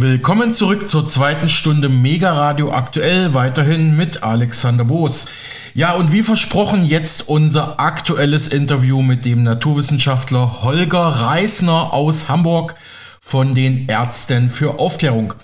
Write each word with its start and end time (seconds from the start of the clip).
Willkommen 0.00 0.54
zurück 0.54 0.88
zur 0.88 1.08
zweiten 1.08 1.48
Stunde 1.48 1.88
Mega 1.88 2.32
Radio 2.32 2.70
aktuell, 2.72 3.34
weiterhin 3.34 3.96
mit 3.96 4.22
Alexander 4.22 4.84
Boos. 4.84 5.26
Ja, 5.74 5.94
und 5.94 6.12
wie 6.12 6.22
versprochen, 6.22 6.84
jetzt 6.84 7.28
unser 7.28 7.80
aktuelles 7.80 8.46
Interview 8.46 9.02
mit 9.02 9.24
dem 9.24 9.42
Naturwissenschaftler 9.42 10.62
Holger 10.62 11.00
Reisner 11.00 11.92
aus 11.92 12.28
Hamburg 12.28 12.76
von 13.20 13.56
den 13.56 13.88
Ärzten 13.88 14.50
für 14.50 14.78
Aufklärung. 14.78 15.34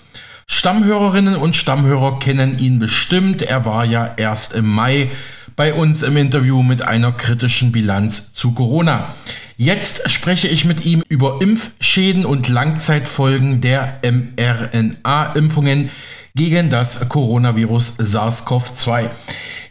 Stammhörerinnen 0.47 1.35
und 1.35 1.57
Stammhörer 1.57 2.19
kennen 2.19 2.57
ihn 2.57 2.79
bestimmt. 2.79 3.41
Er 3.41 3.65
war 3.65 3.83
ja 3.83 4.13
erst 4.15 4.53
im 4.53 4.67
Mai 4.67 5.11
bei 5.57 5.73
uns 5.73 6.01
im 6.01 6.15
Interview 6.15 6.63
mit 6.63 6.81
einer 6.81 7.11
kritischen 7.11 7.73
Bilanz 7.73 8.33
zu 8.33 8.53
Corona. 8.53 9.13
Jetzt 9.57 10.09
spreche 10.11 10.49
ich 10.49 10.65
mit 10.65 10.83
ihm 10.85 11.01
über 11.07 11.39
Impfschäden 11.41 12.25
und 12.25 12.49
Langzeitfolgen 12.49 13.61
der 13.61 14.01
mRNA-Impfungen 14.03 15.89
gegen 16.35 16.69
das 16.69 17.07
Coronavirus 17.07 17.97
SARS-CoV-2. 17.99 19.09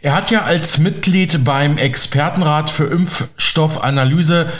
Er 0.01 0.15
hat 0.15 0.31
ja 0.31 0.41
als 0.41 0.79
Mitglied 0.79 1.43
beim 1.43 1.77
Expertenrat 1.77 2.71
für 2.71 2.85
Impfstoffanalyse 2.85 4.51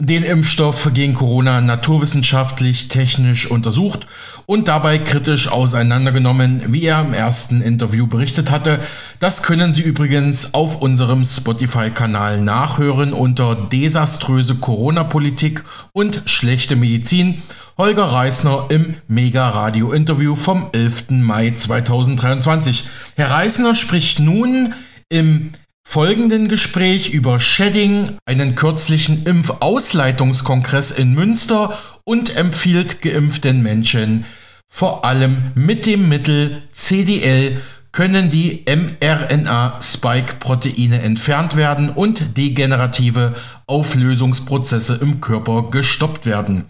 den 0.00 0.22
Impfstoff 0.22 0.90
gegen 0.94 1.14
Corona 1.14 1.60
naturwissenschaftlich 1.60 2.86
technisch 2.86 3.50
untersucht 3.50 4.06
und 4.46 4.68
dabei 4.68 4.98
kritisch 4.98 5.48
auseinandergenommen, 5.48 6.72
wie 6.72 6.84
er 6.84 7.00
im 7.00 7.12
ersten 7.12 7.60
Interview 7.60 8.06
berichtet 8.06 8.52
hatte. 8.52 8.78
Das 9.18 9.42
können 9.42 9.74
Sie 9.74 9.82
übrigens 9.82 10.54
auf 10.54 10.80
unserem 10.80 11.24
Spotify-Kanal 11.24 12.40
nachhören 12.40 13.12
unter 13.12 13.56
Desaströse 13.56 14.54
Corona-Politik 14.54 15.64
und 15.92 16.22
schlechte 16.26 16.76
Medizin. 16.76 17.42
Holger 17.76 18.04
Reisner 18.04 18.66
im 18.68 18.94
Mega-Radio-Interview 19.08 20.36
vom 20.36 20.70
11. 20.72 21.10
Mai 21.10 21.50
2023. 21.50 22.88
Herr 23.16 23.32
Reisner 23.32 23.74
spricht 23.74 24.20
nun 24.20 24.74
im 25.08 25.50
folgenden 25.90 26.48
Gespräch 26.48 27.14
über 27.14 27.40
Shedding, 27.40 28.18
einen 28.26 28.56
kürzlichen 28.56 29.24
Impfausleitungskongress 29.24 30.90
in 30.90 31.14
Münster 31.14 31.78
und 32.04 32.36
empfiehlt 32.36 33.00
geimpften 33.00 33.62
Menschen 33.62 34.26
vor 34.68 35.06
allem 35.06 35.38
mit 35.54 35.86
dem 35.86 36.10
Mittel 36.10 36.60
CDL 36.74 37.58
können 37.90 38.28
die 38.28 38.66
mRNA-Spike-Proteine 38.68 41.00
entfernt 41.00 41.56
werden 41.56 41.88
und 41.88 42.36
degenerative 42.36 43.34
Auflösungsprozesse 43.66 44.98
im 45.00 45.22
Körper 45.22 45.70
gestoppt 45.70 46.26
werden. 46.26 46.66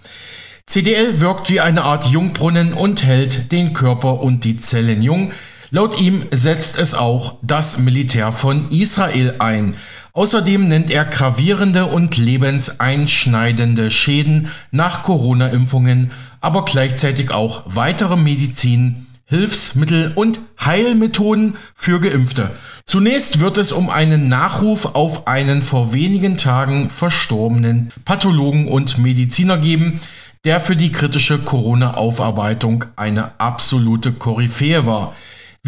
CDL 0.64 1.20
wirkt 1.20 1.50
wie 1.50 1.61
eine 1.61 1.83
Art 1.83 2.06
Jungbrunnen 2.06 2.72
und 2.72 3.02
hält 3.02 3.50
den 3.50 3.72
Körper 3.72 4.20
und 4.20 4.44
die 4.44 4.58
Zellen 4.58 5.02
jung, 5.02 5.33
Laut 5.70 6.00
ihm 6.00 6.22
setzt 6.30 6.78
es 6.78 6.94
auch 6.94 7.36
das 7.42 7.78
Militär 7.78 8.33
von 8.33 8.70
Israel 8.70 9.34
ein. 9.38 9.74
Außerdem 10.14 10.66
nennt 10.66 10.91
er 10.91 11.05
gravierende 11.05 11.84
und 11.84 12.16
lebenseinschneidende 12.16 13.91
Schäden 13.91 14.48
nach 14.70 15.02
Corona-Impfungen, 15.02 16.11
aber 16.41 16.64
gleichzeitig 16.64 17.30
auch 17.30 17.62
weitere 17.66 18.16
Medizin, 18.16 19.06
Hilfsmittel 19.27 20.12
und 20.14 20.41
Heilmethoden 20.58 21.56
für 21.74 22.00
Geimpfte. 22.00 22.50
Zunächst 22.86 23.41
wird 23.41 23.58
es 23.58 23.70
um 23.70 23.91
einen 23.91 24.30
Nachruf 24.30 24.94
auf 24.94 25.27
einen 25.27 25.61
vor 25.61 25.92
wenigen 25.92 26.39
Tagen 26.39 26.89
verstorbenen 26.89 27.92
Pathologen 28.06 28.69
und 28.69 28.96
Mediziner 28.96 29.58
geben, 29.58 30.00
der 30.46 30.62
für 30.62 30.77
die 30.77 30.92
kritische 30.92 31.39
Corona-Aufarbeitung 31.39 32.86
eine 32.96 33.39
absolute 33.39 34.12
Koryphäe 34.12 34.86
war. 34.86 35.14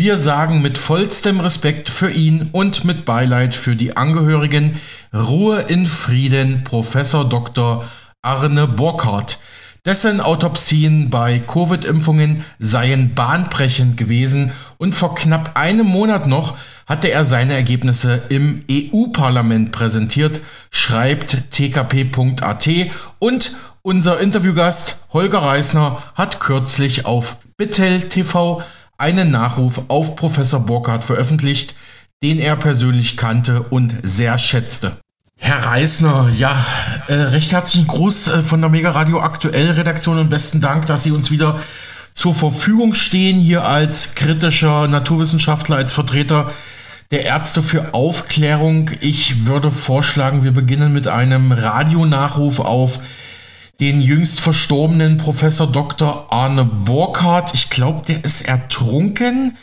Wir 0.01 0.17
sagen 0.17 0.63
mit 0.63 0.79
vollstem 0.79 1.41
Respekt 1.41 1.91
für 1.91 2.11
ihn 2.11 2.49
und 2.53 2.87
mit 2.87 3.05
Beileid 3.05 3.55
für 3.55 3.77
die 3.77 3.99
Angehörigen 3.99 4.81
Ruhe 5.13 5.61
in 5.69 5.85
Frieden 5.85 6.65
Professor 6.65 7.29
Dr. 7.29 7.85
Arne 8.23 8.67
Burkhardt. 8.67 9.41
Dessen 9.85 10.23
Autopsien 10.23 11.11
bei 11.11 11.39
Covid-Impfungen 11.41 12.47
seien 12.59 13.15
bahnbrechend 13.15 13.99
gewesen 13.99 14.53
und 14.79 14.95
vor 14.95 15.15
knapp 15.15 15.51
einem 15.55 15.85
Monat 15.85 16.27
noch 16.27 16.57
hatte 16.87 17.11
er 17.11 17.25
seine 17.25 17.53
Ergebnisse 17.53 18.23
im 18.31 18.65
EU-Parlament 18.71 19.71
präsentiert, 19.71 20.41
schreibt 20.71 21.51
tkp.at 21.51 22.69
und 23.19 23.57
unser 23.83 24.19
Interviewgast 24.19 25.05
Holger 25.13 25.43
Reisner 25.43 26.03
hat 26.15 26.41
kürzlich 26.41 27.05
auf 27.05 27.37
Bittel 27.59 28.01
TV 28.09 28.63
einen 29.01 29.31
Nachruf 29.31 29.85
auf 29.89 30.15
Professor 30.15 30.61
Burkhardt 30.61 31.05
veröffentlicht, 31.05 31.75
den 32.23 32.39
er 32.39 32.57
persönlich 32.57 33.17
kannte 33.17 33.63
und 33.63 33.95
sehr 34.03 34.39
schätzte. 34.39 34.99
Herr 35.37 35.65
Reisner, 35.65 36.31
ja, 36.37 36.67
äh, 37.09 37.15
recht 37.15 37.51
herzlichen 37.51 37.87
Gruß 37.87 38.29
äh, 38.29 38.43
von 38.43 38.61
der 38.61 38.69
Mega 38.69 38.91
Radio 38.91 39.21
Aktuell 39.21 39.71
Redaktion 39.71 40.19
und 40.19 40.29
besten 40.29 40.61
Dank, 40.61 40.85
dass 40.85 41.03
Sie 41.03 41.13
uns 41.13 41.31
wieder 41.31 41.59
zur 42.13 42.35
Verfügung 42.35 42.95
stehen, 42.95 43.41
hier 43.41 43.65
als 43.65 44.15
kritischer 44.15 44.87
Naturwissenschaftler, 44.87 45.77
als 45.77 45.95
Vertreter 45.95 46.53
der 47.11 47.25
Ärzte 47.25 47.63
für 47.63 47.95
Aufklärung. 47.95 48.91
Ich 49.01 49.47
würde 49.47 49.71
vorschlagen, 49.71 50.45
wir 50.45 50.53
beginnen 50.53 50.93
mit 50.93 51.09
einem 51.09 51.53
Radionachruf 51.53 52.61
auf 52.61 53.01
den 53.81 54.03
jüngst 54.03 54.41
verstorbenen 54.41 55.17
Professor 55.17 55.67
Dr. 55.67 56.31
Arne 56.31 56.67
Burkhardt. 56.67 57.55
Ich 57.55 57.71
glaube, 57.71 58.05
der 58.07 58.23
ist 58.25 58.43
ertrunken. 58.43 59.57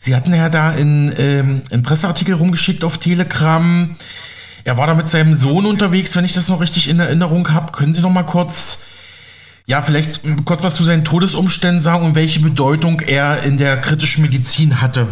Sie 0.00 0.16
hatten 0.16 0.34
ja 0.34 0.48
da 0.48 0.72
in, 0.72 1.14
ähm, 1.16 1.62
einen 1.70 1.84
Presseartikel 1.84 2.34
rumgeschickt 2.34 2.84
auf 2.84 2.98
Telegram. 2.98 3.96
Er 4.64 4.76
war 4.76 4.88
da 4.88 4.94
mit 4.94 5.08
seinem 5.08 5.32
Sohn 5.32 5.66
unterwegs, 5.66 6.16
wenn 6.16 6.24
ich 6.24 6.32
das 6.32 6.48
noch 6.48 6.60
richtig 6.60 6.88
in 6.88 6.98
Erinnerung 6.98 7.52
habe. 7.52 7.72
Können 7.72 7.94
Sie 7.94 8.02
noch 8.02 8.10
mal 8.10 8.24
kurz, 8.24 8.84
ja, 9.66 9.82
vielleicht 9.82 10.22
kurz 10.44 10.64
was 10.64 10.74
zu 10.74 10.82
seinen 10.82 11.04
Todesumständen 11.04 11.80
sagen 11.80 12.04
und 12.04 12.16
welche 12.16 12.40
Bedeutung 12.40 13.00
er 13.00 13.44
in 13.44 13.56
der 13.56 13.80
kritischen 13.80 14.22
Medizin 14.22 14.80
hatte? 14.80 15.06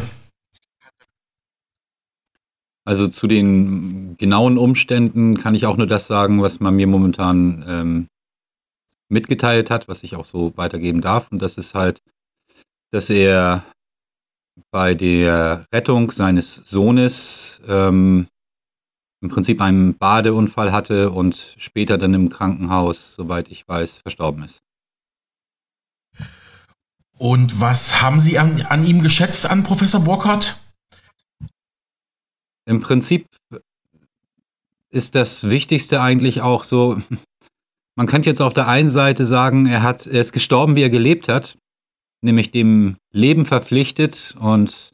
Also 2.85 3.07
zu 3.07 3.29
den 3.29 4.17
genauen 4.19 4.59
Umständen 4.59 5.37
kann 5.39 5.55
ich 5.55 5.67
auch 5.67 5.77
nur 5.77 5.87
das 5.87 6.09
sagen, 6.09 6.43
was 6.43 6.59
man 6.59 6.75
mir 6.75 6.89
momentan 6.89 7.65
ähm, 7.69 8.09
mitgeteilt 9.13 9.71
hat, 9.71 9.87
was 9.89 10.03
ich 10.03 10.17
auch 10.17 10.25
so 10.25 10.57
weitergeben 10.57 11.01
darf. 11.01 11.31
Und 11.31 11.41
das 11.41 11.59
ist 11.59 11.75
halt, 11.75 12.03
dass 12.91 13.11
er 13.11 13.65
bei 14.71 14.95
der 14.95 15.67
Rettung 15.73 16.11
seines 16.11 16.57
Sohnes 16.57 17.61
ähm, 17.69 18.27
im 19.23 19.29
Prinzip 19.29 19.61
einen 19.61 19.97
Badeunfall 19.97 20.73
hatte 20.73 21.11
und 21.11 21.55
später 21.59 21.97
dann 21.97 22.15
im 22.15 22.29
Krankenhaus, 22.29 23.15
soweit 23.15 23.51
ich 23.51 23.69
weiß, 23.69 23.99
verstorben 23.99 24.45
ist. 24.45 24.59
Und 27.19 27.61
was 27.61 28.03
haben 28.03 28.19
Sie 28.19 28.39
an, 28.39 28.63
an 28.63 28.85
ihm 28.85 29.01
geschätzt, 29.01 29.47
an 29.47 29.63
Professor 29.63 30.01
Burkhardt? 30.01 30.59
Im 32.65 32.81
Prinzip 32.81 33.27
ist 34.91 35.15
das 35.15 35.49
Wichtigste 35.49 36.01
eigentlich 36.01 36.41
auch 36.41 36.65
so, 36.65 37.01
man 37.97 38.07
könnte 38.07 38.29
jetzt 38.29 38.41
auf 38.41 38.55
der 38.55 38.69
einen 38.69 38.89
Seite 38.89 39.25
sagen, 39.25 39.67
er, 39.67 39.83
hat, 39.83 40.07
er 40.07 40.21
ist 40.21 40.33
gestorben, 40.33 40.77
wie 40.77 40.83
er 40.83 40.91
gelebt 40.91 41.29
hat, 41.29 41.59
nämlich 42.23 42.51
dem 42.51 42.97
Leben 43.13 43.45
verpflichtet. 43.45 44.35
Und 44.41 44.93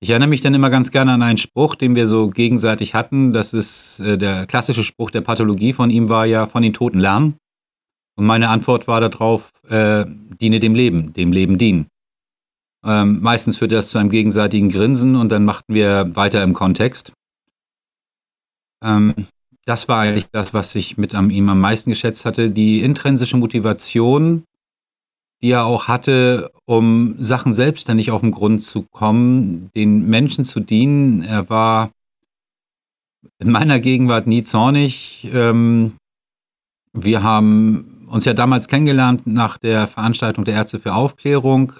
ich 0.00 0.10
erinnere 0.10 0.28
mich 0.28 0.40
dann 0.40 0.54
immer 0.54 0.70
ganz 0.70 0.90
gerne 0.90 1.12
an 1.12 1.22
einen 1.22 1.38
Spruch, 1.38 1.74
den 1.74 1.94
wir 1.94 2.08
so 2.08 2.28
gegenseitig 2.28 2.94
hatten. 2.94 3.32
Das 3.32 3.52
ist 3.52 4.00
äh, 4.00 4.18
der 4.18 4.46
klassische 4.46 4.84
Spruch 4.84 5.10
der 5.10 5.22
Pathologie 5.22 5.72
von 5.72 5.90
ihm 5.90 6.08
war 6.08 6.26
ja 6.26 6.46
von 6.46 6.62
den 6.62 6.74
Toten 6.74 7.00
lernen. 7.00 7.36
Und 8.16 8.26
meine 8.26 8.50
Antwort 8.50 8.88
war 8.88 9.00
darauf, 9.00 9.50
äh, 9.68 10.04
diene 10.06 10.60
dem 10.60 10.74
Leben, 10.74 11.14
dem 11.14 11.32
Leben 11.32 11.56
dienen. 11.56 11.86
Ähm, 12.84 13.20
meistens 13.22 13.58
führte 13.58 13.76
das 13.76 13.90
zu 13.90 13.98
einem 13.98 14.10
gegenseitigen 14.10 14.68
Grinsen 14.68 15.16
und 15.16 15.30
dann 15.30 15.44
machten 15.44 15.72
wir 15.72 16.14
weiter 16.16 16.42
im 16.42 16.52
Kontext. 16.52 17.12
Ähm, 18.84 19.14
das 19.64 19.88
war 19.88 20.00
eigentlich 20.00 20.28
das, 20.30 20.54
was 20.54 20.74
ich 20.74 20.98
mit 20.98 21.14
am, 21.14 21.30
ihm 21.30 21.48
am 21.48 21.60
meisten 21.60 21.90
geschätzt 21.90 22.24
hatte. 22.24 22.50
Die 22.50 22.80
intrinsische 22.80 23.36
Motivation, 23.36 24.44
die 25.40 25.50
er 25.50 25.64
auch 25.64 25.88
hatte, 25.88 26.52
um 26.66 27.16
Sachen 27.22 27.52
selbstständig 27.52 28.10
auf 28.10 28.22
den 28.22 28.32
Grund 28.32 28.62
zu 28.62 28.82
kommen, 28.82 29.70
den 29.74 30.08
Menschen 30.08 30.44
zu 30.44 30.60
dienen. 30.60 31.22
Er 31.22 31.48
war 31.48 31.90
in 33.38 33.50
meiner 33.50 33.78
Gegenwart 33.80 34.26
nie 34.26 34.42
zornig. 34.42 35.28
Ähm, 35.32 35.92
wir 36.92 37.22
haben 37.22 38.06
uns 38.08 38.24
ja 38.24 38.34
damals 38.34 38.68
kennengelernt 38.68 39.26
nach 39.26 39.58
der 39.58 39.86
Veranstaltung 39.86 40.44
der 40.44 40.54
Ärzte 40.54 40.78
für 40.78 40.94
Aufklärung. 40.94 41.72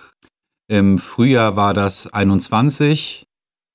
Im 0.68 0.98
Frühjahr 0.98 1.56
war 1.56 1.74
das 1.74 2.06
21, 2.06 3.26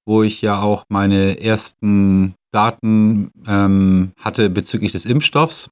wo 0.06 0.24
ich 0.24 0.42
ja 0.42 0.62
auch 0.62 0.86
meine 0.90 1.40
ersten 1.40 2.37
Daten 2.52 3.32
ähm, 3.48 4.12
hatte 4.18 4.50
bezüglich 4.50 4.92
des 4.92 5.06
Impfstoffs. 5.06 5.70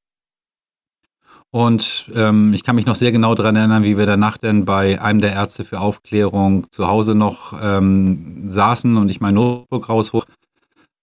Und 1.51 2.11
ähm, 2.13 2.53
ich 2.53 2.63
kann 2.63 2.75
mich 2.75 2.85
noch 2.85 2.95
sehr 2.95 3.13
genau 3.13 3.33
daran 3.33 3.55
erinnern, 3.55 3.83
wie 3.83 3.97
wir 3.97 4.05
danach 4.05 4.37
dann 4.37 4.65
bei 4.65 5.01
einem 5.01 5.21
der 5.21 5.33
Ärzte 5.33 5.63
für 5.63 5.79
Aufklärung 5.79 6.69
zu 6.71 6.87
Hause 6.87 7.15
noch 7.15 7.53
ähm, 7.61 8.49
saßen 8.49 8.97
und 8.97 9.09
ich 9.09 9.21
mein 9.21 9.35
Notebook 9.35 9.87
raushoch. 9.87 10.25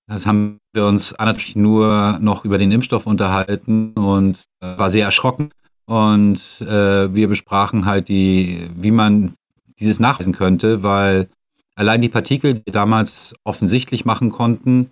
Das 0.06 0.26
haben 0.26 0.58
wir 0.74 0.84
uns 0.84 1.14
natürlich 1.18 1.56
nur 1.56 2.18
noch 2.20 2.44
über 2.44 2.58
den 2.58 2.70
Impfstoff 2.70 3.06
unterhalten 3.06 3.92
und 3.92 4.44
äh, 4.60 4.76
war 4.76 4.90
sehr 4.90 5.06
erschrocken. 5.06 5.50
Und 5.86 6.60
äh, 6.60 7.14
wir 7.14 7.28
besprachen 7.28 7.86
halt 7.86 8.08
die, 8.08 8.68
wie 8.76 8.90
man 8.90 9.34
dieses 9.78 10.00
nachweisen 10.00 10.34
könnte, 10.34 10.82
weil 10.82 11.28
allein 11.76 12.02
die 12.02 12.08
Partikel, 12.08 12.54
die 12.54 12.66
wir 12.66 12.72
damals 12.72 13.34
offensichtlich 13.44 14.04
machen 14.04 14.30
konnten, 14.30 14.90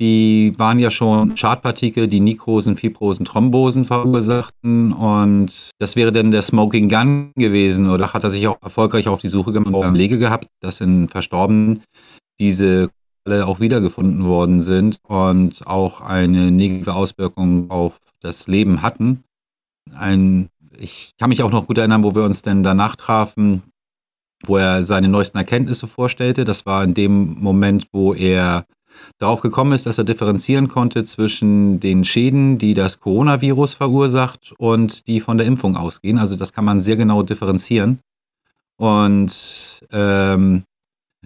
die 0.00 0.52
waren 0.56 0.78
ja 0.78 0.90
schon 0.90 1.36
Schadpartikel, 1.36 2.06
die 2.06 2.20
Nikrosen, 2.20 2.76
Fibrosen, 2.76 3.24
Thrombosen 3.24 3.84
verursachten. 3.84 4.92
Und 4.92 5.70
das 5.78 5.96
wäre 5.96 6.12
dann 6.12 6.30
der 6.30 6.42
Smoking 6.42 6.88
Gun 6.88 7.32
gewesen. 7.34 7.90
Oder 7.90 8.12
hat 8.12 8.22
er 8.22 8.30
sich 8.30 8.46
auch 8.46 8.62
erfolgreich 8.62 9.08
auf 9.08 9.20
die 9.20 9.28
Suche 9.28 9.52
gemacht, 9.52 9.92
Belege 9.92 10.18
gehabt, 10.18 10.46
dass 10.60 10.80
in 10.80 11.08
Verstorbenen 11.08 11.82
diese 12.38 12.90
alle 13.28 13.46
auch 13.46 13.60
wiedergefunden 13.60 14.24
worden 14.24 14.62
sind 14.62 15.00
und 15.02 15.66
auch 15.66 16.00
eine 16.00 16.50
negative 16.50 16.94
Auswirkung 16.94 17.70
auf 17.70 18.00
das 18.20 18.46
Leben 18.46 18.80
hatten. 18.80 19.22
Ein, 19.94 20.48
ich 20.78 21.12
kann 21.18 21.28
mich 21.28 21.42
auch 21.42 21.50
noch 21.50 21.66
gut 21.66 21.78
erinnern, 21.78 22.04
wo 22.04 22.14
wir 22.14 22.22
uns 22.22 22.42
denn 22.42 22.62
danach 22.62 22.96
trafen, 22.96 23.62
wo 24.44 24.56
er 24.56 24.82
seine 24.84 25.08
neuesten 25.08 25.36
Erkenntnisse 25.36 25.86
vorstellte. 25.86 26.44
Das 26.44 26.64
war 26.64 26.84
in 26.84 26.94
dem 26.94 27.38
Moment, 27.40 27.88
wo 27.92 28.14
er 28.14 28.64
darauf 29.18 29.40
gekommen 29.40 29.72
ist, 29.72 29.86
dass 29.86 29.98
er 29.98 30.04
differenzieren 30.04 30.68
konnte 30.68 31.04
zwischen 31.04 31.80
den 31.80 32.04
Schäden, 32.04 32.58
die 32.58 32.74
das 32.74 33.00
Coronavirus 33.00 33.74
verursacht 33.74 34.52
und 34.58 35.06
die 35.06 35.20
von 35.20 35.38
der 35.38 35.46
Impfung 35.46 35.76
ausgehen. 35.76 36.18
Also 36.18 36.36
das 36.36 36.52
kann 36.52 36.64
man 36.64 36.80
sehr 36.80 36.96
genau 36.96 37.22
differenzieren. 37.22 38.00
Und 38.76 39.80
ähm, 39.90 40.64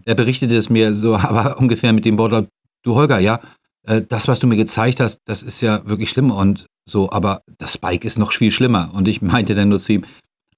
er 0.04 0.14
berichtete 0.14 0.56
es 0.56 0.70
mir 0.70 0.94
so, 0.94 1.16
aber 1.16 1.58
ungefähr 1.58 1.92
mit 1.92 2.04
dem 2.04 2.18
Wort, 2.18 2.48
du 2.82 2.94
Holger, 2.94 3.18
ja, 3.18 3.40
äh, 3.86 4.02
das, 4.02 4.28
was 4.28 4.40
du 4.40 4.46
mir 4.46 4.56
gezeigt 4.56 5.00
hast, 5.00 5.20
das 5.26 5.42
ist 5.42 5.60
ja 5.60 5.86
wirklich 5.86 6.10
schlimm 6.10 6.30
und 6.30 6.66
so, 6.88 7.10
aber 7.10 7.42
das 7.58 7.74
Spike 7.74 8.06
ist 8.06 8.18
noch 8.18 8.32
viel 8.32 8.52
schlimmer. 8.52 8.90
Und 8.94 9.08
ich 9.08 9.22
meinte 9.22 9.54
dann 9.54 9.68
nur 9.68 9.78
zu 9.78 9.92
ihm, 9.92 10.04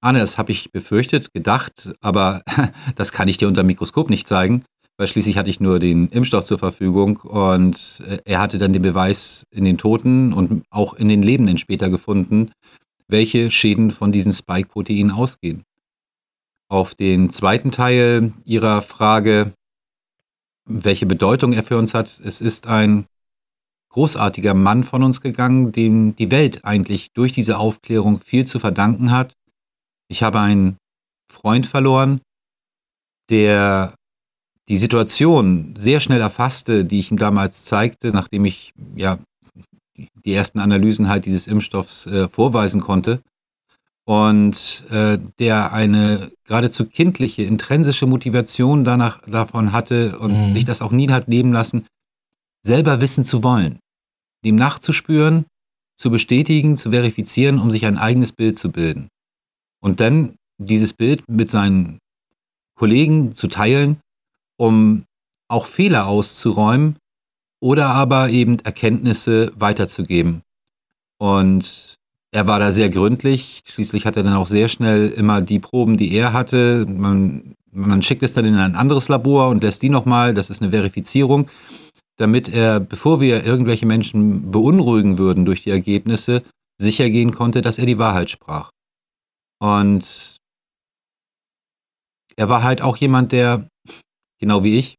Arne, 0.01 0.19
das 0.19 0.37
habe 0.37 0.51
ich 0.51 0.71
befürchtet, 0.71 1.33
gedacht, 1.33 1.93
aber 2.01 2.41
das 2.95 3.11
kann 3.11 3.27
ich 3.27 3.37
dir 3.37 3.47
unter 3.47 3.63
dem 3.63 3.67
Mikroskop 3.67 4.09
nicht 4.09 4.27
zeigen 4.27 4.63
weil 4.97 5.07
schließlich 5.07 5.37
hatte 5.37 5.49
ich 5.49 5.59
nur 5.59 5.79
den 5.79 6.07
Impfstoff 6.07 6.45
zur 6.45 6.57
Verfügung 6.57 7.17
und 7.17 8.01
äh, 8.07 8.19
er 8.25 8.39
hatte 8.39 8.57
dann 8.57 8.73
den 8.73 8.81
Beweis 8.81 9.45
in 9.51 9.65
den 9.65 9.77
Toten 9.77 10.33
und 10.33 10.63
auch 10.69 10.93
in 10.93 11.09
den 11.09 11.21
Lebenden 11.21 11.57
später 11.57 11.89
gefunden, 11.89 12.51
welche 13.07 13.51
Schäden 13.51 13.91
von 13.91 14.11
diesen 14.11 14.33
Spike-Proteinen 14.33 15.11
ausgehen. 15.11 15.63
Auf 16.69 16.95
den 16.95 17.29
zweiten 17.29 17.71
Teil 17.71 18.33
Ihrer 18.43 18.81
Frage, 18.81 19.53
welche 20.67 21.05
Bedeutung 21.05 21.53
er 21.53 21.63
für 21.63 21.77
uns 21.77 21.93
hat, 21.93 22.19
es 22.23 22.41
ist 22.41 22.67
ein 22.67 23.05
großartiger 23.89 24.53
Mann 24.53 24.83
von 24.83 25.03
uns 25.03 25.21
gegangen, 25.21 25.71
dem 25.71 26.15
die 26.15 26.31
Welt 26.31 26.65
eigentlich 26.65 27.11
durch 27.13 27.31
diese 27.31 27.57
Aufklärung 27.57 28.19
viel 28.19 28.45
zu 28.45 28.59
verdanken 28.59 29.11
hat. 29.11 29.33
Ich 30.09 30.23
habe 30.23 30.39
einen 30.39 30.77
Freund 31.31 31.67
verloren, 31.67 32.19
der 33.29 33.93
die 34.67 34.77
Situation 34.77 35.75
sehr 35.77 35.99
schnell 35.99 36.21
erfasste, 36.21 36.85
die 36.85 36.99
ich 36.99 37.11
ihm 37.11 37.17
damals 37.17 37.65
zeigte, 37.65 38.11
nachdem 38.11 38.45
ich 38.45 38.73
ja 38.95 39.19
die 40.25 40.33
ersten 40.33 40.59
Analysen 40.59 41.07
halt 41.07 41.25
dieses 41.25 41.47
Impfstoffs 41.47 42.07
äh, 42.07 42.27
vorweisen 42.27 42.81
konnte 42.81 43.21
und 44.05 44.83
äh, 44.91 45.17
der 45.39 45.73
eine 45.73 46.31
geradezu 46.45 46.85
kindliche, 46.85 47.43
intrinsische 47.43 48.05
Motivation 48.05 48.83
danach 48.83 49.21
davon 49.27 49.71
hatte 49.71 50.19
und 50.19 50.47
mhm. 50.47 50.49
sich 50.51 50.65
das 50.65 50.81
auch 50.81 50.91
nie 50.91 51.09
hat 51.09 51.27
leben 51.27 51.53
lassen, 51.53 51.85
selber 52.61 53.01
wissen 53.01 53.23
zu 53.23 53.43
wollen, 53.43 53.79
dem 54.43 54.55
nachzuspüren, 54.55 55.45
zu 55.97 56.09
bestätigen, 56.09 56.77
zu 56.77 56.91
verifizieren, 56.91 57.59
um 57.59 57.71
sich 57.71 57.85
ein 57.85 57.97
eigenes 57.97 58.31
Bild 58.31 58.57
zu 58.57 58.71
bilden. 58.71 59.07
Und 59.81 59.99
dann 60.01 60.35
dieses 60.57 60.93
Bild 60.93 61.23
mit 61.29 61.49
seinen 61.49 61.99
Kollegen 62.75 63.33
zu 63.33 63.47
teilen 63.47 63.99
um 64.57 65.05
auch 65.47 65.65
Fehler 65.65 66.07
auszuräumen 66.07 66.97
oder 67.61 67.87
aber 67.87 68.29
eben 68.29 68.59
Erkenntnisse 68.59 69.51
weiterzugeben. 69.55 70.41
Und 71.17 71.95
er 72.31 72.47
war 72.47 72.59
da 72.59 72.71
sehr 72.71 72.89
gründlich. 72.89 73.61
Schließlich 73.65 74.05
hat 74.05 74.17
er 74.17 74.23
dann 74.23 74.35
auch 74.35 74.47
sehr 74.47 74.67
schnell 74.67 75.09
immer 75.09 75.41
die 75.41 75.59
Proben, 75.59 75.97
die 75.97 76.11
er 76.13 76.33
hatte. 76.33 76.85
Man, 76.87 77.55
man 77.71 78.01
schickt 78.01 78.23
es 78.23 78.33
dann 78.33 78.45
in 78.45 78.55
ein 78.55 78.75
anderes 78.75 79.07
Labor 79.07 79.49
und 79.49 79.63
lässt 79.63 79.81
die 79.81 79.89
nochmal. 79.89 80.33
Das 80.33 80.49
ist 80.49 80.61
eine 80.61 80.71
Verifizierung, 80.71 81.47
damit 82.17 82.49
er, 82.49 82.79
bevor 82.79 83.21
wir 83.21 83.45
irgendwelche 83.45 83.85
Menschen 83.85 84.51
beunruhigen 84.51 85.17
würden 85.17 85.45
durch 85.45 85.63
die 85.63 85.69
Ergebnisse, 85.69 86.43
sicher 86.77 87.09
gehen 87.09 87.31
konnte, 87.31 87.61
dass 87.61 87.77
er 87.77 87.85
die 87.85 87.99
Wahrheit 87.99 88.29
sprach. 88.29 88.71
Und 89.59 90.35
er 92.35 92.49
war 92.49 92.63
halt 92.63 92.81
auch 92.81 92.97
jemand, 92.97 93.31
der 93.31 93.69
genau 94.39 94.63
wie 94.63 94.77
ich, 94.77 94.97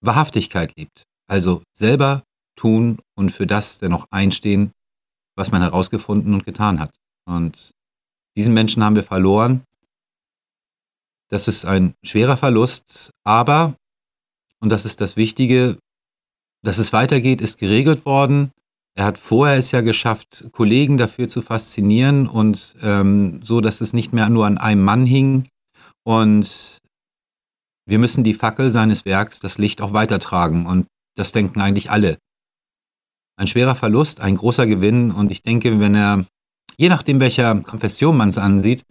Wahrhaftigkeit 0.00 0.76
liebt. 0.76 1.04
Also 1.28 1.62
selber 1.76 2.22
tun 2.56 3.00
und 3.16 3.30
für 3.30 3.46
das 3.46 3.78
dennoch 3.78 4.06
einstehen, 4.10 4.72
was 5.36 5.50
man 5.50 5.62
herausgefunden 5.62 6.34
und 6.34 6.44
getan 6.44 6.80
hat. 6.80 6.94
Und 7.28 7.72
diesen 8.36 8.54
Menschen 8.54 8.84
haben 8.84 8.96
wir 8.96 9.04
verloren. 9.04 9.62
Das 11.28 11.48
ist 11.48 11.64
ein 11.64 11.94
schwerer 12.04 12.36
Verlust, 12.36 13.10
aber, 13.24 13.74
und 14.60 14.70
das 14.70 14.84
ist 14.84 15.00
das 15.00 15.16
Wichtige, 15.16 15.78
dass 16.62 16.78
es 16.78 16.92
weitergeht, 16.92 17.40
ist 17.40 17.58
geregelt 17.58 18.06
worden. 18.06 18.52
Er 18.96 19.04
hat 19.04 19.18
vorher 19.18 19.56
es 19.56 19.72
ja 19.72 19.80
geschafft, 19.80 20.48
Kollegen 20.52 20.96
dafür 20.96 21.28
zu 21.28 21.42
faszinieren 21.42 22.26
und 22.28 22.76
ähm, 22.80 23.40
so, 23.42 23.60
dass 23.60 23.80
es 23.80 23.92
nicht 23.92 24.12
mehr 24.12 24.28
nur 24.28 24.46
an 24.46 24.56
einem 24.56 24.82
Mann 24.82 25.04
hing. 25.04 25.48
Und 26.04 26.78
wir 27.86 27.98
müssen 27.98 28.24
die 28.24 28.34
Fackel 28.34 28.70
seines 28.70 29.04
Werks, 29.04 29.40
das 29.40 29.58
Licht 29.58 29.80
auch 29.80 29.92
weitertragen. 29.92 30.66
Und 30.66 30.86
das 31.14 31.32
denken 31.32 31.60
eigentlich 31.60 31.90
alle. 31.90 32.18
Ein 33.38 33.46
schwerer 33.46 33.74
Verlust, 33.74 34.20
ein 34.20 34.36
großer 34.36 34.66
Gewinn. 34.66 35.12
Und 35.12 35.30
ich 35.30 35.42
denke, 35.42 35.78
wenn 35.80 35.94
er, 35.94 36.26
je 36.76 36.88
nachdem 36.88 37.20
welcher 37.20 37.54
Konfession 37.60 38.16
man 38.16 38.30
es 38.30 38.38
ansieht, 38.38 38.84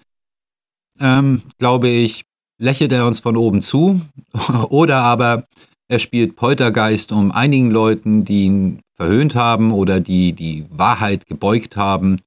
ähm, 0.99 1.41
glaube 1.57 1.89
ich, 1.89 2.23
lächelt 2.57 2.93
er 2.93 3.05
uns 3.05 3.19
von 3.19 3.35
oben 3.35 3.61
zu. 3.61 4.01
Oder 4.69 5.01
aber 5.01 5.45
er 5.87 5.99
spielt 5.99 6.35
Poltergeist, 6.35 7.11
um 7.11 7.31
einigen 7.31 7.69
Leuten, 7.69 8.25
die 8.25 8.45
ihn 8.45 8.81
verhöhnt 8.95 9.35
haben 9.35 9.71
oder 9.71 9.99
die 9.99 10.33
die 10.33 10.65
Wahrheit 10.69 11.27
gebeugt 11.27 11.75
haben, 11.75 12.21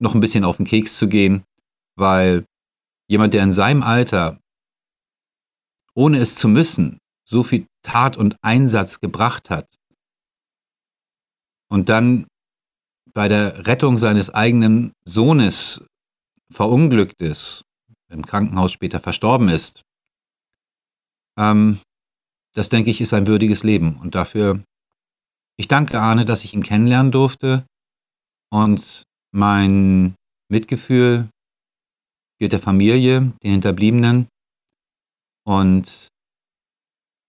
noch 0.00 0.14
ein 0.14 0.20
bisschen 0.20 0.44
auf 0.44 0.56
den 0.56 0.66
Keks 0.66 0.96
zu 0.96 1.06
gehen, 1.06 1.44
weil 1.96 2.44
jemand, 3.08 3.34
der 3.34 3.44
in 3.44 3.52
seinem 3.52 3.82
Alter 3.82 4.38
ohne 5.94 6.18
es 6.18 6.36
zu 6.36 6.48
müssen, 6.48 6.98
so 7.24 7.42
viel 7.42 7.66
Tat 7.82 8.16
und 8.16 8.36
Einsatz 8.42 9.00
gebracht 9.00 9.50
hat. 9.50 9.66
Und 11.68 11.88
dann 11.88 12.26
bei 13.14 13.28
der 13.28 13.66
Rettung 13.66 13.98
seines 13.98 14.30
eigenen 14.30 14.92
Sohnes 15.04 15.84
verunglückt 16.50 17.20
ist, 17.20 17.62
im 18.08 18.24
Krankenhaus 18.24 18.72
später 18.72 19.00
verstorben 19.00 19.48
ist, 19.48 19.82
ähm, 21.38 21.80
das 22.54 22.68
denke 22.68 22.90
ich 22.90 23.00
ist 23.00 23.14
ein 23.14 23.26
würdiges 23.26 23.62
Leben. 23.62 23.96
Und 24.00 24.14
dafür, 24.14 24.62
ich 25.56 25.68
danke 25.68 26.00
Arne, 26.00 26.24
dass 26.24 26.44
ich 26.44 26.54
ihn 26.54 26.62
kennenlernen 26.62 27.12
durfte. 27.12 27.64
Und 28.50 29.04
mein 29.34 30.14
Mitgefühl 30.50 31.28
gilt 32.38 32.52
der 32.52 32.60
Familie, 32.60 33.32
den 33.42 33.52
Hinterbliebenen 33.52 34.28
und 35.44 36.08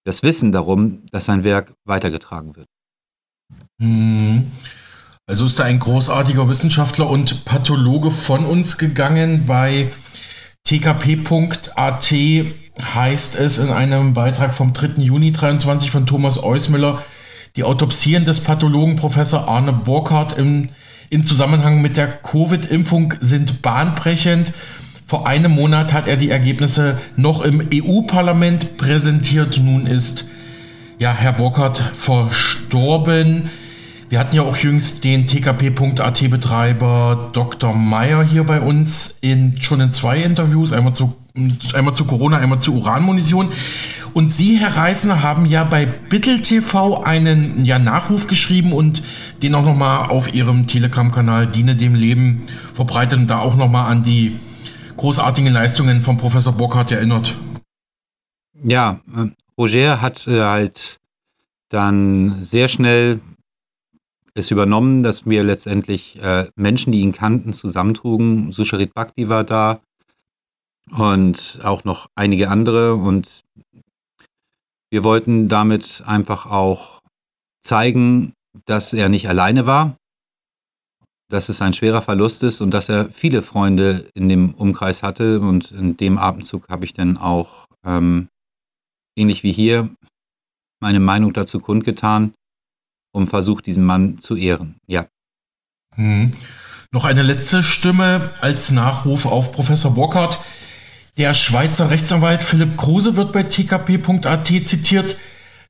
das 0.06 0.24
Wissen 0.24 0.52
darum, 0.52 1.06
dass 1.12 1.26
sein 1.26 1.44
Werk 1.44 1.74
weitergetragen 1.86 2.56
wird. 2.56 2.68
Hm. 3.80 4.52
Also 5.26 5.46
ist 5.46 5.58
da 5.58 5.64
ein 5.64 5.80
großartiger 5.80 6.50
Wissenschaftler 6.50 7.10
und 7.10 7.46
Pathologe 7.46 8.12
von 8.12 8.46
uns 8.46 8.78
gegangen. 8.78 9.46
Bei 9.48 9.90
tkp.at 10.66 12.14
heißt 12.82 13.36
es 13.36 13.58
in 13.60 13.70
einem 13.70 14.14
Beitrag 14.14 14.54
vom 14.54 14.74
3. 14.74 15.02
Juni 15.02 15.32
23 15.32 15.92
von 15.92 16.06
Thomas 16.06 16.44
Eusmüller, 16.44 17.02
die 17.56 17.64
Autopsien 17.64 18.26
des 18.26 18.42
Pathologen 18.42 18.96
Professor 18.96 19.48
Arne 19.48 19.72
Burkhardt 19.72 20.38
im, 20.38 20.70
im 21.10 21.24
Zusammenhang 21.26 21.82
mit 21.82 21.96
der 21.96 22.08
Covid-Impfung 22.08 23.14
sind 23.20 23.62
bahnbrechend. 23.62 24.54
Vor 25.06 25.28
einem 25.28 25.52
Monat 25.52 25.94
hat 25.94 26.08
er 26.08 26.18
die 26.18 26.30
Ergebnisse 26.30 26.98
noch 27.18 27.44
im 27.44 27.68
EU-Parlament 27.74 28.78
präsentiert. 28.78 29.60
Nun 29.64 29.86
ist 29.86 30.28
ja 31.00 31.14
Herr 31.14 31.34
Burkhardt 31.34 31.84
verstorben. 31.94 33.50
Wir 34.10 34.20
hatten 34.20 34.36
ja 34.36 34.44
auch 34.44 34.58
jüngst 34.58 35.04
den 35.04 35.28
TKP.at-Betreiber 35.28 37.32
Dr. 37.34 37.74
Meyer 37.74 38.24
hier 38.24 38.44
bei 38.44 38.62
uns 38.62 39.18
in 39.22 39.60
schon 39.60 39.82
in 39.82 39.92
zwei 39.92 40.20
Interviews, 40.20 40.72
einmal 40.72 40.94
zu, 40.94 41.16
einmal 41.74 41.96
zu 41.96 42.06
Corona, 42.06 42.38
einmal 42.38 42.60
zu 42.60 42.76
Uranmunition. 42.76 43.50
Und 44.14 44.32
Sie, 44.32 44.58
Herr 44.58 44.78
Reisner, 44.78 45.24
haben 45.24 45.48
ja 45.48 45.64
bei 45.64 45.88
Bittel 45.88 46.44
TV 46.44 47.04
einen 47.04 47.66
ja, 47.66 47.80
Nachruf 47.80 48.28
geschrieben 48.28 48.72
und 48.72 49.02
den 49.42 49.56
auch 49.56 49.66
nochmal 49.66 50.12
auf 50.12 50.36
Ihrem 50.36 50.68
Telegram-Kanal 50.68 51.48
Diene 51.48 51.76
dem 51.76 51.96
Leben 51.96 52.44
verbreitet 52.76 53.18
und 53.18 53.26
da 53.28 53.40
auch 53.40 53.56
nochmal 53.56 53.92
an 53.92 54.04
die 54.04 54.38
großartigen 55.04 55.52
Leistungen 55.52 56.02
von 56.02 56.16
Professor 56.16 56.54
Burkhardt 56.54 56.94
erinnert. 56.94 57.36
Ja, 58.64 59.02
äh, 59.14 59.32
Roger 59.58 60.02
hat 60.02 60.26
äh, 60.28 60.40
halt 60.40 61.02
dann 61.68 62.42
sehr 62.42 62.70
schnell 62.70 63.20
es 64.34 64.50
übernommen, 64.50 65.04
dass 65.04 65.26
wir 65.26 65.44
letztendlich 65.44 66.24
äh, 66.24 66.48
Menschen, 66.56 66.94
die 66.94 67.02
ihn 67.02 67.12
kannten, 67.12 67.52
zusammentrugen. 67.52 68.54
Susharit 68.54 68.94
Bhakti 68.94 69.28
war 69.28 69.44
da 69.44 69.82
und 70.90 71.60
auch 71.64 71.84
noch 71.84 72.08
einige 72.16 72.50
andere. 72.50 72.96
Und 72.96 73.42
wir 74.90 75.04
wollten 75.04 75.50
damit 75.50 76.02
einfach 76.06 76.46
auch 76.46 77.02
zeigen, 77.60 78.32
dass 78.64 78.94
er 78.94 79.10
nicht 79.10 79.28
alleine 79.28 79.66
war, 79.66 79.98
dass 81.34 81.50
es 81.50 81.62
ein 81.62 81.74
schwerer 81.74 82.04
Verlust 82.04 82.44
ist 82.44 82.62
und 82.62 82.72
dass 82.72 82.90
er 82.90 83.10
viele 83.10 83.42
Freunde 83.42 84.08
in 84.14 84.30
dem 84.30 84.54
Umkreis 84.54 85.02
hatte. 85.02 85.40
Und 85.40 85.72
in 85.72 85.98
dem 85.98 86.20
Atemzug 86.20 86.70
habe 86.70 86.86
ich 86.86 86.94
dann 86.94 87.18
auch, 87.18 87.66
ähm, 87.84 88.30
ähnlich 89.18 89.42
wie 89.42 89.52
hier, 89.52 89.90
meine 90.80 91.00
Meinung 91.00 91.34
dazu 91.34 91.60
kundgetan 91.60 92.34
und 93.14 93.30
versucht, 93.30 93.66
diesen 93.66 93.84
Mann 93.84 94.20
zu 94.20 94.36
ehren. 94.36 94.78
Ja. 94.86 95.08
Hm. 95.96 96.34
Noch 96.92 97.06
eine 97.06 97.24
letzte 97.24 97.64
Stimme 97.64 98.30
als 98.42 98.70
Nachruf 98.70 99.26
auf 99.26 99.54
Professor 99.54 99.96
Burkhardt. 99.96 100.40
Der 101.18 101.34
Schweizer 101.34 101.90
Rechtsanwalt 101.90 102.44
Philipp 102.44 102.78
Kruse 102.78 103.16
wird 103.16 103.34
bei 103.34 103.44
tkp.at 103.44 104.46
zitiert 104.46 105.18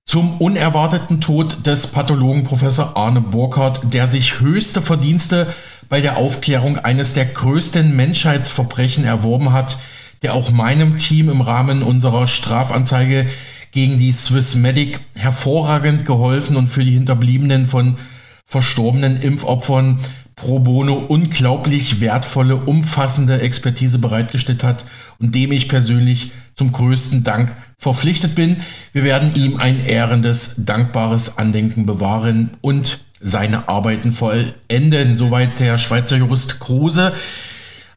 zum 0.05 0.37
unerwarteten 0.37 1.21
Tod 1.21 1.65
des 1.65 1.87
Pathologen 1.87 2.43
Professor 2.43 2.95
Arne 2.95 3.21
Burkhardt, 3.21 3.93
der 3.93 4.11
sich 4.11 4.41
höchste 4.41 4.81
Verdienste 4.81 5.53
bei 5.89 6.01
der 6.01 6.17
Aufklärung 6.17 6.77
eines 6.77 7.13
der 7.13 7.25
größten 7.25 7.95
Menschheitsverbrechen 7.95 9.05
erworben 9.05 9.53
hat, 9.53 9.79
der 10.21 10.33
auch 10.33 10.51
meinem 10.51 10.97
Team 10.97 11.29
im 11.29 11.41
Rahmen 11.41 11.81
unserer 11.83 12.27
Strafanzeige 12.27 13.25
gegen 13.71 13.97
die 13.97 14.11
Swissmedic 14.11 14.99
hervorragend 15.15 16.05
geholfen 16.05 16.57
und 16.57 16.67
für 16.67 16.85
die 16.85 16.91
Hinterbliebenen 16.91 17.65
von 17.65 17.97
verstorbenen 18.45 19.19
Impfopfern 19.19 19.99
pro 20.35 20.59
bono 20.59 20.93
unglaublich 20.93 22.01
wertvolle, 22.01 22.55
umfassende 22.55 23.41
Expertise 23.41 23.99
bereitgestellt 23.99 24.63
hat 24.63 24.85
und 25.19 25.33
dem 25.33 25.51
ich 25.51 25.69
persönlich 25.69 26.31
zum 26.55 26.71
größten 26.71 27.23
Dank 27.23 27.55
verpflichtet 27.77 28.35
bin. 28.35 28.57
Wir 28.91 29.03
werden 29.03 29.35
ihm 29.35 29.57
ein 29.57 29.85
ehrendes, 29.85 30.55
dankbares 30.65 31.37
Andenken 31.37 31.85
bewahren 31.85 32.51
und 32.61 32.99
seine 33.19 33.67
Arbeiten 33.69 34.11
vollenden. 34.11 35.17
Soweit 35.17 35.59
der 35.59 35.77
Schweizer 35.77 36.17
Jurist 36.17 36.59
Kruse. 36.59 37.13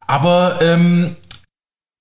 Aber 0.07 0.61
ähm, 0.63 1.17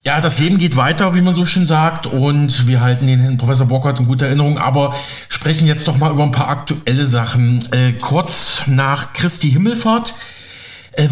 ja, 0.05 0.21
das 0.21 0.39
Leben 0.39 0.59
geht 0.59 0.75
weiter, 0.75 1.15
wie 1.15 1.21
man 1.21 1.33
so 1.33 1.45
schön 1.45 1.65
sagt, 1.65 2.05
und 2.05 2.67
wir 2.67 2.81
halten 2.81 3.07
den 3.07 3.19
Herrn 3.19 3.37
Professor 3.37 3.65
Burkhardt 3.65 3.99
in 3.99 4.05
guter 4.05 4.27
Erinnerung, 4.27 4.59
aber 4.59 4.93
sprechen 5.29 5.67
jetzt 5.67 5.87
doch 5.87 5.97
mal 5.97 6.11
über 6.11 6.21
ein 6.21 6.31
paar 6.31 6.47
aktuelle 6.47 7.07
Sachen. 7.07 7.67
Äh, 7.71 7.93
kurz 7.93 8.61
nach 8.67 9.13
Christi 9.13 9.49
Himmelfahrt 9.49 10.13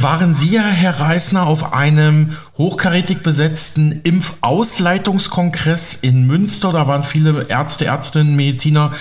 waren 0.02 0.34
Sie 0.34 0.52
ja, 0.52 0.64
Herr 0.64 1.00
Reisner, 1.00 1.46
auf 1.46 1.74
einem 1.74 2.38
hochkarätig 2.58 3.22
besetzten 3.22 4.02
Impfausleitungskongress 4.04 5.96
in 5.96 6.26
Münster. 6.26 6.72
Da 6.72 6.88
waren 6.88 7.04
viele 7.04 7.48
Ärzte, 7.50 7.86
Ärztinnen, 7.86 8.36
Mediziner, 8.36 8.94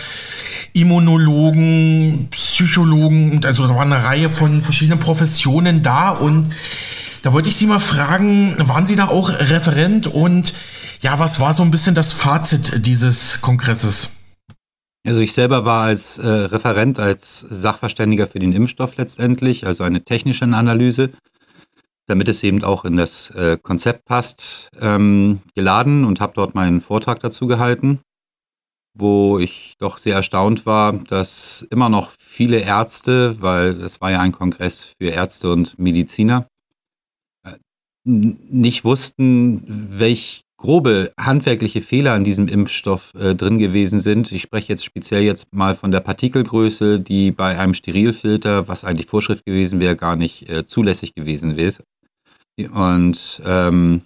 Immunologen, 0.72 2.28
Psychologen, 2.30 3.44
also 3.44 3.66
da 3.66 3.74
war 3.74 3.82
eine 3.82 4.04
Reihe 4.04 4.30
von 4.30 4.62
verschiedenen 4.62 5.00
Professionen 5.00 5.82
da 5.82 6.10
und 6.10 6.50
da 7.22 7.32
wollte 7.32 7.48
ich 7.48 7.56
Sie 7.56 7.66
mal 7.66 7.78
fragen, 7.78 8.56
waren 8.66 8.86
Sie 8.86 8.96
da 8.96 9.08
auch 9.08 9.30
Referent 9.30 10.06
und 10.06 10.54
ja, 11.02 11.18
was 11.18 11.40
war 11.40 11.52
so 11.52 11.62
ein 11.62 11.70
bisschen 11.70 11.94
das 11.94 12.12
Fazit 12.12 12.86
dieses 12.86 13.40
Kongresses? 13.40 14.12
Also 15.04 15.20
ich 15.20 15.32
selber 15.32 15.64
war 15.64 15.84
als 15.84 16.18
äh, 16.18 16.28
Referent, 16.28 17.00
als 17.00 17.40
Sachverständiger 17.40 18.28
für 18.28 18.38
den 18.38 18.52
Impfstoff 18.52 18.96
letztendlich, 18.96 19.66
also 19.66 19.82
eine 19.82 20.04
technische 20.04 20.44
Analyse, 20.44 21.10
damit 22.06 22.28
es 22.28 22.42
eben 22.44 22.62
auch 22.62 22.84
in 22.84 22.96
das 22.96 23.30
äh, 23.30 23.58
Konzept 23.60 24.04
passt, 24.04 24.68
ähm, 24.80 25.40
geladen 25.54 26.04
und 26.04 26.20
habe 26.20 26.34
dort 26.34 26.54
meinen 26.54 26.80
Vortrag 26.80 27.18
dazu 27.20 27.48
gehalten, 27.48 28.00
wo 28.94 29.40
ich 29.40 29.74
doch 29.78 29.98
sehr 29.98 30.14
erstaunt 30.14 30.66
war, 30.66 30.92
dass 30.92 31.66
immer 31.70 31.88
noch 31.88 32.12
viele 32.20 32.60
Ärzte, 32.60 33.40
weil 33.40 33.80
es 33.80 34.00
war 34.00 34.12
ja 34.12 34.20
ein 34.20 34.32
Kongress 34.32 34.94
für 35.00 35.08
Ärzte 35.08 35.50
und 35.52 35.78
Mediziner, 35.78 36.46
nicht 38.04 38.84
wussten, 38.84 39.62
welch 39.98 40.42
grobe 40.62 41.12
handwerkliche 41.18 41.82
Fehler 41.82 42.12
an 42.12 42.22
diesem 42.22 42.46
Impfstoff 42.46 43.14
äh, 43.14 43.34
drin 43.34 43.58
gewesen 43.58 43.98
sind. 43.98 44.30
Ich 44.30 44.42
spreche 44.42 44.68
jetzt 44.68 44.84
speziell 44.84 45.22
jetzt 45.22 45.52
mal 45.52 45.74
von 45.74 45.90
der 45.90 45.98
Partikelgröße, 45.98 47.00
die 47.00 47.32
bei 47.32 47.58
einem 47.58 47.74
Sterilfilter, 47.74 48.68
was 48.68 48.84
eigentlich 48.84 49.08
Vorschrift 49.08 49.44
gewesen 49.44 49.80
wäre, 49.80 49.96
gar 49.96 50.14
nicht 50.14 50.48
äh, 50.48 50.64
zulässig 50.64 51.16
gewesen 51.16 51.56
wäre. 51.56 51.82
Und 52.72 53.42
ähm, 53.44 54.02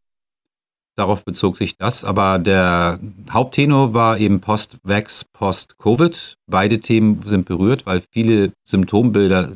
darauf 0.97 1.27
bezog 1.27 1.57
sich 1.57 1.77
das. 1.77 2.05
Aber 2.05 2.39
der 2.39 3.01
Haupttenor 3.31 3.93
war 3.93 4.19
eben 4.19 4.41
Post-Vax, 4.41 5.27
Post-Covid. 5.27 6.37
Beide 6.47 6.81
Themen 6.81 7.21
sind 7.27 7.45
berührt, 7.45 7.85
weil 7.85 8.03
viele 8.11 8.53
Symptombilder 8.65 9.53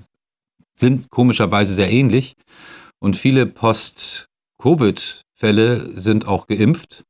sind 0.74 1.08
komischerweise 1.08 1.72
sehr 1.72 1.90
ähnlich. 1.90 2.36
Und 2.98 3.16
viele 3.16 3.46
Post 3.46 4.26
Covid-Fälle 5.40 5.98
sind 5.98 6.26
auch 6.26 6.46
geimpft. 6.46 7.04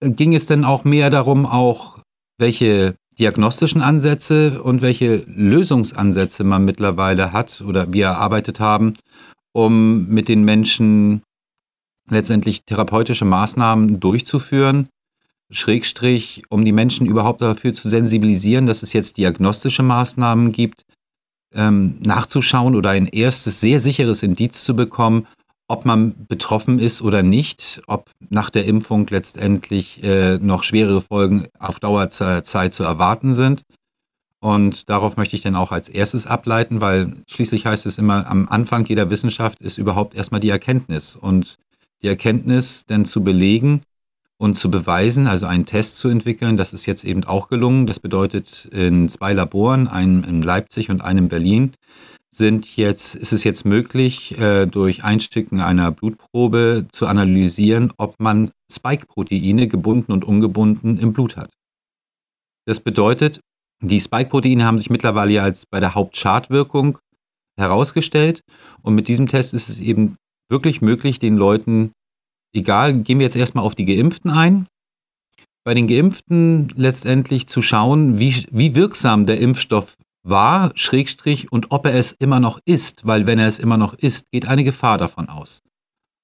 Ging 0.00 0.34
es 0.34 0.46
denn 0.46 0.64
auch 0.64 0.84
mehr 0.84 1.10
darum, 1.10 1.46
auch 1.46 2.00
welche 2.38 2.94
diagnostischen 3.18 3.80
Ansätze 3.80 4.62
und 4.62 4.82
welche 4.82 5.24
Lösungsansätze 5.26 6.44
man 6.44 6.64
mittlerweile 6.64 7.32
hat 7.32 7.62
oder 7.62 7.92
wir 7.92 8.06
erarbeitet 8.06 8.60
haben, 8.60 8.94
um 9.52 10.08
mit 10.08 10.28
den 10.28 10.44
Menschen 10.44 11.22
letztendlich 12.10 12.64
therapeutische 12.66 13.24
Maßnahmen 13.24 14.00
durchzuführen, 14.00 14.88
Schrägstrich, 15.50 16.42
um 16.50 16.64
die 16.64 16.72
Menschen 16.72 17.06
überhaupt 17.06 17.40
dafür 17.40 17.72
zu 17.72 17.88
sensibilisieren, 17.88 18.66
dass 18.66 18.82
es 18.82 18.92
jetzt 18.92 19.16
diagnostische 19.16 19.82
Maßnahmen 19.82 20.52
gibt, 20.52 20.82
ähm, 21.54 21.98
nachzuschauen 22.00 22.74
oder 22.74 22.90
ein 22.90 23.06
erstes 23.06 23.60
sehr 23.60 23.80
sicheres 23.80 24.22
Indiz 24.22 24.64
zu 24.64 24.74
bekommen, 24.74 25.26
ob 25.68 25.84
man 25.84 26.14
betroffen 26.28 26.78
ist 26.78 27.02
oder 27.02 27.22
nicht, 27.22 27.82
ob 27.86 28.10
nach 28.28 28.50
der 28.50 28.66
Impfung 28.66 29.06
letztendlich 29.08 30.02
äh, 30.02 30.38
noch 30.38 30.62
schwerere 30.62 31.00
Folgen 31.00 31.46
auf 31.58 31.80
Dauerzeit 31.80 32.72
zu 32.72 32.82
erwarten 32.82 33.34
sind. 33.34 33.62
Und 34.40 34.90
darauf 34.90 35.16
möchte 35.16 35.36
ich 35.36 35.42
dann 35.42 35.56
auch 35.56 35.72
als 35.72 35.88
erstes 35.88 36.26
ableiten, 36.26 36.82
weil 36.82 37.16
schließlich 37.26 37.64
heißt 37.64 37.86
es 37.86 37.96
immer, 37.96 38.26
am 38.26 38.46
Anfang 38.48 38.84
jeder 38.84 39.08
Wissenschaft 39.08 39.62
ist 39.62 39.78
überhaupt 39.78 40.14
erstmal 40.14 40.40
die 40.40 40.50
Erkenntnis. 40.50 41.16
Und 41.16 41.56
die 42.02 42.08
Erkenntnis 42.08 42.84
dann 42.86 43.06
zu 43.06 43.24
belegen 43.24 43.80
und 44.36 44.56
zu 44.56 44.70
beweisen, 44.70 45.26
also 45.26 45.46
einen 45.46 45.64
Test 45.64 45.96
zu 45.96 46.08
entwickeln, 46.08 46.58
das 46.58 46.74
ist 46.74 46.84
jetzt 46.84 47.04
eben 47.04 47.24
auch 47.24 47.48
gelungen. 47.48 47.86
Das 47.86 48.00
bedeutet 48.00 48.66
in 48.66 49.08
zwei 49.08 49.32
Laboren, 49.32 49.88
einem 49.88 50.22
in 50.24 50.42
Leipzig 50.42 50.90
und 50.90 51.00
einem 51.00 51.24
in 51.24 51.28
Berlin, 51.28 51.72
sind 52.36 52.76
jetzt, 52.76 53.14
ist 53.14 53.32
es 53.32 53.44
jetzt 53.44 53.64
möglich, 53.64 54.38
äh, 54.38 54.66
durch 54.66 55.04
Einsticken 55.04 55.60
einer 55.60 55.90
Blutprobe 55.90 56.86
zu 56.90 57.06
analysieren, 57.06 57.92
ob 57.96 58.18
man 58.18 58.50
Spike-Proteine 58.70 59.68
gebunden 59.68 60.12
und 60.12 60.24
ungebunden 60.24 60.98
im 60.98 61.12
Blut 61.12 61.36
hat. 61.36 61.52
Das 62.66 62.80
bedeutet, 62.80 63.40
die 63.82 64.00
Spike-Proteine 64.00 64.64
haben 64.64 64.78
sich 64.78 64.90
mittlerweile 64.90 65.42
als 65.42 65.66
bei 65.66 65.80
der 65.80 65.94
Hauptschadwirkung 65.94 66.98
herausgestellt 67.58 68.40
und 68.82 68.94
mit 68.94 69.08
diesem 69.08 69.26
Test 69.26 69.54
ist 69.54 69.68
es 69.68 69.80
eben 69.80 70.16
wirklich 70.50 70.80
möglich, 70.80 71.18
den 71.18 71.36
Leuten, 71.36 71.92
egal, 72.54 72.94
gehen 73.02 73.18
wir 73.18 73.26
jetzt 73.26 73.36
erstmal 73.36 73.64
auf 73.64 73.74
die 73.74 73.84
Geimpften 73.84 74.30
ein, 74.30 74.66
bei 75.64 75.74
den 75.74 75.88
Geimpften 75.88 76.68
letztendlich 76.76 77.46
zu 77.46 77.62
schauen, 77.62 78.18
wie, 78.18 78.46
wie 78.50 78.74
wirksam 78.74 79.26
der 79.26 79.40
Impfstoff 79.40 79.94
war, 80.24 80.72
Schrägstrich, 80.74 81.52
und 81.52 81.70
ob 81.70 81.86
er 81.86 81.94
es 81.94 82.12
immer 82.12 82.40
noch 82.40 82.58
ist, 82.64 83.06
weil 83.06 83.26
wenn 83.26 83.38
er 83.38 83.46
es 83.46 83.58
immer 83.58 83.76
noch 83.76 83.94
ist, 83.94 84.30
geht 84.32 84.48
eine 84.48 84.64
Gefahr 84.64 84.98
davon 84.98 85.28
aus. 85.28 85.62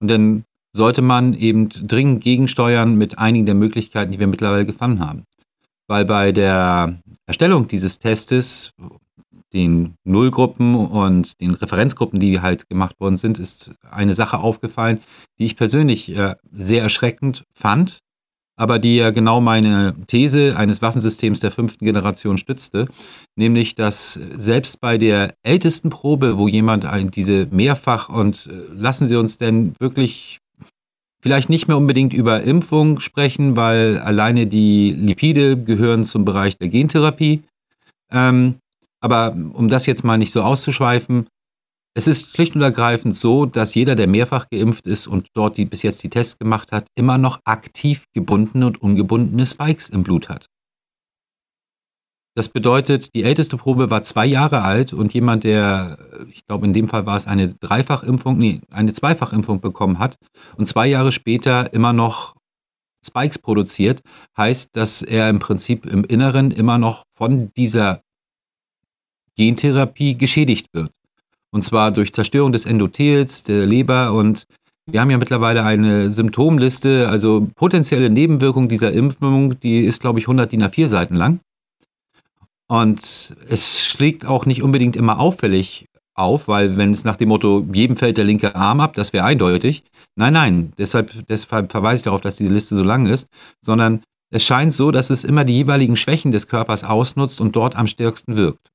Und 0.01 0.09
dann 0.09 0.45
sollte 0.73 1.03
man 1.03 1.35
eben 1.35 1.69
dringend 1.69 2.23
gegensteuern 2.23 2.97
mit 2.97 3.19
einigen 3.19 3.47
der 3.47 3.55
Möglichkeiten, 3.55 4.13
die 4.13 4.21
wir 4.21 4.27
mittlerweile 4.27 4.67
gefunden 4.67 5.01
haben. 5.01 5.25
Weil 5.87 6.05
bei 6.05 6.33
der 6.33 7.01
Erstellung 7.27 7.69
dieses 7.69 7.99
Testes 7.99 8.73
den 9.53 9.97
Nullgruppen 10.05 10.77
und 10.77 11.41
den 11.41 11.55
Referenzgruppen, 11.55 12.21
die 12.21 12.41
halt 12.41 12.69
gemacht 12.69 13.01
worden 13.01 13.17
sind, 13.17 13.39
ist 13.39 13.73
eine 13.91 14.15
Sache 14.15 14.39
aufgefallen, 14.39 15.01
die 15.39 15.47
ich 15.47 15.57
persönlich 15.57 16.17
äh, 16.17 16.37
sehr 16.53 16.83
erschreckend 16.83 17.45
fand, 17.53 17.99
aber 18.61 18.79
die 18.79 18.97
ja 18.97 19.11
genau 19.11 19.41
meine 19.41 19.95
These 20.07 20.55
eines 20.55 20.83
Waffensystems 20.83 21.41
der 21.41 21.51
fünften 21.51 21.83
Generation 21.87 22.37
stützte, 22.37 22.89
nämlich 23.35 23.75
dass 23.75 24.21
selbst 24.37 24.83
bei 24.83 24.99
der 24.99 25.33
ältesten 25.43 25.89
Probe, 25.89 26.37
wo 26.37 26.47
jemand 26.47 26.87
diese 27.17 27.47
mehrfach 27.51 28.11
und 28.11 28.51
äh, 28.53 28.75
lassen 28.75 29.07
Sie 29.07 29.17
uns 29.17 29.39
denn 29.39 29.73
wirklich 29.81 30.41
vielleicht 31.23 31.49
nicht 31.49 31.69
mehr 31.69 31.79
unbedingt 31.79 32.13
über 32.13 32.43
Impfung 32.43 33.01
sprechen, 33.01 33.57
weil 33.57 33.99
alleine 33.99 34.47
die 34.47 34.93
Lipide 34.93 35.57
gehören 35.57 36.05
zum 36.05 36.27
Bereich 36.27 36.59
der 36.59 36.69
Gentherapie. 36.69 37.43
Ähm, 38.13 38.57
aber 39.01 39.35
um 39.55 39.71
das 39.71 39.87
jetzt 39.87 40.05
mal 40.05 40.19
nicht 40.19 40.33
so 40.33 40.43
auszuschweifen, 40.43 41.29
es 41.95 42.07
ist 42.07 42.35
schlicht 42.35 42.55
und 42.55 42.63
ergreifend 42.63 43.17
so, 43.17 43.47
dass 43.47 43.75
jeder, 43.75 43.97
der 43.97 44.09
mehrfach 44.09 44.49
geimpft 44.49 44.87
ist 44.87 45.07
und 45.07 45.29
dort 45.35 45.57
die, 45.57 45.65
bis 45.65 45.83
jetzt 45.83 46.03
die 46.03 46.11
Tests 46.11 46.39
gemacht 46.39 46.71
hat, 46.73 46.87
immer 46.95 47.19
noch 47.19 47.41
aktiv 47.45 48.05
gebundene 48.15 48.67
und 48.67 48.81
ungebundene 48.81 49.47
Spikes 49.47 49.89
im 49.89 50.05
Blut 50.05 50.29
hat. 50.29 50.47
Das 52.37 52.49
bedeutet, 52.49 53.13
die 53.15 53.25
älteste 53.25 53.57
Probe 53.57 53.91
war 53.91 54.03
zwei 54.03 54.25
Jahre 54.25 54.63
alt 54.63 54.93
und 54.93 55.13
jemand, 55.13 55.43
der, 55.43 55.99
ich 56.29 56.47
glaube, 56.47 56.65
in 56.65 56.73
dem 56.73 56.89
Fall 56.89 57.05
war 57.05 57.17
es 57.17 57.27
eine 57.27 57.53
Dreifachimpfung, 57.55 58.39
nee, 58.39 58.61
eine 58.71 58.93
Zweifachimpfung 58.93 59.61
bekommen 59.61 59.99
hat 59.99 60.17
und 60.57 60.67
zwei 60.67 60.87
Jahre 60.87 61.11
später 61.11 61.73
immer 61.73 61.93
noch 61.93 62.37
Spikes 63.05 63.39
produziert, 63.39 64.03
heißt, 64.37 64.71
dass 64.75 65.03
er 65.03 65.29
im 65.29 65.41
Prinzip 65.41 65.87
im 65.87 66.05
Inneren 66.05 66.53
immer 66.53 66.79
noch 66.79 67.03
von 67.17 67.51
dieser 67.57 68.03
Gentherapie 69.37 70.17
geschädigt 70.17 70.69
wird. 70.73 70.93
Und 71.53 71.63
zwar 71.63 71.91
durch 71.91 72.13
Zerstörung 72.13 72.53
des 72.53 72.67
Endothels, 72.67 73.43
der 73.43 73.67
Leber 73.67 74.13
und 74.13 74.47
wir 74.87 75.01
haben 75.01 75.11
ja 75.11 75.19
mittlerweile 75.19 75.65
eine 75.65 76.11
Symptomliste, 76.11 77.09
also 77.09 77.47
potenzielle 77.55 78.11
Nebenwirkung 78.11 78.69
dieser 78.69 78.93
Impfung, 78.93 79.59
die 79.61 79.81
ist, 79.81 80.01
glaube 80.01 80.19
ich, 80.19 80.25
100 80.25 80.51
DIN 80.51 80.65
A4 80.65 80.89
Seiten 80.89 81.15
lang. 81.15 81.41
Und 82.69 83.35
es 83.49 83.85
schlägt 83.85 84.27
auch 84.27 84.47
nicht 84.47 84.63
unbedingt 84.63 84.97
immer 84.97 85.19
auffällig 85.19 85.87
auf, 86.15 86.49
weil 86.49 86.77
wenn 86.77 86.93
es 86.93 87.05
nach 87.05 87.17
dem 87.17 87.29
Motto, 87.29 87.67
jedem 87.73 87.97
fällt 87.97 88.17
der 88.17 88.25
linke 88.25 88.55
Arm 88.55 88.81
ab, 88.81 88.95
das 88.95 89.13
wäre 89.13 89.25
eindeutig. 89.25 89.83
Nein, 90.17 90.33
nein, 90.33 90.73
deshalb, 90.79 91.13
deshalb 91.29 91.73
verweise 91.73 91.97
ich 91.97 92.03
darauf, 92.03 92.21
dass 92.21 92.37
diese 92.37 92.53
Liste 92.53 92.77
so 92.77 92.85
lang 92.85 93.07
ist, 93.07 93.27
sondern 93.61 94.03
es 94.33 94.45
scheint 94.45 94.73
so, 94.73 94.91
dass 94.91 95.11
es 95.11 95.25
immer 95.25 95.45
die 95.45 95.55
jeweiligen 95.55 95.97
Schwächen 95.97 96.31
des 96.31 96.47
Körpers 96.47 96.85
ausnutzt 96.85 97.41
und 97.41 97.57
dort 97.57 97.75
am 97.75 97.89
stärksten 97.89 98.37
wirkt. 98.37 98.70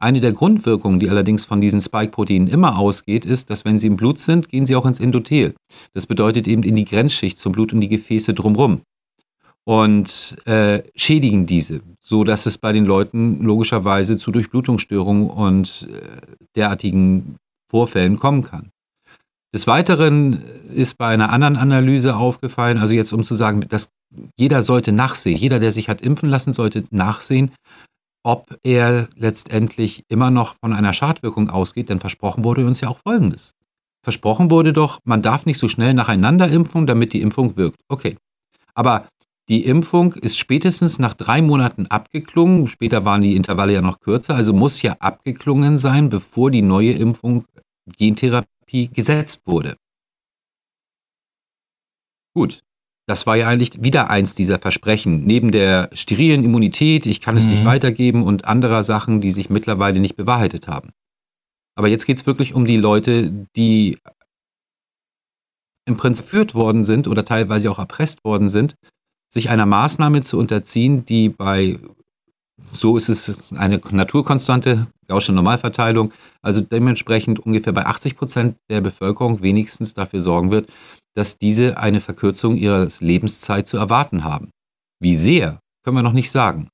Eine 0.00 0.20
der 0.20 0.32
Grundwirkungen, 0.32 0.98
die 0.98 1.10
allerdings 1.10 1.44
von 1.44 1.60
diesen 1.60 1.80
Spike-Proteinen 1.80 2.48
immer 2.48 2.78
ausgeht, 2.78 3.26
ist, 3.26 3.50
dass 3.50 3.66
wenn 3.66 3.78
sie 3.78 3.86
im 3.86 3.96
Blut 3.96 4.18
sind, 4.18 4.48
gehen 4.48 4.64
sie 4.64 4.74
auch 4.74 4.86
ins 4.86 4.98
Endothel. 4.98 5.54
Das 5.92 6.06
bedeutet 6.06 6.48
eben 6.48 6.62
in 6.62 6.74
die 6.74 6.86
Grenzschicht 6.86 7.38
zum 7.38 7.52
Blut 7.52 7.72
und 7.74 7.80
die 7.80 7.88
Gefäße 7.88 8.32
drumherum 8.32 8.80
und 9.64 10.36
äh, 10.46 10.82
schädigen 10.96 11.46
diese, 11.46 11.80
so 12.00 12.24
dass 12.24 12.46
es 12.46 12.58
bei 12.58 12.72
den 12.72 12.86
Leuten 12.86 13.42
logischerweise 13.42 14.16
zu 14.16 14.32
Durchblutungsstörungen 14.32 15.28
und 15.28 15.88
äh, 15.92 16.36
derartigen 16.56 17.36
Vorfällen 17.68 18.18
kommen 18.18 18.42
kann. 18.42 18.70
Des 19.54 19.66
Weiteren 19.66 20.42
ist 20.72 20.96
bei 20.96 21.08
einer 21.08 21.30
anderen 21.30 21.56
Analyse 21.56 22.16
aufgefallen, 22.16 22.78
also 22.78 22.94
jetzt 22.94 23.12
um 23.12 23.22
zu 23.22 23.34
sagen, 23.34 23.60
dass 23.68 23.90
jeder 24.36 24.62
sollte 24.62 24.92
nachsehen, 24.92 25.36
jeder, 25.36 25.60
der 25.60 25.72
sich 25.72 25.88
hat 25.88 26.00
impfen 26.00 26.28
lassen, 26.28 26.52
sollte 26.52 26.84
nachsehen, 26.90 27.50
ob 28.22 28.58
er 28.62 29.08
letztendlich 29.16 30.04
immer 30.08 30.30
noch 30.30 30.54
von 30.60 30.72
einer 30.72 30.92
Schadwirkung 30.92 31.48
ausgeht, 31.50 31.88
denn 31.88 32.00
versprochen 32.00 32.44
wurde 32.44 32.66
uns 32.66 32.80
ja 32.80 32.88
auch 32.88 32.98
Folgendes. 32.98 33.54
Versprochen 34.02 34.50
wurde 34.50 34.72
doch, 34.72 34.98
man 35.04 35.22
darf 35.22 35.46
nicht 35.46 35.58
so 35.58 35.68
schnell 35.68 35.94
nacheinander 35.94 36.48
impfen, 36.48 36.86
damit 36.86 37.12
die 37.12 37.20
Impfung 37.20 37.56
wirkt. 37.56 37.80
Okay. 37.88 38.16
Aber 38.74 39.06
die 39.48 39.64
Impfung 39.64 40.14
ist 40.14 40.38
spätestens 40.38 40.98
nach 40.98 41.12
drei 41.12 41.42
Monaten 41.42 41.86
abgeklungen. 41.88 42.68
Später 42.68 43.04
waren 43.04 43.20
die 43.20 43.36
Intervalle 43.36 43.74
ja 43.74 43.82
noch 43.82 44.00
kürzer, 44.00 44.36
also 44.36 44.52
muss 44.52 44.80
ja 44.80 44.92
abgeklungen 45.00 45.76
sein, 45.76 46.08
bevor 46.08 46.50
die 46.50 46.62
neue 46.62 46.92
Impfung 46.92 47.44
Gentherapie 47.98 48.88
gesetzt 48.88 49.42
wurde. 49.46 49.76
Gut, 52.32 52.62
das 53.10 53.26
war 53.26 53.36
ja 53.36 53.48
eigentlich 53.48 53.82
wieder 53.82 54.08
eins 54.08 54.36
dieser 54.36 54.60
Versprechen. 54.60 55.24
Neben 55.24 55.50
der 55.50 55.90
sterilen 55.92 56.44
Immunität, 56.44 57.06
ich 57.06 57.20
kann 57.20 57.36
es 57.36 57.46
mhm. 57.46 57.52
nicht 57.54 57.64
weitergeben 57.64 58.22
und 58.22 58.44
anderer 58.44 58.84
Sachen, 58.84 59.20
die 59.20 59.32
sich 59.32 59.50
mittlerweile 59.50 59.98
nicht 59.98 60.14
bewahrheitet 60.14 60.68
haben. 60.68 60.90
Aber 61.74 61.88
jetzt 61.88 62.06
geht 62.06 62.18
es 62.18 62.26
wirklich 62.26 62.54
um 62.54 62.66
die 62.66 62.76
Leute, 62.76 63.48
die 63.56 63.98
im 65.86 65.96
Prinzip 65.96 66.26
geführt 66.26 66.54
worden 66.54 66.84
sind 66.84 67.08
oder 67.08 67.24
teilweise 67.24 67.68
auch 67.72 67.80
erpresst 67.80 68.24
worden 68.24 68.48
sind, 68.48 68.76
sich 69.28 69.50
einer 69.50 69.66
Maßnahme 69.66 70.20
zu 70.20 70.38
unterziehen, 70.38 71.04
die 71.04 71.30
bei, 71.30 71.80
so 72.70 72.96
ist 72.96 73.08
es 73.08 73.52
eine 73.52 73.80
Naturkonstante, 73.90 74.86
Gaußsche 75.08 75.32
Normalverteilung, 75.32 76.12
also 76.42 76.60
dementsprechend 76.60 77.40
ungefähr 77.40 77.72
bei 77.72 77.86
80 77.86 78.16
Prozent 78.16 78.56
der 78.68 78.80
Bevölkerung 78.80 79.42
wenigstens 79.42 79.94
dafür 79.94 80.20
sorgen 80.20 80.52
wird, 80.52 80.70
dass 81.14 81.38
diese 81.38 81.78
eine 81.78 82.00
Verkürzung 82.00 82.56
ihrer 82.56 82.88
Lebenszeit 83.00 83.66
zu 83.66 83.76
erwarten 83.76 84.24
haben. 84.24 84.50
Wie 85.00 85.16
sehr, 85.16 85.60
können 85.84 85.96
wir 85.96 86.02
noch 86.02 86.12
nicht 86.12 86.30
sagen. 86.30 86.68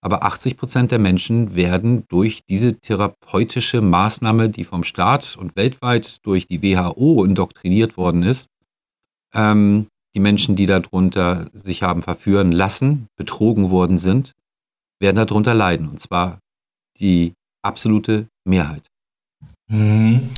Aber 0.00 0.22
80 0.22 0.56
Prozent 0.56 0.90
der 0.92 0.98
Menschen 0.98 1.56
werden 1.56 2.04
durch 2.08 2.42
diese 2.48 2.78
therapeutische 2.78 3.80
Maßnahme, 3.80 4.48
die 4.48 4.64
vom 4.64 4.84
Staat 4.84 5.36
und 5.36 5.56
weltweit 5.56 6.24
durch 6.24 6.46
die 6.46 6.62
WHO 6.62 7.24
indoktriniert 7.24 7.96
worden 7.96 8.22
ist, 8.22 8.48
ähm, 9.34 9.88
die 10.14 10.20
Menschen, 10.20 10.56
die 10.56 10.66
darunter 10.66 11.50
sich 11.52 11.82
haben 11.82 12.02
verführen 12.02 12.52
lassen, 12.52 13.08
betrogen 13.16 13.70
worden 13.70 13.98
sind, 13.98 14.32
werden 15.00 15.16
darunter 15.16 15.54
leiden. 15.54 15.88
Und 15.88 16.00
zwar 16.00 16.38
die 16.98 17.34
absolute 17.62 18.28
Mehrheit. 18.44 18.88
Mhm. 19.68 20.30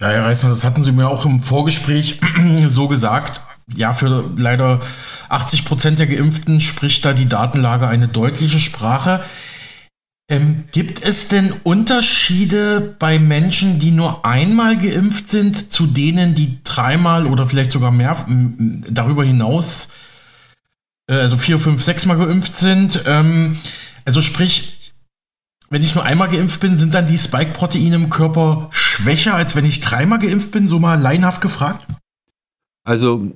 Ja, 0.00 0.08
Herr 0.08 0.24
Reisner, 0.24 0.48
das 0.48 0.64
hatten 0.64 0.82
Sie 0.82 0.92
mir 0.92 1.08
auch 1.08 1.26
im 1.26 1.42
Vorgespräch 1.42 2.20
so 2.68 2.88
gesagt. 2.88 3.42
Ja, 3.76 3.92
für 3.92 4.24
leider 4.36 4.80
80 5.28 5.66
Prozent 5.66 5.98
der 5.98 6.06
Geimpften 6.06 6.60
spricht 6.60 7.04
da 7.04 7.12
die 7.12 7.28
Datenlage 7.28 7.86
eine 7.86 8.08
deutliche 8.08 8.58
Sprache. 8.58 9.22
Ähm, 10.30 10.64
gibt 10.72 11.04
es 11.04 11.28
denn 11.28 11.52
Unterschiede 11.64 12.96
bei 12.98 13.18
Menschen, 13.18 13.78
die 13.78 13.90
nur 13.90 14.24
einmal 14.24 14.78
geimpft 14.78 15.30
sind, 15.30 15.70
zu 15.70 15.86
denen, 15.86 16.34
die 16.34 16.60
dreimal 16.64 17.26
oder 17.26 17.46
vielleicht 17.46 17.70
sogar 17.70 17.90
mehr 17.90 18.16
darüber 18.88 19.22
hinaus, 19.22 19.90
äh, 21.08 21.14
also 21.14 21.36
vier, 21.36 21.58
fünf, 21.58 21.82
sechs 21.82 22.06
Mal 22.06 22.16
geimpft 22.16 22.56
sind? 22.56 23.02
Ähm, 23.06 23.58
also 24.06 24.22
sprich, 24.22 24.69
wenn 25.70 25.82
ich 25.82 25.94
nur 25.94 26.04
einmal 26.04 26.28
geimpft 26.28 26.60
bin, 26.60 26.76
sind 26.76 26.94
dann 26.94 27.06
die 27.06 27.16
Spike-Proteine 27.16 27.94
im 27.94 28.10
Körper 28.10 28.68
schwächer, 28.70 29.34
als 29.34 29.54
wenn 29.54 29.64
ich 29.64 29.80
dreimal 29.80 30.18
geimpft 30.18 30.50
bin? 30.50 30.66
So 30.66 30.78
mal 30.78 31.00
laienhaft 31.00 31.40
gefragt? 31.40 31.86
Also, 32.84 33.30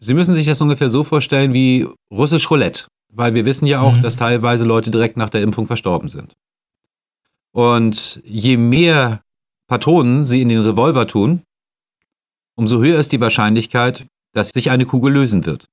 Sie 0.00 0.14
müssen 0.14 0.34
sich 0.34 0.46
das 0.46 0.60
ungefähr 0.60 0.90
so 0.90 1.04
vorstellen 1.04 1.52
wie 1.52 1.86
russisch 2.10 2.50
Roulette, 2.50 2.86
weil 3.12 3.34
wir 3.34 3.44
wissen 3.44 3.66
ja 3.66 3.80
auch, 3.80 3.96
mhm. 3.96 4.02
dass 4.02 4.16
teilweise 4.16 4.64
Leute 4.64 4.90
direkt 4.90 5.16
nach 5.16 5.28
der 5.28 5.42
Impfung 5.42 5.66
verstorben 5.66 6.08
sind. 6.08 6.32
Und 7.52 8.20
je 8.24 8.56
mehr 8.56 9.20
Patronen 9.68 10.24
Sie 10.24 10.42
in 10.42 10.50
den 10.50 10.60
Revolver 10.60 11.06
tun, 11.06 11.42
umso 12.56 12.80
höher 12.82 12.98
ist 12.98 13.12
die 13.12 13.20
Wahrscheinlichkeit, 13.20 14.04
dass 14.32 14.50
sich 14.50 14.70
eine 14.70 14.84
Kugel 14.84 15.12
lösen 15.14 15.46
wird. 15.46 15.66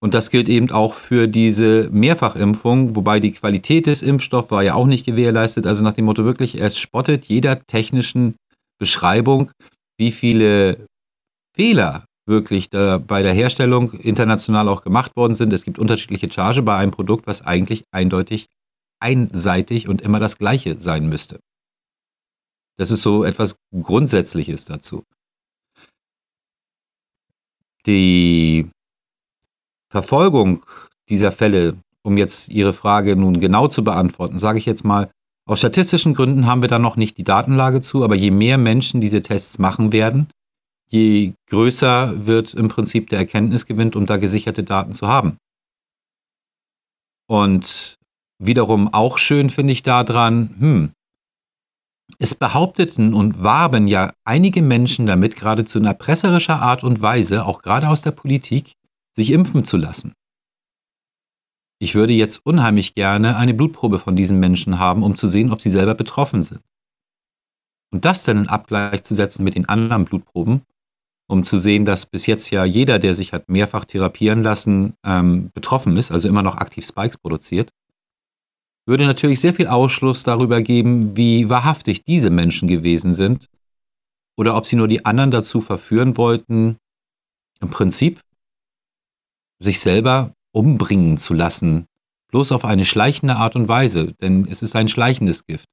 Und 0.00 0.14
das 0.14 0.30
gilt 0.30 0.48
eben 0.48 0.70
auch 0.70 0.94
für 0.94 1.26
diese 1.26 1.88
Mehrfachimpfung, 1.90 2.94
wobei 2.94 3.18
die 3.18 3.32
Qualität 3.32 3.86
des 3.86 4.02
Impfstoffs 4.02 4.50
war 4.52 4.62
ja 4.62 4.74
auch 4.74 4.86
nicht 4.86 5.04
gewährleistet. 5.06 5.66
Also 5.66 5.82
nach 5.82 5.92
dem 5.92 6.04
Motto 6.04 6.24
wirklich, 6.24 6.60
es 6.60 6.78
spottet 6.78 7.24
jeder 7.24 7.58
technischen 7.58 8.36
Beschreibung, 8.78 9.50
wie 9.98 10.12
viele 10.12 10.86
Fehler 11.56 12.04
wirklich 12.28 12.70
bei 12.70 13.22
der 13.22 13.32
Herstellung 13.32 13.92
international 13.92 14.68
auch 14.68 14.82
gemacht 14.82 15.16
worden 15.16 15.34
sind. 15.34 15.52
Es 15.52 15.64
gibt 15.64 15.78
unterschiedliche 15.78 16.30
Charge 16.30 16.62
bei 16.62 16.76
einem 16.76 16.92
Produkt, 16.92 17.26
was 17.26 17.42
eigentlich 17.42 17.82
eindeutig 17.90 18.46
einseitig 19.00 19.88
und 19.88 20.02
immer 20.02 20.20
das 20.20 20.38
gleiche 20.38 20.78
sein 20.78 21.08
müsste. 21.08 21.40
Das 22.76 22.92
ist 22.92 23.02
so 23.02 23.24
etwas 23.24 23.56
Grundsätzliches 23.74 24.66
dazu. 24.66 25.02
Die 27.86 28.70
Verfolgung 29.90 30.64
dieser 31.08 31.32
Fälle, 31.32 31.76
um 32.02 32.18
jetzt 32.18 32.48
Ihre 32.48 32.72
Frage 32.72 33.16
nun 33.16 33.40
genau 33.40 33.68
zu 33.68 33.82
beantworten, 33.84 34.38
sage 34.38 34.58
ich 34.58 34.66
jetzt 34.66 34.84
mal, 34.84 35.10
aus 35.46 35.60
statistischen 35.60 36.14
Gründen 36.14 36.46
haben 36.46 36.60
wir 36.60 36.68
da 36.68 36.78
noch 36.78 36.96
nicht 36.96 37.16
die 37.16 37.24
Datenlage 37.24 37.80
zu, 37.80 38.04
aber 38.04 38.14
je 38.14 38.30
mehr 38.30 38.58
Menschen 38.58 39.00
diese 39.00 39.22
Tests 39.22 39.58
machen 39.58 39.92
werden, 39.92 40.28
je 40.88 41.32
größer 41.48 42.26
wird 42.26 42.52
im 42.52 42.68
Prinzip 42.68 43.08
der 43.08 43.20
Erkenntnisgewinn, 43.20 43.94
um 43.94 44.04
da 44.04 44.18
gesicherte 44.18 44.62
Daten 44.62 44.92
zu 44.92 45.08
haben. 45.08 45.38
Und 47.26 47.96
wiederum 48.38 48.92
auch 48.92 49.16
schön 49.16 49.48
finde 49.48 49.72
ich 49.72 49.82
daran, 49.82 50.54
hm, 50.58 50.92
es 52.18 52.34
behaupteten 52.34 53.12
und 53.14 53.42
warben 53.42 53.86
ja 53.86 54.12
einige 54.24 54.62
Menschen 54.62 55.06
damit, 55.06 55.36
geradezu 55.36 55.78
in 55.78 55.84
erpresserischer 55.84 56.60
Art 56.60 56.82
und 56.82 57.02
Weise, 57.02 57.44
auch 57.44 57.62
gerade 57.62 57.88
aus 57.88 58.02
der 58.02 58.12
Politik, 58.12 58.72
sich 59.18 59.32
impfen 59.32 59.64
zu 59.64 59.76
lassen. 59.76 60.12
Ich 61.80 61.96
würde 61.96 62.12
jetzt 62.12 62.40
unheimlich 62.44 62.94
gerne 62.94 63.36
eine 63.36 63.52
Blutprobe 63.52 63.98
von 63.98 64.14
diesen 64.14 64.38
Menschen 64.38 64.78
haben, 64.78 65.02
um 65.02 65.16
zu 65.16 65.26
sehen, 65.26 65.50
ob 65.50 65.60
sie 65.60 65.70
selber 65.70 65.94
betroffen 65.94 66.42
sind. 66.44 66.62
Und 67.90 68.04
das 68.04 68.22
dann 68.22 68.38
in 68.38 68.48
Abgleich 68.48 69.02
zu 69.02 69.14
setzen 69.14 69.42
mit 69.42 69.56
den 69.56 69.68
anderen 69.68 70.04
Blutproben, 70.04 70.62
um 71.28 71.42
zu 71.42 71.58
sehen, 71.58 71.84
dass 71.84 72.06
bis 72.06 72.26
jetzt 72.26 72.50
ja 72.50 72.64
jeder, 72.64 73.00
der 73.00 73.14
sich 73.14 73.32
hat 73.32 73.48
mehrfach 73.48 73.84
therapieren 73.84 74.42
lassen, 74.44 74.94
ähm, 75.04 75.50
betroffen 75.52 75.96
ist, 75.96 76.12
also 76.12 76.28
immer 76.28 76.44
noch 76.44 76.56
aktiv 76.56 76.86
Spikes 76.86 77.18
produziert, 77.18 77.70
würde 78.86 79.04
natürlich 79.04 79.40
sehr 79.40 79.54
viel 79.54 79.66
Ausschluss 79.66 80.22
darüber 80.22 80.62
geben, 80.62 81.16
wie 81.16 81.48
wahrhaftig 81.48 82.04
diese 82.04 82.30
Menschen 82.30 82.68
gewesen 82.68 83.14
sind 83.14 83.48
oder 84.36 84.56
ob 84.56 84.64
sie 84.64 84.76
nur 84.76 84.88
die 84.88 85.04
anderen 85.04 85.32
dazu 85.32 85.60
verführen 85.60 86.16
wollten, 86.16 86.76
im 87.60 87.70
Prinzip 87.70 88.20
sich 89.60 89.80
selber 89.80 90.32
umbringen 90.52 91.18
zu 91.18 91.34
lassen, 91.34 91.86
bloß 92.30 92.52
auf 92.52 92.64
eine 92.64 92.84
schleichende 92.84 93.36
Art 93.36 93.56
und 93.56 93.68
Weise, 93.68 94.12
denn 94.20 94.46
es 94.50 94.62
ist 94.62 94.76
ein 94.76 94.88
schleichendes 94.88 95.44
Gift. 95.46 95.68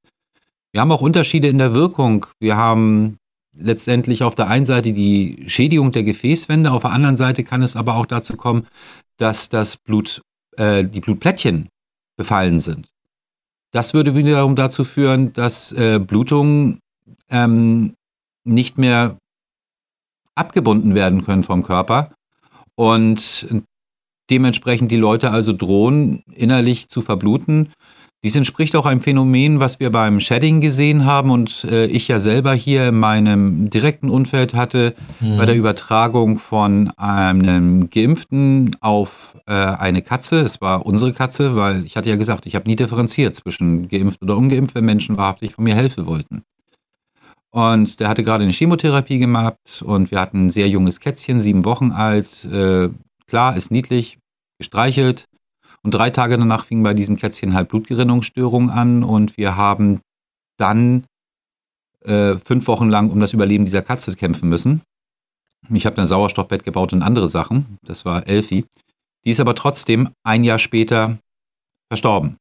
Wir 0.72 0.82
haben 0.82 0.92
auch 0.92 1.02
Unterschiede 1.02 1.48
in 1.48 1.58
der 1.58 1.74
Wirkung. 1.74 2.26
Wir 2.40 2.58
haben 2.58 3.18
letztendlich 3.58 4.24
auf 4.24 4.36
der 4.36 4.48
einen 4.48 4.66
Seite 4.66 4.92
die 4.92 5.46
Schädigung 5.48 5.92
der 5.92 6.04
Gefäßwände, 6.04 6.72
auf 6.72 6.82
der 6.82 6.92
anderen 6.92 7.16
Seite 7.16 7.44
kann 7.44 7.62
es 7.62 7.76
aber 7.76 7.96
auch 7.96 8.06
dazu 8.06 8.36
kommen, 8.36 8.68
dass 9.18 9.50
das 9.50 9.78
Blut, 9.78 10.22
äh, 10.58 10.84
die 10.84 11.00
Blutplättchen 11.00 11.70
befallen 12.18 12.60
sind. 12.60 12.90
Das 13.72 13.94
würde 13.94 14.16
wiederum 14.16 14.56
dazu 14.56 14.84
führen, 14.84 15.34
dass 15.34 15.72
äh, 15.72 16.00
Blutungen 16.00 16.80
ähm, 17.30 17.94
nicht 18.44 18.78
mehr 18.78 19.18
abgebunden 20.36 20.96
werden 20.96 21.24
können 21.24 21.44
vom 21.44 21.64
Körper 21.64 22.12
und 22.76 23.48
dementsprechend 24.30 24.92
die 24.92 24.98
Leute 24.98 25.32
also 25.32 25.54
drohen, 25.54 26.24
innerlich 26.34 26.90
zu 26.90 27.02
verbluten 27.02 27.70
dies 28.26 28.36
entspricht 28.36 28.76
auch 28.76 28.88
einem 28.88 29.02
Phänomen, 29.02 29.60
was 29.60 29.80
wir 29.80 29.92
beim 29.92 30.20
Shedding 30.20 30.60
gesehen 30.60 31.06
haben 31.06 31.30
und 31.30 31.64
äh, 31.66 31.86
ich 31.86 32.08
ja 32.08 32.20
selber 32.20 32.56
hier 32.56 32.88
in 32.88 32.96
meinem 32.96 33.70
direkten 33.70 34.10
Umfeld 34.10 34.56
hatte 34.56 34.96
mhm. 35.20 35.38
bei 35.38 35.46
der 35.46 35.56
Übertragung 35.56 36.40
von 36.40 36.90
einem 36.98 37.92
Geimpften 37.92 38.76
auf 38.82 39.38
äh, 39.46 39.54
eine 39.54 40.02
Katze. 40.02 40.38
Es 40.38 40.60
war 40.60 40.88
unsere 40.88 41.14
Katze, 41.14 41.56
weil 41.56 41.86
ich 41.86 41.98
hatte 41.98 42.10
ja 42.10 42.16
gesagt, 42.16 42.48
ich 42.48 42.56
habe 42.56 42.68
nie 42.68 42.76
differenziert 42.76 43.36
zwischen 43.36 43.90
geimpft 43.90 44.24
oder 44.24 44.36
ungeimpft, 44.38 44.74
wenn 44.74 44.86
Menschen 44.86 45.18
wahrhaftig 45.18 45.54
von 45.54 45.64
mir 45.64 45.76
helfen 45.76 46.08
wollten. 46.08 46.42
Und 47.52 48.00
der 48.00 48.10
hatte 48.10 48.24
gerade 48.24 48.44
eine 48.44 48.54
Chemotherapie 48.54 49.20
gemacht 49.20 49.84
und 49.86 50.10
wir 50.10 50.20
hatten 50.20 50.48
ein 50.48 50.50
sehr 50.50 50.68
junges 50.68 51.00
Kätzchen, 51.00 51.42
sieben 51.42 51.64
Wochen 51.64 51.92
alt. 51.92 52.44
Äh, 52.46 52.90
klar, 53.28 53.56
ist 53.56 53.72
niedlich, 53.72 54.18
gestreichelt. 54.58 55.26
Und 55.84 55.94
drei 55.94 56.10
Tage 56.10 56.38
danach 56.38 56.66
fing 56.66 56.82
bei 56.84 56.94
diesem 56.94 57.16
Kätzchen 57.16 57.54
halt 57.54 57.70
Blutgerinnungsstörungen 57.70 58.70
an 58.70 59.04
und 59.04 59.38
wir 59.38 59.56
haben 59.56 60.00
dann 60.58 61.06
äh, 62.04 62.36
fünf 62.36 62.68
Wochen 62.68 62.90
lang 62.90 63.10
um 63.10 63.20
das 63.20 63.34
Überleben 63.34 63.66
dieser 63.66 63.82
Katze 63.82 64.16
kämpfen 64.16 64.50
müssen. 64.50 64.82
Ich 65.70 65.86
habe 65.86 66.00
ein 66.02 66.08
Sauerstoffbett 66.08 66.64
gebaut 66.64 66.94
und 66.94 67.02
andere 67.02 67.30
Sachen. 67.30 67.78
Das 67.84 68.06
war 68.06 68.28
Elfie. 68.28 68.66
Die 69.26 69.32
ist 69.32 69.40
aber 69.40 69.56
trotzdem 69.56 70.10
ein 70.24 70.44
Jahr 70.44 70.60
später 70.60 71.18
verstorben. 71.90 72.38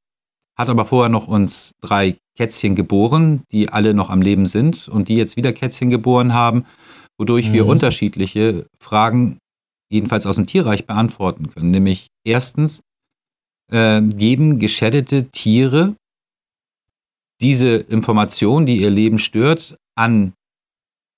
Hat 0.56 0.68
aber 0.68 0.84
vorher 0.84 1.08
noch 1.08 1.26
uns 1.26 1.72
drei 1.80 2.16
Kätzchen 2.36 2.74
geboren, 2.74 3.42
die 3.50 3.70
alle 3.70 3.94
noch 3.94 4.10
am 4.10 4.22
Leben 4.22 4.46
sind 4.46 4.88
und 4.88 5.08
die 5.08 5.16
jetzt 5.16 5.36
wieder 5.36 5.52
Kätzchen 5.52 5.90
geboren 5.90 6.32
haben, 6.32 6.66
wodurch 7.18 7.48
mhm. 7.48 7.52
wir 7.52 7.66
unterschiedliche 7.66 8.66
Fragen 8.78 9.38
jedenfalls 9.90 10.26
aus 10.26 10.36
dem 10.36 10.46
Tierreich 10.46 10.86
beantworten 10.86 11.48
können. 11.50 11.70
Nämlich 11.70 12.08
erstens, 12.24 12.82
äh, 13.70 14.00
geben 14.02 14.58
geschädete 14.58 15.30
Tiere 15.30 15.96
diese 17.40 17.76
Information, 17.76 18.66
die 18.66 18.80
ihr 18.80 18.90
Leben 18.90 19.18
stört, 19.18 19.76
an 19.96 20.32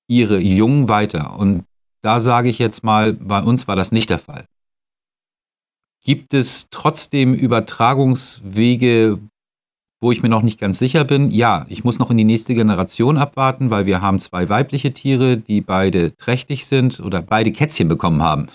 ihre 0.09 0.39
Jungen 0.39 0.89
weiter. 0.89 1.39
Und 1.39 1.65
da 2.01 2.21
sage 2.21 2.49
ich 2.49 2.59
jetzt 2.59 2.85
mal, 2.85 3.13
bei 3.13 3.43
uns 3.43 3.69
war 3.69 3.77
das 3.77 3.93
nicht 3.93 4.11
der 4.11 4.19
Fall. 4.19 4.47
Gibt 6.03 6.35
es 6.35 6.69
trotzdem 6.71 7.35
Übertragungswege, 7.35 9.19
wo 10.01 10.13
ich 10.13 10.23
mir 10.23 10.29
noch 10.29 10.43
nicht 10.43 10.61
ganz 10.61 10.79
sicher 10.79 11.05
bin? 11.05 11.31
Ja, 11.31 11.67
ich 11.69 11.85
muss 11.85 11.99
noch 11.99 12.11
in 12.11 12.19
die 12.19 12.25
nächste 12.25 12.55
Generation 12.55 13.17
abwarten, 13.17 13.71
weil 13.71 13.87
wir 13.87 14.03
haben 14.03 14.21
zwei 14.21 14.49
weibliche 14.49 14.93
Tiere, 14.93 15.37
die 15.37 15.61
beide 15.61 16.15
trächtig 16.17 16.67
sind 16.67 17.01
oder 17.01 17.23
beide 17.23 17.53
Kätzchen 17.53 17.89
bekommen 17.89 18.23
haben. 18.23 18.49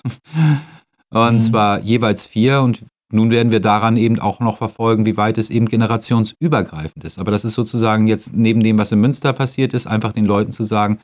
Und 1.10 1.36
mhm. 1.36 1.41
zwar 1.41 1.82
jeweils 1.82 2.25
vier 2.25 2.62
und 2.62 2.86
nun 3.12 3.30
werden 3.32 3.51
wir 3.51 3.60
daran 3.60 3.97
eben 3.97 4.19
auch 4.19 4.39
noch 4.39 4.58
verfolgen, 4.58 5.06
wie 5.06 5.17
weit 5.17 5.38
es 5.38 5.49
eben 5.49 5.67
generationsübergreifend 5.67 7.04
ist. 7.04 7.19
Aber 7.19 7.32
das 7.32 7.43
ist 7.43 7.56
sozusagen 7.56 8.08
jetzt 8.08 8.34
neben 8.34 8.63
dem, 8.63 8.77
was 8.77 8.93
in 8.93 9.01
Münster 9.01 9.34
passiert 9.34 9.73
ist, 9.73 9.86
einfach 9.86 10.13
den 10.13 10.25
Leuten 10.25 10.54
zu 10.54 10.63
sagen, 10.63 10.99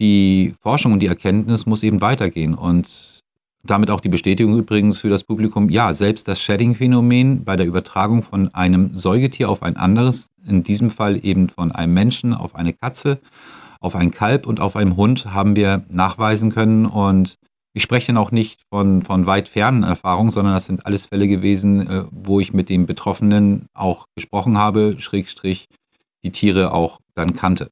die 0.00 0.54
Forschung 0.62 0.92
und 0.92 1.00
die 1.00 1.08
Erkenntnis 1.08 1.66
muss 1.66 1.82
eben 1.82 2.00
weitergehen. 2.00 2.54
Und 2.54 3.21
damit 3.64 3.90
auch 3.90 4.00
die 4.00 4.08
Bestätigung 4.08 4.56
übrigens 4.58 5.00
für 5.00 5.08
das 5.08 5.24
Publikum, 5.24 5.68
ja, 5.68 5.94
selbst 5.94 6.26
das 6.28 6.40
Shedding-Phänomen 6.40 7.44
bei 7.44 7.56
der 7.56 7.66
Übertragung 7.66 8.22
von 8.22 8.52
einem 8.54 8.94
Säugetier 8.96 9.48
auf 9.48 9.62
ein 9.62 9.76
anderes, 9.76 10.30
in 10.46 10.64
diesem 10.64 10.90
Fall 10.90 11.24
eben 11.24 11.48
von 11.48 11.70
einem 11.70 11.94
Menschen 11.94 12.34
auf 12.34 12.56
eine 12.56 12.72
Katze, 12.72 13.18
auf 13.80 13.94
ein 13.94 14.10
Kalb 14.10 14.46
und 14.46 14.60
auf 14.60 14.76
einen 14.76 14.96
Hund, 14.96 15.26
haben 15.26 15.56
wir 15.56 15.82
nachweisen 15.90 16.52
können. 16.52 16.86
Und 16.86 17.38
ich 17.72 17.82
spreche 17.82 18.08
dann 18.08 18.16
auch 18.16 18.32
nicht 18.32 18.60
von, 18.68 19.02
von 19.02 19.26
weit 19.26 19.48
fernen 19.48 19.84
Erfahrungen, 19.84 20.30
sondern 20.30 20.54
das 20.54 20.66
sind 20.66 20.86
alles 20.86 21.06
Fälle 21.06 21.28
gewesen, 21.28 21.88
äh, 21.88 22.04
wo 22.10 22.40
ich 22.40 22.52
mit 22.52 22.68
dem 22.68 22.86
Betroffenen 22.86 23.66
auch 23.74 24.06
gesprochen 24.16 24.58
habe, 24.58 24.96
Schrägstrich 24.98 25.68
die 26.24 26.32
Tiere 26.32 26.72
auch 26.72 27.00
dann 27.14 27.32
kannte. 27.32 27.70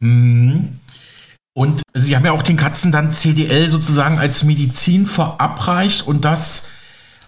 Mhm. 0.00 0.78
Und 1.56 1.80
Sie 1.94 2.14
haben 2.14 2.26
ja 2.26 2.32
auch 2.32 2.42
den 2.42 2.58
Katzen 2.58 2.92
dann 2.92 3.12
CDL 3.12 3.70
sozusagen 3.70 4.18
als 4.18 4.42
Medizin 4.42 5.06
verabreicht 5.06 6.06
und 6.06 6.26
das 6.26 6.68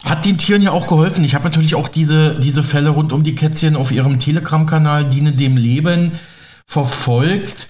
hat 0.05 0.27
den 0.27 0.37
Tieren 0.37 0.61
ja 0.61 0.71
auch 0.71 0.87
geholfen. 0.87 1.25
Ich 1.25 1.35
habe 1.35 1.45
natürlich 1.45 1.75
auch 1.75 1.88
diese, 1.88 2.38
diese 2.38 2.62
Fälle 2.62 2.91
rund 2.91 3.14
um 3.14 3.23
die 3.23 3.35
Kätzchen 3.35 3.75
auf 3.75 3.91
Ihrem 3.91 4.19
Telegram-Kanal 4.19 5.09
Diene 5.09 5.33
dem 5.33 5.57
Leben 5.57 6.12
verfolgt. 6.67 7.69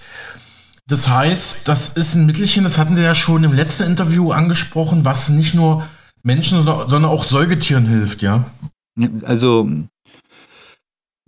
Das 0.85 1.07
heißt, 1.07 1.65
das 1.69 1.91
ist 1.91 2.15
ein 2.15 2.25
Mittelchen, 2.25 2.65
das 2.65 2.77
hatten 2.77 2.97
Sie 2.97 3.03
ja 3.03 3.15
schon 3.15 3.45
im 3.45 3.53
letzten 3.53 3.83
Interview 3.83 4.33
angesprochen, 4.33 5.05
was 5.05 5.29
nicht 5.29 5.53
nur 5.53 5.87
Menschen, 6.23 6.65
sondern 6.65 7.05
auch 7.05 7.23
Säugetieren 7.23 7.85
hilft, 7.85 8.21
ja? 8.21 8.43
Also 9.23 9.69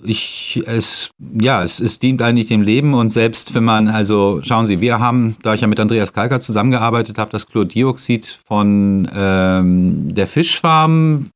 ich, 0.04 0.62
es, 0.66 1.12
ja, 1.40 1.64
es, 1.64 1.80
es 1.80 2.00
dient 2.00 2.22
eigentlich 2.22 2.48
dem 2.48 2.62
Leben 2.62 2.94
und 2.94 3.10
selbst 3.10 3.54
wenn 3.54 3.64
man, 3.64 3.88
also 3.88 4.42
schauen 4.44 4.66
Sie, 4.66 4.82
wir 4.82 5.00
haben, 5.00 5.36
da 5.44 5.54
ich 5.54 5.62
ja 5.62 5.68
mit 5.68 5.80
Andreas 5.80 6.14
Kalker 6.14 6.40
zusammengearbeitet 6.40 7.18
habe, 7.18 7.32
das 7.32 7.48
Chlordioxid 7.48 8.26
von 8.26 9.10
ähm, 9.14 10.14
der 10.14 10.28
Fischfarm 10.28 11.30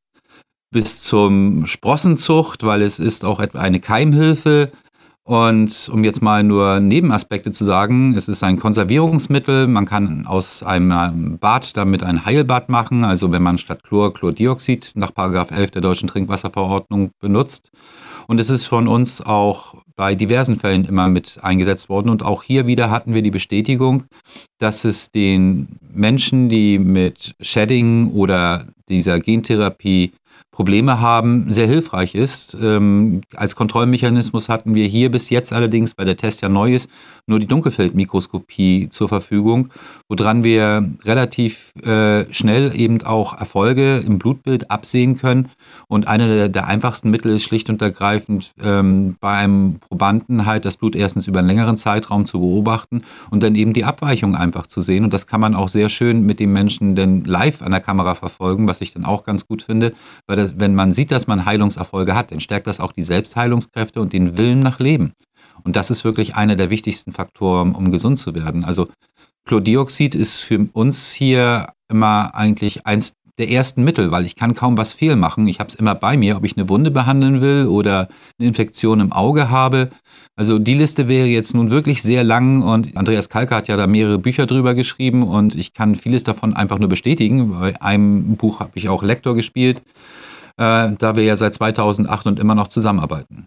bis 0.70 1.02
zum 1.02 1.66
Sprossenzucht, 1.66 2.64
weil 2.64 2.82
es 2.82 2.98
ist 2.98 3.24
auch 3.24 3.40
eine 3.40 3.80
Keimhilfe 3.80 4.70
und 5.26 5.90
um 5.92 6.04
jetzt 6.04 6.22
mal 6.22 6.44
nur 6.44 6.78
Nebenaspekte 6.78 7.50
zu 7.50 7.64
sagen, 7.64 8.14
es 8.14 8.28
ist 8.28 8.44
ein 8.44 8.60
Konservierungsmittel. 8.60 9.66
Man 9.66 9.84
kann 9.84 10.24
aus 10.24 10.62
einem 10.62 11.38
Bad 11.38 11.76
damit 11.76 12.04
ein 12.04 12.24
Heilbad 12.24 12.68
machen. 12.68 13.04
Also 13.04 13.32
wenn 13.32 13.42
man 13.42 13.58
statt 13.58 13.82
Chlor 13.82 14.14
Chlordioxid 14.14 14.92
nach 14.94 15.10
11 15.16 15.72
der 15.72 15.82
deutschen 15.82 16.06
Trinkwasserverordnung 16.06 17.10
benutzt. 17.18 17.72
Und 18.26 18.40
es 18.40 18.50
ist 18.50 18.66
von 18.66 18.88
uns 18.88 19.20
auch 19.20 19.74
bei 19.94 20.14
diversen 20.14 20.56
Fällen 20.56 20.84
immer 20.84 21.08
mit 21.08 21.38
eingesetzt 21.42 21.88
worden. 21.88 22.10
Und 22.10 22.22
auch 22.22 22.42
hier 22.42 22.66
wieder 22.66 22.90
hatten 22.90 23.14
wir 23.14 23.22
die 23.22 23.30
Bestätigung, 23.30 24.04
dass 24.58 24.84
es 24.84 25.10
den 25.10 25.78
Menschen, 25.92 26.48
die 26.48 26.78
mit 26.78 27.34
Shedding 27.40 28.12
oder 28.12 28.66
dieser 28.88 29.20
Gentherapie 29.20 30.12
Probleme 30.56 31.02
haben, 31.02 31.52
sehr 31.52 31.66
hilfreich 31.66 32.14
ist. 32.14 32.56
Ähm, 32.58 33.20
als 33.34 33.56
Kontrollmechanismus 33.56 34.48
hatten 34.48 34.74
wir 34.74 34.86
hier 34.86 35.10
bis 35.10 35.28
jetzt 35.28 35.52
allerdings, 35.52 35.98
weil 35.98 36.06
der 36.06 36.16
Test 36.16 36.40
ja 36.40 36.48
neu 36.48 36.74
ist, 36.74 36.88
nur 37.26 37.38
die 37.38 37.46
Dunkelfeldmikroskopie 37.46 38.88
zur 38.88 39.10
Verfügung, 39.10 39.68
woran 40.08 40.44
wir 40.44 40.94
relativ 41.04 41.74
äh, 41.84 42.32
schnell 42.32 42.72
eben 42.74 43.02
auch 43.02 43.38
Erfolge 43.38 43.98
im 43.98 44.18
Blutbild 44.18 44.70
absehen 44.70 45.18
können. 45.18 45.50
Und 45.88 46.08
einer 46.08 46.26
der, 46.26 46.48
der 46.48 46.66
einfachsten 46.66 47.10
Mittel 47.10 47.32
ist 47.32 47.42
schlicht 47.42 47.68
und 47.68 47.82
ergreifend 47.82 48.54
ähm, 48.62 49.16
bei 49.20 49.32
einem 49.32 49.78
Probanden 49.80 50.46
halt 50.46 50.64
das 50.64 50.78
Blut 50.78 50.96
erstens 50.96 51.26
über 51.26 51.40
einen 51.40 51.48
längeren 51.48 51.76
Zeitraum 51.76 52.24
zu 52.24 52.40
beobachten 52.40 53.02
und 53.30 53.42
dann 53.42 53.56
eben 53.56 53.74
die 53.74 53.84
Abweichung 53.84 54.34
einfach 54.34 54.66
zu 54.66 54.80
sehen. 54.80 55.04
Und 55.04 55.12
das 55.12 55.26
kann 55.26 55.42
man 55.42 55.54
auch 55.54 55.68
sehr 55.68 55.90
schön 55.90 56.24
mit 56.24 56.40
dem 56.40 56.54
Menschen 56.54 56.94
dann 56.94 57.24
live 57.24 57.60
an 57.60 57.72
der 57.72 57.80
Kamera 57.80 58.14
verfolgen, 58.14 58.66
was 58.66 58.80
ich 58.80 58.94
dann 58.94 59.04
auch 59.04 59.24
ganz 59.24 59.46
gut 59.46 59.62
finde, 59.62 59.92
weil 60.26 60.36
das 60.36 60.45
dass, 60.46 60.58
wenn 60.58 60.74
man 60.74 60.92
sieht, 60.92 61.10
dass 61.10 61.26
man 61.26 61.44
Heilungserfolge 61.44 62.14
hat, 62.14 62.32
dann 62.32 62.40
stärkt 62.40 62.66
das 62.66 62.80
auch 62.80 62.92
die 62.92 63.02
Selbstheilungskräfte 63.02 64.00
und 64.00 64.12
den 64.12 64.36
Willen 64.36 64.60
nach 64.60 64.78
Leben. 64.78 65.12
Und 65.64 65.76
das 65.76 65.90
ist 65.90 66.04
wirklich 66.04 66.36
einer 66.36 66.56
der 66.56 66.70
wichtigsten 66.70 67.12
Faktoren, 67.12 67.72
um 67.72 67.90
gesund 67.90 68.18
zu 68.18 68.34
werden. 68.34 68.64
Also 68.64 68.88
Chlordioxid 69.46 70.14
ist 70.14 70.38
für 70.38 70.68
uns 70.72 71.12
hier 71.12 71.68
immer 71.88 72.34
eigentlich 72.34 72.86
eins 72.86 73.14
der 73.38 73.50
ersten 73.50 73.84
Mittel, 73.84 74.10
weil 74.10 74.24
ich 74.24 74.34
kann 74.34 74.54
kaum 74.54 74.78
was 74.78 74.94
fehl 74.94 75.14
machen. 75.14 75.46
Ich 75.46 75.60
habe 75.60 75.68
es 75.68 75.74
immer 75.74 75.94
bei 75.94 76.16
mir, 76.16 76.36
ob 76.36 76.44
ich 76.44 76.56
eine 76.56 76.68
Wunde 76.68 76.90
behandeln 76.90 77.42
will 77.42 77.66
oder 77.66 78.08
eine 78.38 78.48
Infektion 78.48 79.00
im 79.00 79.12
Auge 79.12 79.50
habe. 79.50 79.90
Also 80.36 80.58
die 80.58 80.74
Liste 80.74 81.06
wäre 81.06 81.26
jetzt 81.26 81.54
nun 81.54 81.70
wirklich 81.70 82.02
sehr 82.02 82.24
lang 82.24 82.62
und 82.62 82.96
Andreas 82.96 83.28
Kalker 83.28 83.56
hat 83.56 83.68
ja 83.68 83.76
da 83.76 83.86
mehrere 83.86 84.18
Bücher 84.18 84.46
drüber 84.46 84.74
geschrieben 84.74 85.22
und 85.22 85.54
ich 85.54 85.74
kann 85.74 85.96
vieles 85.96 86.24
davon 86.24 86.54
einfach 86.54 86.78
nur 86.78 86.88
bestätigen. 86.88 87.58
Bei 87.60 87.80
einem 87.82 88.36
Buch 88.36 88.60
habe 88.60 88.72
ich 88.74 88.88
auch 88.88 89.02
Lektor 89.02 89.34
gespielt, 89.34 89.82
äh, 90.58 90.92
da 90.98 91.16
wir 91.16 91.24
ja 91.24 91.36
seit 91.36 91.54
2008 91.54 92.26
und 92.26 92.38
immer 92.38 92.54
noch 92.54 92.68
zusammenarbeiten. 92.68 93.46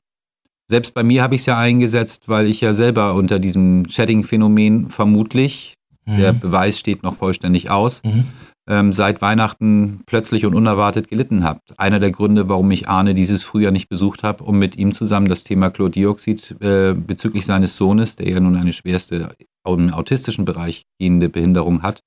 Selbst 0.68 0.94
bei 0.94 1.04
mir 1.04 1.24
habe 1.24 1.36
ich 1.36 1.42
es 1.42 1.46
ja 1.48 1.58
eingesetzt, 1.58 2.30
weil 2.30 2.48
ich 2.48 2.62
ja 2.62 2.74
selber 2.74 3.16
unter 3.16 3.40
diesem 3.40 3.90
Shedding-Phänomen 3.90 4.90
vermutlich, 4.90 5.74
mhm. 6.06 6.18
der 6.18 6.34
Beweis 6.34 6.78
steht 6.78 7.02
noch 7.02 7.16
vollständig 7.16 7.70
aus, 7.72 8.04
mhm 8.04 8.26
ähm, 8.70 8.94
seit 8.94 9.22
Weihnachten 9.22 10.02
plötzlich 10.06 10.46
und 10.46 10.54
unerwartet 10.54 11.10
gelitten 11.10 11.44
habt. 11.44 11.74
Einer 11.78 12.00
der 12.00 12.12
Gründe, 12.12 12.48
warum 12.48 12.70
ich 12.72 12.88
Arne 12.88 13.14
dieses 13.14 13.44
Frühjahr 13.44 13.72
nicht 13.72 13.90
besucht 13.90 14.24
habe, 14.24 14.44
um 14.44 14.60
mit 14.60 14.78
ihm 14.78 14.94
zusammen 14.94 15.28
das 15.28 15.44
Thema 15.44 15.72
Chlordioxid 15.72 16.56
äh, 16.62 16.94
bezüglich 16.94 17.46
seines 17.46 17.76
Sohnes, 17.76 18.16
der 18.16 18.30
ja 18.30 18.40
nun 18.40 18.56
eine 18.56 18.72
schwerste 18.72 19.36
im 19.66 19.94
autistischen 19.94 20.46
Bereich 20.46 20.86
gehende 21.00 21.30
Behinderung 21.30 21.84
hat, 21.84 22.02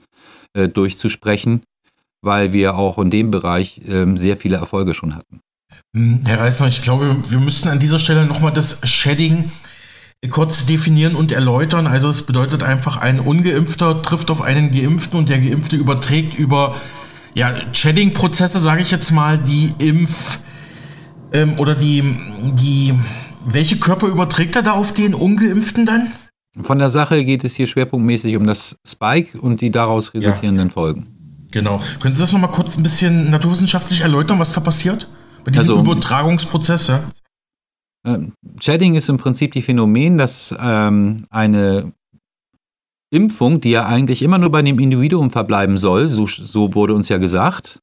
äh, 0.55 0.69
durchzusprechen, 0.69 1.62
weil 2.23 2.53
wir 2.53 2.77
auch 2.77 2.99
in 2.99 3.11
dem 3.11 3.31
Bereich 3.31 3.83
äh, 3.87 4.07
sehr 4.17 4.37
viele 4.37 4.57
Erfolge 4.57 4.95
schon 4.95 5.15
hatten. 5.15 5.41
Hm, 5.95 6.21
Herr 6.25 6.41
Reisner, 6.41 6.69
ich 6.69 6.81
glaube, 6.81 7.17
wir 7.29 7.41
müssten 7.41 7.69
an 7.69 7.79
dieser 7.79 7.99
Stelle 7.99 8.25
nochmal 8.25 8.53
das 8.53 8.81
Shedding 8.89 9.51
kurz 10.31 10.67
definieren 10.67 11.17
und 11.17 11.33
erläutern. 11.33 11.87
Also 11.87 12.09
es 12.09 12.23
bedeutet 12.23 12.63
einfach, 12.63 12.97
ein 12.97 13.21
ungeimpfter 13.21 14.03
trifft 14.03 14.31
auf 14.31 14.41
einen 14.41 14.71
geimpften 14.71 15.19
und 15.19 15.29
der 15.29 15.41
geimpfte 15.41 15.77
überträgt 15.77 16.39
über 16.39 16.77
ja, 17.35 17.53
Shedding-Prozesse, 17.73 18.61
sage 18.61 18.83
ich 18.83 18.91
jetzt 18.91 19.11
mal, 19.11 19.39
die 19.39 19.73
Impf 19.79 20.39
ähm, 21.33 21.59
oder 21.59 21.75
die, 21.75 22.05
die, 22.55 22.95
welche 23.45 23.79
Körper 23.79 24.07
überträgt 24.07 24.55
er 24.55 24.63
da 24.63 24.73
auf 24.73 24.95
den 24.95 25.15
ungeimpften 25.15 25.87
dann? 25.87 26.13
Von 26.61 26.79
der 26.79 26.91
Sache 26.91 27.25
geht 27.25 27.45
es 27.45 27.55
hier 27.55 27.67
schwerpunktmäßig 27.67 28.37
um 28.37 28.47
das 28.47 28.77
Spike 28.87 29.41
und 29.41 29.61
die 29.63 29.71
daraus 29.71 30.13
resultierenden 30.13 30.69
ja. 30.69 30.73
Folgen. 30.73 31.22
Genau. 31.53 31.81
Können 32.01 32.15
Sie 32.15 32.21
das 32.21 32.33
nochmal 32.33 32.51
kurz 32.51 32.77
ein 32.77 32.83
bisschen 32.83 33.31
naturwissenschaftlich 33.31 34.01
erläutern, 34.01 34.38
was 34.38 34.53
da 34.53 34.61
passiert? 34.61 35.09
Bei 35.45 35.51
diesem 35.51 35.79
also, 35.79 35.93
Übertragungsprozess, 35.93 36.88
ja? 36.88 37.05
Ähm, 38.05 38.33
Shedding 38.61 38.95
ist 38.95 39.09
im 39.09 39.19
Prinzip 39.19 39.53
die 39.53 39.62
Phänomen, 39.62 40.19
dass 40.19 40.55
ähm, 40.59 41.27
eine 41.31 41.93
Impfung, 43.11 43.61
die 43.61 43.71
ja 43.71 43.87
eigentlich 43.87 44.23
immer 44.23 44.38
nur 44.38 44.51
bei 44.51 44.62
dem 44.62 44.79
Individuum 44.79 45.31
verbleiben 45.31 45.79
soll, 45.79 46.09
so, 46.09 46.27
so 46.27 46.75
wurde 46.75 46.95
uns 46.95 47.09
ja 47.09 47.19
gesagt, 47.19 47.81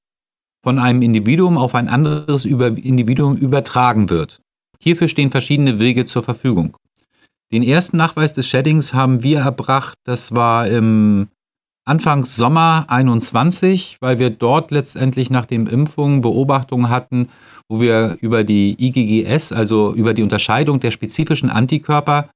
von 0.63 0.79
einem 0.79 1.01
Individuum 1.01 1.57
auf 1.57 1.75
ein 1.75 1.87
anderes 1.87 2.45
über 2.45 2.67
Individuum 2.67 3.37
übertragen 3.37 4.09
wird. 4.09 4.41
Hierfür 4.79 5.07
stehen 5.07 5.31
verschiedene 5.31 5.79
Wege 5.79 6.05
zur 6.05 6.23
Verfügung. 6.23 6.75
Den 7.51 7.63
ersten 7.63 7.97
Nachweis 7.97 8.33
des 8.33 8.47
Sheddings 8.47 8.93
haben 8.93 9.23
wir 9.23 9.39
erbracht, 9.39 9.97
das 10.03 10.35
war 10.35 10.67
im 10.67 11.29
Anfangs 11.85 12.35
Sommer 12.35 12.85
21, 12.89 13.97
weil 13.99 14.19
wir 14.19 14.29
dort 14.29 14.71
letztendlich 14.71 15.29
nach 15.29 15.45
den 15.45 15.67
Impfungen 15.67 16.21
Beobachtungen 16.21 16.89
hatten, 16.89 17.29
wo 17.67 17.81
wir 17.81 18.17
über 18.21 18.43
die 18.43 18.75
IgGS, 18.77 19.51
also 19.51 19.93
über 19.93 20.13
die 20.13 20.23
Unterscheidung 20.23 20.79
der 20.79 20.91
spezifischen 20.91 21.49
Antikörper, 21.49 22.29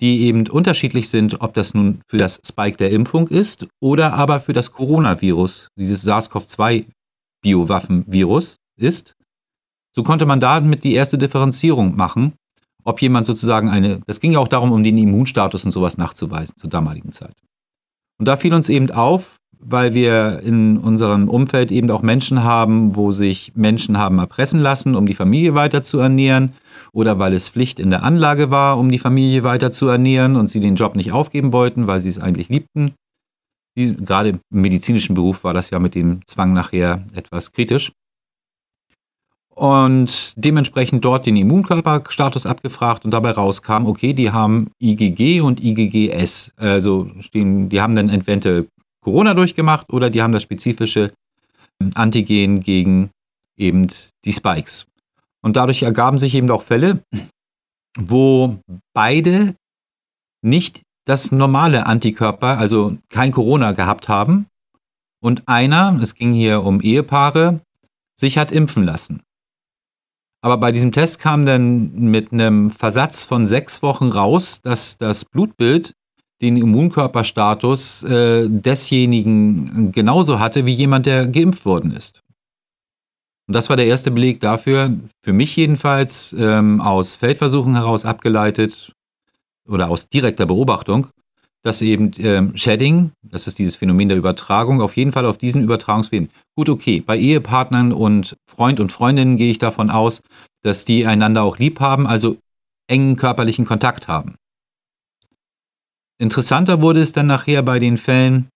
die 0.00 0.22
eben 0.22 0.48
unterschiedlich 0.48 1.08
sind, 1.08 1.40
ob 1.40 1.54
das 1.54 1.72
nun 1.74 2.00
für 2.08 2.18
das 2.18 2.40
Spike 2.46 2.76
der 2.76 2.90
Impfung 2.90 3.26
ist 3.28 3.66
oder 3.80 4.12
aber 4.14 4.40
für 4.40 4.52
das 4.52 4.72
Coronavirus, 4.72 5.68
dieses 5.78 6.04
SARS-CoV-2-Biowaffenvirus 6.04 8.56
ist. 8.78 9.14
So 9.94 10.02
konnte 10.02 10.26
man 10.26 10.40
damit 10.40 10.82
die 10.84 10.92
erste 10.94 11.16
Differenzierung 11.16 11.96
machen, 11.96 12.34
ob 12.84 13.00
jemand 13.00 13.24
sozusagen 13.26 13.70
eine, 13.70 14.00
das 14.06 14.20
ging 14.20 14.32
ja 14.32 14.38
auch 14.38 14.48
darum, 14.48 14.72
um 14.72 14.84
den 14.84 14.98
Immunstatus 14.98 15.64
und 15.64 15.70
sowas 15.70 15.96
nachzuweisen 15.96 16.56
zur 16.56 16.68
damaligen 16.70 17.12
Zeit. 17.12 17.34
Und 18.18 18.28
da 18.28 18.36
fiel 18.36 18.54
uns 18.54 18.68
eben 18.68 18.90
auf, 18.90 19.36
weil 19.58 19.94
wir 19.94 20.40
in 20.40 20.78
unserem 20.78 21.28
Umfeld 21.28 21.72
eben 21.72 21.90
auch 21.90 22.02
Menschen 22.02 22.44
haben, 22.44 22.94
wo 22.94 23.10
sich 23.10 23.52
Menschen 23.54 23.98
haben 23.98 24.18
erpressen 24.18 24.60
lassen, 24.60 24.94
um 24.94 25.06
die 25.06 25.14
Familie 25.14 25.54
weiter 25.54 25.82
zu 25.82 25.98
ernähren 25.98 26.52
oder 26.92 27.18
weil 27.18 27.32
es 27.32 27.48
Pflicht 27.48 27.80
in 27.80 27.90
der 27.90 28.02
Anlage 28.02 28.50
war, 28.50 28.78
um 28.78 28.90
die 28.90 28.98
Familie 28.98 29.42
weiter 29.42 29.70
zu 29.70 29.88
ernähren 29.88 30.36
und 30.36 30.48
sie 30.48 30.60
den 30.60 30.76
Job 30.76 30.94
nicht 30.96 31.12
aufgeben 31.12 31.52
wollten, 31.52 31.86
weil 31.86 32.00
sie 32.00 32.08
es 32.08 32.18
eigentlich 32.18 32.48
liebten. 32.48 32.94
Gerade 33.76 34.30
im 34.30 34.40
medizinischen 34.50 35.14
Beruf 35.14 35.44
war 35.44 35.52
das 35.52 35.70
ja 35.70 35.78
mit 35.78 35.94
dem 35.94 36.20
Zwang 36.26 36.52
nachher 36.52 37.04
etwas 37.14 37.52
kritisch. 37.52 37.92
Und 39.56 40.34
dementsprechend 40.36 41.02
dort 41.02 41.24
den 41.24 41.36
Immunkörperstatus 41.36 42.44
abgefragt 42.44 43.06
und 43.06 43.10
dabei 43.12 43.30
rauskam, 43.30 43.86
okay, 43.86 44.12
die 44.12 44.30
haben 44.30 44.70
IgG 44.82 45.40
und 45.40 45.64
IgGS. 45.64 46.52
Also 46.56 47.10
stehen, 47.20 47.70
die 47.70 47.80
haben 47.80 47.96
dann 47.96 48.10
entweder 48.10 48.64
Corona 49.02 49.32
durchgemacht 49.32 49.90
oder 49.92 50.10
die 50.10 50.20
haben 50.20 50.32
das 50.32 50.42
spezifische 50.42 51.12
ähm, 51.80 51.90
Antigen 51.94 52.60
gegen 52.60 53.10
eben 53.56 53.86
die 54.26 54.32
Spikes. 54.32 54.86
Und 55.42 55.56
dadurch 55.56 55.82
ergaben 55.82 56.18
sich 56.18 56.34
eben 56.34 56.50
auch 56.50 56.62
Fälle, 56.62 57.02
wo 57.98 58.58
beide 58.92 59.54
nicht 60.42 60.82
das 61.06 61.32
normale 61.32 61.86
Antikörper, 61.86 62.58
also 62.58 62.98
kein 63.08 63.32
Corona 63.32 63.72
gehabt 63.72 64.08
haben 64.08 64.48
und 65.22 65.48
einer, 65.48 65.98
es 66.02 66.14
ging 66.14 66.34
hier 66.34 66.62
um 66.62 66.82
Ehepaare, 66.82 67.60
sich 68.18 68.36
hat 68.36 68.52
impfen 68.52 68.84
lassen. 68.84 69.22
Aber 70.46 70.58
bei 70.58 70.70
diesem 70.70 70.92
Test 70.92 71.18
kam 71.18 71.44
dann 71.44 71.90
mit 71.92 72.32
einem 72.32 72.70
Versatz 72.70 73.24
von 73.24 73.46
sechs 73.46 73.82
Wochen 73.82 74.10
raus, 74.10 74.60
dass 74.62 74.96
das 74.96 75.24
Blutbild 75.24 75.92
den 76.40 76.56
Immunkörperstatus 76.56 78.04
äh, 78.04 78.48
desjenigen 78.48 79.90
genauso 79.90 80.38
hatte 80.38 80.64
wie 80.64 80.72
jemand, 80.72 81.06
der 81.06 81.26
geimpft 81.26 81.66
worden 81.66 81.90
ist. 81.90 82.22
Und 83.48 83.56
das 83.56 83.68
war 83.70 83.76
der 83.76 83.86
erste 83.86 84.12
Beleg 84.12 84.38
dafür, 84.38 84.94
für 85.20 85.32
mich 85.32 85.56
jedenfalls 85.56 86.32
ähm, 86.38 86.80
aus 86.80 87.16
Feldversuchen 87.16 87.74
heraus 87.74 88.04
abgeleitet 88.04 88.92
oder 89.68 89.90
aus 89.90 90.08
direkter 90.08 90.46
Beobachtung, 90.46 91.08
dass 91.66 91.82
eben 91.82 92.12
ähm, 92.18 92.56
Shedding, 92.56 93.10
das 93.22 93.48
ist 93.48 93.58
dieses 93.58 93.74
Phänomen 93.74 94.08
der 94.08 94.16
Übertragung, 94.16 94.80
auf 94.80 94.96
jeden 94.96 95.10
Fall 95.10 95.26
auf 95.26 95.36
diesen 95.36 95.64
Übertragungswegen. 95.64 96.30
Gut, 96.54 96.68
okay, 96.68 97.02
bei 97.04 97.18
Ehepartnern 97.18 97.92
und 97.92 98.36
Freund 98.46 98.78
und 98.78 98.92
Freundinnen 98.92 99.36
gehe 99.36 99.50
ich 99.50 99.58
davon 99.58 99.90
aus, 99.90 100.22
dass 100.62 100.84
die 100.84 101.06
einander 101.06 101.42
auch 101.42 101.58
lieb 101.58 101.80
haben, 101.80 102.06
also 102.06 102.36
engen 102.86 103.16
körperlichen 103.16 103.64
Kontakt 103.64 104.06
haben. 104.06 104.36
Interessanter 106.18 106.80
wurde 106.80 107.00
es 107.00 107.12
dann 107.12 107.26
nachher 107.26 107.62
bei 107.62 107.80
den 107.80 107.98
Fällen, 107.98 108.48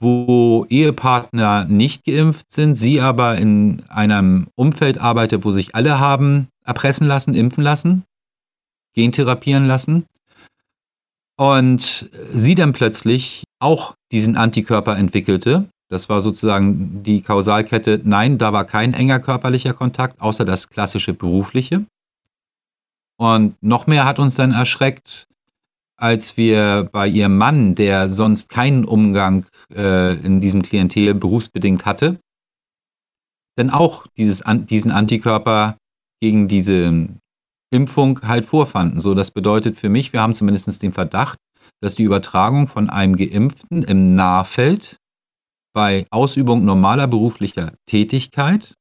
wo 0.00 0.64
Ehepartner 0.70 1.66
nicht 1.66 2.04
geimpft 2.04 2.50
sind, 2.50 2.76
sie 2.76 3.00
aber 3.00 3.36
in 3.36 3.82
einem 3.88 4.48
Umfeld 4.54 4.98
arbeitet, 4.98 5.44
wo 5.44 5.52
sich 5.52 5.74
alle 5.74 6.00
haben 6.00 6.48
erpressen 6.64 7.06
lassen, 7.06 7.34
impfen 7.34 7.62
lassen, 7.62 8.04
gentherapieren 8.94 9.66
lassen 9.66 10.06
und 11.38 12.10
sie 12.34 12.54
dann 12.54 12.72
plötzlich 12.72 13.44
auch 13.60 13.94
diesen 14.12 14.36
Antikörper 14.36 14.96
entwickelte. 14.96 15.68
Das 15.90 16.08
war 16.08 16.20
sozusagen 16.20 17.02
die 17.02 17.22
Kausalkette, 17.22 18.00
nein, 18.04 18.36
da 18.36 18.52
war 18.52 18.64
kein 18.64 18.92
enger 18.92 19.20
körperlicher 19.20 19.72
Kontakt, 19.72 20.20
außer 20.20 20.44
das 20.44 20.68
klassische 20.68 21.14
berufliche. 21.14 21.86
Und 23.18 23.56
noch 23.62 23.86
mehr 23.86 24.04
hat 24.04 24.18
uns 24.18 24.34
dann 24.34 24.52
erschreckt, 24.52 25.26
als 25.96 26.36
wir 26.36 26.88
bei 26.92 27.08
ihrem 27.08 27.36
Mann, 27.36 27.74
der 27.74 28.10
sonst 28.10 28.48
keinen 28.48 28.84
Umgang 28.84 29.46
äh, 29.74 30.14
in 30.14 30.40
diesem 30.40 30.62
Klientel 30.62 31.14
berufsbedingt 31.14 31.86
hatte, 31.86 32.20
denn 33.58 33.70
auch 33.70 34.06
dieses, 34.16 34.42
an, 34.42 34.66
diesen 34.66 34.92
Antikörper 34.92 35.76
gegen 36.20 36.46
diese 36.46 37.08
Impfung 37.70 38.20
halt 38.22 38.44
vorfanden. 38.44 39.00
So, 39.00 39.14
das 39.14 39.30
bedeutet 39.30 39.76
für 39.76 39.88
mich, 39.88 40.12
wir 40.12 40.22
haben 40.22 40.34
zumindest 40.34 40.82
den 40.82 40.92
Verdacht, 40.92 41.38
dass 41.80 41.94
die 41.94 42.04
Übertragung 42.04 42.68
von 42.68 42.90
einem 42.90 43.16
Geimpften 43.16 43.82
im 43.82 44.14
Nahfeld 44.14 44.96
bei 45.74 46.06
Ausübung 46.10 46.64
normaler 46.64 47.06
beruflicher 47.06 47.72
Tätigkeit 47.86 48.74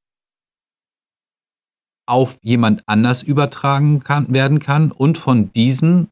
auf 2.10 2.40
jemand 2.42 2.84
anders 2.88 3.22
übertragen 3.22 4.00
kann, 4.00 4.34
werden 4.34 4.60
kann 4.60 4.92
und 4.92 5.18
von 5.18 5.52
diesem 5.52 6.08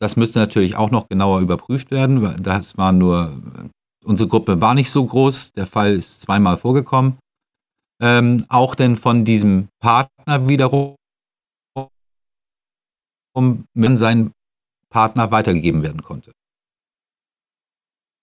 das 0.00 0.16
müsste 0.16 0.38
natürlich 0.38 0.76
auch 0.76 0.90
noch 0.90 1.08
genauer 1.08 1.40
überprüft 1.40 1.90
werden, 1.90 2.22
weil 2.22 2.36
das 2.36 2.78
war 2.78 2.92
nur, 2.92 3.38
unsere 4.04 4.28
Gruppe 4.28 4.60
war 4.60 4.74
nicht 4.74 4.90
so 4.90 5.04
groß, 5.04 5.52
der 5.52 5.66
Fall 5.66 5.92
ist 5.92 6.22
zweimal 6.22 6.56
vorgekommen. 6.56 7.18
ähm, 8.02 8.42
auch 8.48 8.74
denn 8.74 8.96
von 8.96 9.26
diesem 9.26 9.68
Partner 9.78 10.48
wiederum 10.48 10.96
mit 13.34 13.98
seinen 13.98 14.32
Partner 14.90 15.30
weitergegeben 15.30 15.82
werden 15.82 16.02
konnte. 16.02 16.32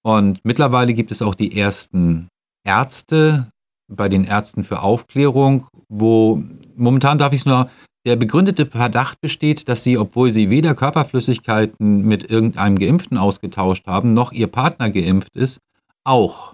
Und 0.04 0.40
mittlerweile 0.44 0.94
gibt 0.94 1.12
es 1.12 1.22
auch 1.22 1.36
die 1.36 1.58
ersten 1.58 2.30
Ärzte 2.66 3.52
bei 3.90 4.10
den 4.10 4.26
Ärzten 4.26 4.64
für 4.64 4.82
Aufklärung, 4.82 5.68
wo 5.90 6.44
momentan 6.76 7.18
darf 7.18 7.34
ich 7.34 7.42
es 7.42 7.46
nur, 7.46 7.70
der 8.06 8.16
begründete 8.16 8.66
Verdacht 8.66 9.20
besteht, 9.20 9.68
dass 9.68 9.84
sie, 9.84 9.98
obwohl 9.98 10.32
sie 10.32 10.50
weder 10.50 10.76
Körperflüssigkeiten 10.76 12.04
mit 12.04 12.30
irgendeinem 12.30 12.80
Geimpften 12.80 13.18
ausgetauscht 13.18 13.86
haben, 13.88 14.14
noch 14.14 14.32
ihr 14.32 14.48
Partner 14.48 14.92
geimpft 14.92 15.36
ist, 15.36 15.60
auch 16.06 16.54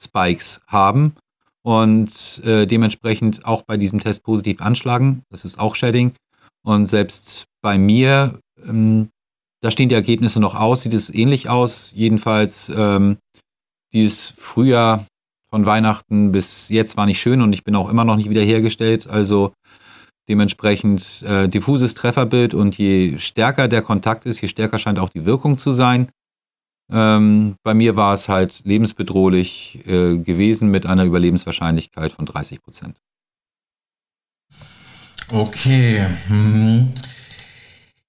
Spikes 0.00 0.62
haben 0.66 1.14
und 1.62 2.40
äh, 2.44 2.66
dementsprechend 2.66 3.44
auch 3.44 3.62
bei 3.62 3.76
diesem 3.76 4.00
Test 4.00 4.22
positiv 4.22 4.60
anschlagen. 4.60 5.22
Das 5.30 5.44
ist 5.44 5.58
auch 5.58 5.74
Shedding. 5.74 6.14
Und 6.64 6.88
selbst 6.88 7.44
bei 7.62 7.78
mir, 7.78 8.40
ähm, 8.66 9.10
da 9.60 9.70
stehen 9.70 9.88
die 9.88 9.94
Ergebnisse 9.94 10.40
noch 10.40 10.54
aus, 10.54 10.82
sieht 10.82 10.94
es 10.94 11.12
ähnlich 11.12 11.48
aus. 11.48 11.92
Jedenfalls, 11.94 12.72
ähm, 12.74 13.18
dieses 13.92 14.26
Frühjahr 14.26 15.06
von 15.48 15.66
Weihnachten 15.66 16.32
bis 16.32 16.68
jetzt 16.68 16.96
war 16.96 17.06
nicht 17.06 17.20
schön 17.20 17.40
und 17.40 17.52
ich 17.52 17.62
bin 17.62 17.76
auch 17.76 17.88
immer 17.88 18.04
noch 18.04 18.16
nicht 18.16 18.28
wiederhergestellt. 18.28 19.06
Also 19.06 19.52
dementsprechend 20.28 21.22
äh, 21.22 21.48
diffuses 21.48 21.94
Trefferbild 21.94 22.54
und 22.54 22.76
je 22.76 23.18
stärker 23.18 23.68
der 23.68 23.82
Kontakt 23.82 24.26
ist, 24.26 24.40
je 24.40 24.48
stärker 24.48 24.78
scheint 24.78 24.98
auch 24.98 25.10
die 25.10 25.26
Wirkung 25.26 25.58
zu 25.58 25.72
sein. 25.72 26.08
Ähm, 26.92 27.56
bei 27.62 27.74
mir 27.74 27.96
war 27.96 28.14
es 28.14 28.28
halt 28.28 28.62
lebensbedrohlich 28.64 29.86
äh, 29.86 30.18
gewesen 30.18 30.70
mit 30.70 30.86
einer 30.86 31.04
Überlebenswahrscheinlichkeit 31.04 32.12
von 32.12 32.26
30 32.26 32.62
Prozent. 32.62 32.98
Okay. 35.34 36.06
Hm. 36.28 36.92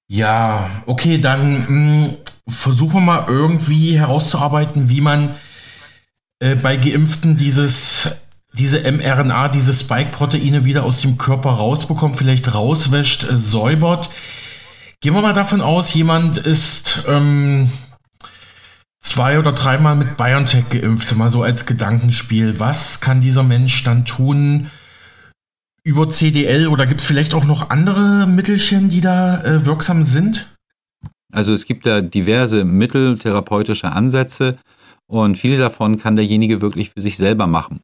Ja, 0.07 0.69
okay, 0.85 1.17
dann 1.17 1.67
hm, 1.67 2.17
versuchen 2.47 2.93
wir 2.93 3.01
mal 3.01 3.25
irgendwie 3.27 3.97
herauszuarbeiten, 3.97 4.89
wie 4.89 5.01
man 5.01 5.33
äh, 6.39 6.53
bei 6.53 6.77
Geimpften 6.77 7.35
dieses, 7.35 8.17
diese 8.53 8.79
mRNA, 8.91 9.47
diese 9.47 9.73
Spike-Proteine 9.73 10.65
wieder 10.65 10.83
aus 10.83 11.01
dem 11.01 11.17
Körper 11.17 11.49
rausbekommt, 11.49 12.15
vielleicht 12.15 12.53
rauswäscht, 12.53 13.23
äh, 13.23 13.39
säubert. 13.39 14.11
Gehen 15.01 15.15
wir 15.15 15.23
mal 15.23 15.33
davon 15.33 15.61
aus, 15.61 15.95
jemand 15.95 16.37
ist 16.37 17.05
ähm, 17.07 17.71
zwei 19.01 19.39
oder 19.39 19.51
dreimal 19.51 19.95
mit 19.95 20.15
BioNTech 20.15 20.69
geimpft, 20.69 21.15
mal 21.15 21.31
so 21.31 21.41
als 21.41 21.65
Gedankenspiel. 21.65 22.59
Was 22.59 23.01
kann 23.01 23.19
dieser 23.19 23.43
Mensch 23.43 23.83
dann 23.83 24.05
tun 24.05 24.69
über 25.85 26.09
CDL 26.09 26.67
oder 26.67 26.85
gibt 26.87 27.01
es 27.01 27.07
vielleicht 27.07 27.33
auch 27.33 27.45
noch 27.45 27.69
andere 27.69 28.27
Mittelchen, 28.27 28.89
die 28.89 29.01
da 29.01 29.43
äh, 29.43 29.65
wirksam 29.65 30.03
sind? 30.03 30.51
Also 31.31 31.53
es 31.53 31.65
gibt 31.65 31.85
da 31.85 32.01
diverse 32.01 32.65
Mittel, 32.65 33.19
therapeutische 33.19 33.91
Ansätze 33.91 34.57
und 35.07 35.37
viele 35.37 35.59
davon 35.59 35.97
kann 35.97 36.15
derjenige 36.15 36.61
wirklich 36.61 36.89
für 36.89 37.01
sich 37.01 37.17
selber 37.17 37.45
machen. 37.45 37.81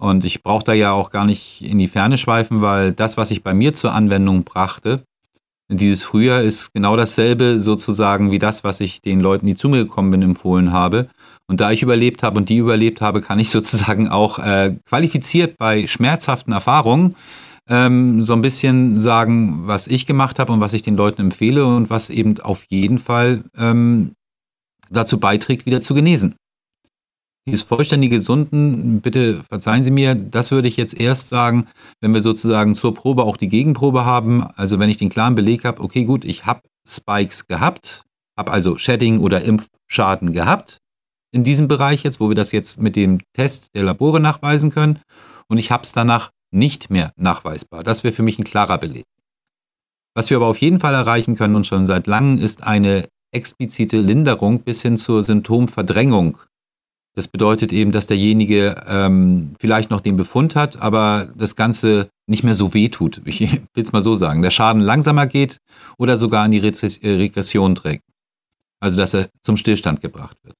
Und 0.00 0.24
ich 0.24 0.42
brauche 0.42 0.64
da 0.64 0.72
ja 0.72 0.92
auch 0.92 1.10
gar 1.10 1.24
nicht 1.24 1.62
in 1.62 1.78
die 1.78 1.88
Ferne 1.88 2.16
schweifen, 2.16 2.62
weil 2.62 2.92
das, 2.92 3.16
was 3.16 3.30
ich 3.30 3.42
bei 3.42 3.54
mir 3.54 3.72
zur 3.72 3.92
Anwendung 3.92 4.44
brachte, 4.44 5.02
dieses 5.68 6.04
Frühjahr 6.04 6.42
ist 6.42 6.72
genau 6.74 6.96
dasselbe 6.96 7.58
sozusagen 7.58 8.30
wie 8.30 8.38
das, 8.38 8.62
was 8.62 8.80
ich 8.80 9.00
den 9.00 9.20
Leuten, 9.20 9.46
die 9.46 9.54
zu 9.54 9.68
mir 9.68 9.78
gekommen 9.78 10.10
bin, 10.10 10.22
empfohlen 10.22 10.72
habe. 10.72 11.08
Und 11.52 11.60
da 11.60 11.70
ich 11.70 11.82
überlebt 11.82 12.22
habe 12.22 12.38
und 12.38 12.48
die 12.48 12.56
überlebt 12.56 13.02
habe, 13.02 13.20
kann 13.20 13.38
ich 13.38 13.50
sozusagen 13.58 14.08
auch 14.08 14.38
äh, 14.38 14.74
qualifiziert 14.88 15.58
bei 15.58 15.86
schmerzhaften 15.86 16.50
Erfahrungen 16.50 17.14
ähm, 17.68 18.24
so 18.24 18.32
ein 18.32 18.40
bisschen 18.40 18.98
sagen, 18.98 19.66
was 19.66 19.86
ich 19.86 20.06
gemacht 20.06 20.38
habe 20.38 20.50
und 20.50 20.60
was 20.60 20.72
ich 20.72 20.80
den 20.80 20.96
Leuten 20.96 21.20
empfehle 21.20 21.66
und 21.66 21.90
was 21.90 22.08
eben 22.08 22.40
auf 22.40 22.64
jeden 22.70 22.98
Fall 22.98 23.44
ähm, 23.58 24.12
dazu 24.88 25.20
beiträgt, 25.20 25.66
wieder 25.66 25.82
zu 25.82 25.92
genesen. 25.92 26.36
Dieses 27.46 27.64
vollständige 27.64 28.16
Gesunden, 28.16 29.02
bitte 29.02 29.44
verzeihen 29.46 29.82
Sie 29.82 29.90
mir, 29.90 30.14
das 30.14 30.52
würde 30.52 30.68
ich 30.68 30.78
jetzt 30.78 30.98
erst 30.98 31.28
sagen, 31.28 31.66
wenn 32.00 32.14
wir 32.14 32.22
sozusagen 32.22 32.74
zur 32.74 32.94
Probe 32.94 33.24
auch 33.24 33.36
die 33.36 33.50
Gegenprobe 33.50 34.06
haben. 34.06 34.42
Also 34.56 34.78
wenn 34.78 34.88
ich 34.88 34.96
den 34.96 35.10
klaren 35.10 35.34
Beleg 35.34 35.66
habe, 35.66 35.82
okay 35.82 36.04
gut, 36.04 36.24
ich 36.24 36.46
habe 36.46 36.62
Spikes 36.88 37.46
gehabt, 37.46 38.04
habe 38.38 38.52
also 38.52 38.78
Shedding 38.78 39.20
oder 39.20 39.42
Impfschaden 39.42 40.32
gehabt 40.32 40.78
in 41.32 41.44
diesem 41.44 41.68
Bereich 41.68 42.04
jetzt, 42.04 42.20
wo 42.20 42.28
wir 42.28 42.34
das 42.34 42.52
jetzt 42.52 42.80
mit 42.80 42.96
dem 42.96 43.20
Test 43.32 43.74
der 43.74 43.82
Labore 43.82 44.20
nachweisen 44.20 44.70
können 44.70 45.00
und 45.48 45.58
ich 45.58 45.70
habe 45.70 45.82
es 45.82 45.92
danach 45.92 46.30
nicht 46.50 46.90
mehr 46.90 47.12
nachweisbar. 47.16 47.82
Das 47.82 48.04
wäre 48.04 48.14
für 48.14 48.22
mich 48.22 48.38
ein 48.38 48.44
klarer 48.44 48.78
Beleg. 48.78 49.04
Was 50.14 50.30
wir 50.30 50.36
aber 50.36 50.46
auf 50.46 50.58
jeden 50.58 50.80
Fall 50.80 50.94
erreichen 50.94 51.36
können 51.36 51.56
und 51.56 51.66
schon 51.66 51.86
seit 51.86 52.06
langem 52.06 52.38
ist 52.38 52.62
eine 52.62 53.08
explizite 53.32 53.98
Linderung 53.98 54.60
bis 54.60 54.82
hin 54.82 54.98
zur 54.98 55.22
Symptomverdrängung 55.22 56.38
das 57.14 57.28
bedeutet 57.28 57.72
eben, 57.72 57.92
dass 57.92 58.06
derjenige 58.06 58.74
ähm, 58.86 59.54
vielleicht 59.58 59.90
noch 59.90 60.00
den 60.00 60.16
Befund 60.16 60.56
hat, 60.56 60.80
aber 60.80 61.28
das 61.36 61.56
Ganze 61.56 62.08
nicht 62.26 62.42
mehr 62.42 62.54
so 62.54 62.72
weh 62.72 62.88
tut. 62.88 63.20
Ich 63.26 63.40
will 63.74 63.84
es 63.84 63.92
mal 63.92 64.02
so 64.02 64.16
sagen. 64.16 64.42
Der 64.42 64.50
Schaden 64.50 64.80
langsamer 64.80 65.26
geht 65.26 65.58
oder 65.98 66.16
sogar 66.16 66.46
in 66.46 66.52
die 66.52 66.60
äh, 66.60 67.16
Regression 67.16 67.74
trägt. 67.74 68.04
Also, 68.80 68.98
dass 68.98 69.14
er 69.14 69.28
zum 69.42 69.56
Stillstand 69.56 70.00
gebracht 70.00 70.38
wird. 70.42 70.56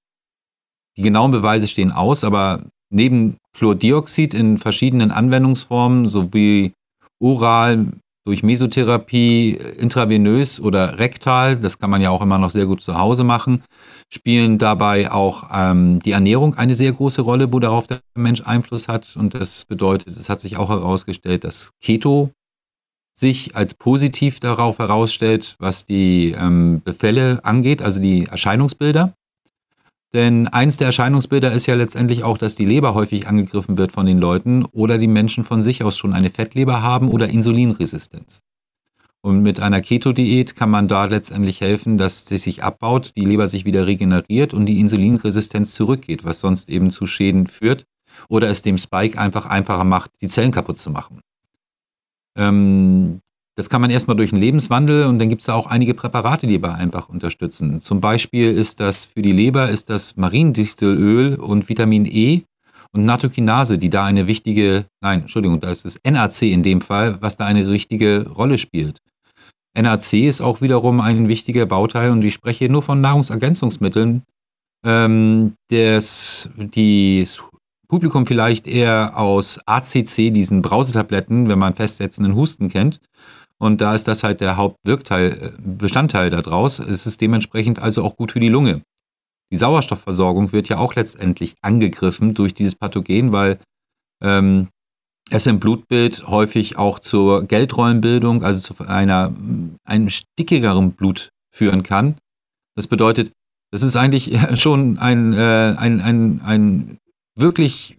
Die 0.97 1.03
genauen 1.03 1.31
Beweise 1.31 1.69
stehen 1.69 1.93
aus, 1.93 2.25
aber 2.25 2.65
neben 2.91 3.37
Chlordioxid 3.57 4.35
in 4.35 4.59
verschiedenen 4.59 5.11
Anwendungsformen 5.11 6.09
sowie 6.09 6.73
oral 7.21 7.93
durch 8.25 8.43
Mesotherapie, 8.43 9.59
intravenös 9.79 10.61
oder 10.61 10.99
rektal, 10.99 11.57
das 11.57 11.79
kann 11.79 11.91
man 11.91 12.01
ja 12.01 12.11
auch 12.11 12.23
immer 12.23 12.39
noch 12.39 12.51
sehr 12.51 12.67
gut 12.67 12.81
zu 12.83 12.97
Hause 12.97 13.25
machen, 13.25 13.65
spielen 14.11 14.59
dabei 14.59 15.11
auch 15.11 15.51
ähm, 15.53 16.01
die 16.01 16.13
Ernährung 16.13 16.55
eine 16.55 16.75
sehr 16.75 16.93
große 16.93 17.23
Rolle, 17.23 17.53
wo 17.53 17.59
darauf 17.59 17.89
der 17.89 18.01
Mensch 18.15 18.43
Einfluss 18.43 18.87
hat. 18.87 19.17
Und 19.17 19.35
das 19.35 19.65
bedeutet, 19.65 20.17
es 20.17 20.29
hat 20.29 20.41
sich 20.41 20.57
auch 20.57 20.69
herausgestellt, 20.69 21.43
dass 21.43 21.71
Keto 21.83 22.31
sich 23.15 23.57
als 23.57 23.75
positiv 23.75 24.39
darauf 24.39 24.79
herausstellt, 24.79 25.57
was 25.59 25.85
die 25.85 26.35
ähm, 26.39 26.81
Befälle 26.85 27.41
angeht, 27.45 27.83
also 27.83 28.01
die 28.01 28.27
Erscheinungsbilder. 28.27 29.15
Denn 30.15 30.47
eins 30.49 30.77
der 30.77 30.89
Erscheinungsbilder 30.89 31.53
ist 31.53 31.67
ja 31.67 31.75
letztendlich 31.75 32.23
auch, 32.23 32.37
dass 32.37 32.55
die 32.55 32.67
Leber 32.67 32.95
häufig 32.95 33.27
angegriffen 33.29 33.79
wird 33.79 33.93
von 33.93 34.05
den 34.05 34.19
Leuten 34.19 34.65
oder 34.67 34.99
die 34.99 35.09
Menschen 35.09 35.45
von 35.45 35.63
sich 35.63 35.83
aus 35.83 35.97
schon 35.97 36.13
eine 36.13 36.31
Fettleber 36.31 36.83
haben 36.83 37.09
oder 37.09 37.29
Insulinresistenz. 37.29 38.43
Und 39.23 39.43
mit 39.43 39.61
einer 39.61 39.81
Keto-Diät 39.81 40.57
kann 40.57 40.69
man 40.69 40.89
da 40.89 41.05
letztendlich 41.05 41.61
helfen, 41.61 41.97
dass 41.97 42.27
sie 42.27 42.39
sich 42.39 42.63
abbaut, 42.63 43.13
die 43.17 43.25
Leber 43.25 43.49
sich 43.49 43.65
wieder 43.65 43.87
regeneriert 43.87 44.53
und 44.53 44.67
die 44.67 44.81
Insulinresistenz 44.81 45.75
zurückgeht, 45.75 46.25
was 46.25 46.41
sonst 46.41 46.69
eben 46.69 46.91
zu 46.91 47.07
Schäden 47.07 47.47
führt 47.47 47.87
oder 48.29 48.51
es 48.51 48.63
dem 48.63 48.79
Spike 48.79 49.19
einfach 49.19 49.47
einfacher 49.47 49.85
macht, 49.85 50.11
die 50.21 50.29
Zellen 50.29 50.51
kaputt 50.51 50.77
zu 50.77 50.91
machen. 50.91 51.21
Ähm, 52.37 53.21
das 53.55 53.69
kann 53.69 53.81
man 53.81 53.91
erstmal 53.91 54.17
durch 54.17 54.33
einen 54.33 54.41
Lebenswandel 54.41 55.07
und 55.07 55.19
dann 55.19 55.29
gibt 55.29 55.43
es 55.43 55.47
da 55.47 55.55
auch 55.55 55.67
einige 55.67 55.95
Präparate, 55.95 56.47
die 56.47 56.59
dabei 56.59 56.75
einfach 56.75 57.09
unterstützen. 57.09 57.81
Zum 57.81 58.01
Beispiel 58.01 58.51
ist 58.51 58.81
das 58.81 59.05
für 59.05 59.23
die 59.23 59.33
Leber 59.33 59.69
ist 59.69 59.91
das 59.91 60.17
Mariendistelöl 60.17 61.35
und 61.35 61.69
Vitamin 61.69 62.07
E 62.07 62.43
und 62.93 63.05
Natokinase, 63.05 63.79
die 63.79 63.91
da 63.91 64.05
eine 64.07 64.27
wichtige, 64.27 64.87
nein, 65.03 65.21
Entschuldigung, 65.23 65.61
da 65.61 65.71
ist 65.71 65.85
es 65.85 65.99
NAC 66.05 66.43
in 66.43 66.63
dem 66.63 66.81
Fall, 66.81 67.21
was 67.21 67.37
da 67.37 67.45
eine 67.45 67.69
richtige 67.69 68.29
Rolle 68.29 68.59
spielt. 68.59 69.01
NAC 69.75 70.13
ist 70.15 70.41
auch 70.41 70.61
wiederum 70.61 71.01
ein 71.01 71.29
wichtiger 71.29 71.67
Bauteil 71.67 72.11
und 72.11 72.25
ich 72.25 72.35
spreche 72.35 72.69
nur 72.69 72.83
von 72.83 73.01
Nahrungsergänzungsmitteln, 73.01 74.23
ähm, 74.85 75.53
das 75.69 76.51
die 76.57 77.27
Publikum 77.89 78.27
vielleicht 78.27 78.67
eher 78.67 79.19
aus 79.19 79.61
ACC, 79.67 80.33
diesen 80.33 80.63
Brausetabletten, 80.63 81.51
wenn 81.51 81.59
man 81.59 81.75
festsetzenden 81.75 82.35
Husten 82.35 82.71
kennt, 82.71 83.01
und 83.63 83.81
da 83.81 83.95
ist 83.95 84.09
das 84.09 84.25
halt 84.25 84.41
der 84.41 84.57
Hauptwirkteil, 84.57 85.33
äh, 85.33 85.53
Bestandteil 85.63 86.31
daraus. 86.31 86.81
Es 86.81 87.07
ist 87.07 87.21
dementsprechend 87.21 87.79
also 87.79 88.03
auch 88.03 88.17
gut 88.17 88.33
für 88.33 88.41
die 88.41 88.49
Lunge. 88.49 88.83
Die 89.53 89.57
Sauerstoffversorgung 89.57 90.51
wird 90.51 90.69
ja 90.69 90.79
auch 90.79 90.97
letztendlich 90.97 91.55
angegriffen 91.63 92.35
durch 92.35 92.55
dieses 92.55 92.75
Pathogen, 92.75 93.31
weil 93.31 93.61
ähm, 94.21 94.67
es 95.31 95.47
im 95.47 95.61
Blutbild 95.61 96.27
häufig 96.27 96.77
auch 96.77 96.99
zur 96.99 97.45
Geldrollenbildung, 97.45 98.43
also 98.43 98.75
zu 98.75 98.85
einer, 98.85 99.33
einem 99.85 100.11
stickigeren 100.11 100.91
Blut 100.95 101.29
führen 101.49 101.85
kann. 101.85 102.17
Das 102.75 102.89
bedeutet, 102.89 103.31
das 103.71 103.85
ist 103.85 103.95
eigentlich 103.95 104.37
schon 104.61 104.99
ein, 104.99 105.35
äh, 105.35 105.77
ein, 105.79 106.01
ein, 106.01 106.41
ein 106.41 106.99
wirklich 107.37 107.97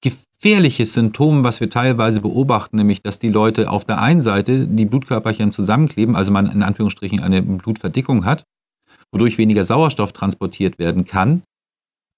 gefährliches 0.00 0.94
Symptom, 0.94 1.44
was 1.44 1.60
wir 1.60 1.68
teilweise 1.68 2.20
beobachten, 2.20 2.76
nämlich 2.76 3.02
dass 3.02 3.18
die 3.18 3.28
Leute 3.28 3.70
auf 3.70 3.84
der 3.84 4.00
einen 4.00 4.22
Seite 4.22 4.66
die 4.66 4.86
Blutkörperchen 4.86 5.50
zusammenkleben, 5.50 6.16
also 6.16 6.32
man 6.32 6.50
in 6.50 6.62
Anführungsstrichen 6.62 7.20
eine 7.20 7.42
Blutverdickung 7.42 8.24
hat, 8.24 8.44
wodurch 9.12 9.38
weniger 9.38 9.64
Sauerstoff 9.64 10.12
transportiert 10.12 10.78
werden 10.78 11.04
kann. 11.04 11.42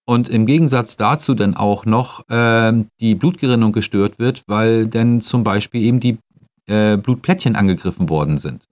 und 0.04 0.28
im 0.28 0.46
Gegensatz 0.46 0.96
dazu 0.96 1.34
dann 1.34 1.54
auch 1.54 1.86
noch 1.86 2.28
äh, 2.28 2.72
die 3.00 3.14
Blutgerinnung 3.14 3.72
gestört 3.72 4.18
wird, 4.18 4.42
weil 4.48 4.86
dann 4.86 5.20
zum 5.20 5.44
Beispiel 5.44 5.82
eben 5.82 6.00
die 6.00 6.18
äh, 6.66 6.96
Blutplättchen 6.96 7.54
angegriffen 7.56 8.08
worden 8.08 8.38
sind. 8.38 8.64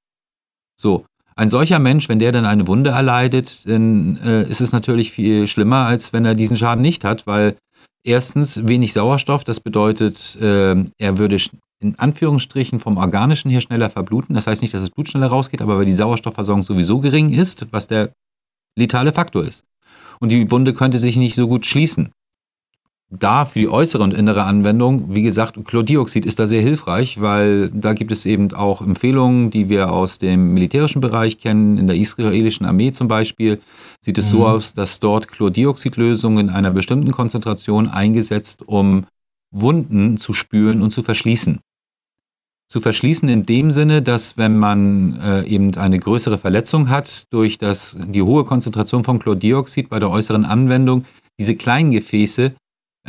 So, 0.76 1.04
ein 1.36 1.48
solcher 1.48 1.78
Mensch, 1.78 2.08
wenn 2.08 2.18
der 2.18 2.32
dann 2.32 2.46
eine 2.46 2.66
Wunde 2.66 2.90
erleidet, 2.90 3.68
dann 3.68 4.18
äh, 4.24 4.42
ist 4.42 4.61
es 4.61 4.72
natürlich 4.72 5.12
viel 5.12 5.46
schlimmer, 5.46 5.86
als 5.86 6.12
wenn 6.12 6.24
er 6.24 6.34
diesen 6.34 6.56
Schaden 6.56 6.82
nicht 6.82 7.04
hat, 7.04 7.26
weil 7.26 7.56
erstens 8.05 8.66
wenig 8.66 8.92
Sauerstoff, 8.92 9.44
das 9.44 9.61
bedeutet, 9.61 10.36
äh, 10.40 10.84
er 10.98 11.18
würde 11.18 11.38
in 11.82 11.98
Anführungsstrichen 11.98 12.80
vom 12.80 12.98
Organischen 12.98 13.51
her 13.51 13.61
schneller 13.61 13.88
verbluten. 13.88 14.34
Das 14.34 14.46
heißt 14.46 14.61
nicht, 14.61 14.74
dass 14.74 14.82
das 14.82 14.90
Blut 14.90 15.09
schneller 15.09 15.28
rausgeht, 15.28 15.62
aber 15.62 15.78
weil 15.78 15.86
die 15.86 15.94
Sauerstoffversorgung 15.94 16.62
sowieso 16.62 17.01
gering 17.01 17.30
ist, 17.30 17.66
was 17.70 17.86
der 17.86 18.12
letale 18.78 19.12
Faktor 19.12 19.44
ist 19.44 19.64
und 20.20 20.30
die 20.30 20.51
Wunde 20.51 20.74
könnte 20.74 20.98
sich 20.98 21.16
nicht 21.16 21.34
so 21.34 21.48
gut 21.48 21.66
schließen. 21.66 22.12
Da 23.12 23.44
für 23.44 23.58
die 23.58 23.68
äußere 23.68 24.04
und 24.04 24.14
innere 24.14 24.44
Anwendung, 24.44 25.12
wie 25.12 25.22
gesagt, 25.22 25.58
Chlordioxid 25.64 26.24
ist 26.24 26.38
da 26.38 26.46
sehr 26.46 26.62
hilfreich, 26.62 27.20
weil 27.20 27.68
da 27.70 27.92
gibt 27.92 28.12
es 28.12 28.24
eben 28.24 28.52
auch 28.54 28.80
Empfehlungen, 28.80 29.50
die 29.50 29.68
wir 29.68 29.92
aus 29.92 30.18
dem 30.18 30.54
militärischen 30.54 31.00
Bereich 31.00 31.38
kennen. 31.38 31.76
In 31.76 31.88
der 31.88 31.96
israelischen 31.96 32.66
Armee 32.66 32.92
zum 32.92 33.08
Beispiel 33.08 33.61
sieht 34.00 34.16
es 34.18 34.26
mhm. 34.26 34.38
so 34.38 34.46
aus, 34.46 34.74
dass 34.74 35.00
dort 35.00 35.26
Chlordioxidlösungen 35.26 36.48
in 36.48 36.54
einer 36.54 36.70
bestimmten 36.70 37.11
Konzentration 37.11 37.88
eingesetzt, 37.88 38.62
um 38.66 39.06
Wunden 39.50 40.16
zu 40.16 40.32
spülen 40.32 40.80
und 40.80 40.92
zu 40.92 41.02
verschließen 41.02 41.58
zu 42.70 42.80
verschließen 42.80 43.28
in 43.28 43.44
dem 43.44 43.72
Sinne, 43.72 44.00
dass 44.00 44.38
wenn 44.38 44.56
man 44.56 45.20
äh, 45.20 45.44
eben 45.44 45.74
eine 45.74 45.98
größere 45.98 46.38
Verletzung 46.38 46.88
hat 46.88 47.24
durch 47.32 47.58
das, 47.58 47.98
die 48.06 48.22
hohe 48.22 48.44
Konzentration 48.44 49.02
von 49.02 49.18
Chlordioxid 49.18 49.88
bei 49.88 49.98
der 49.98 50.08
äußeren 50.08 50.44
Anwendung, 50.44 51.04
diese 51.40 51.56
kleinen 51.56 51.90
Gefäße 51.90 52.54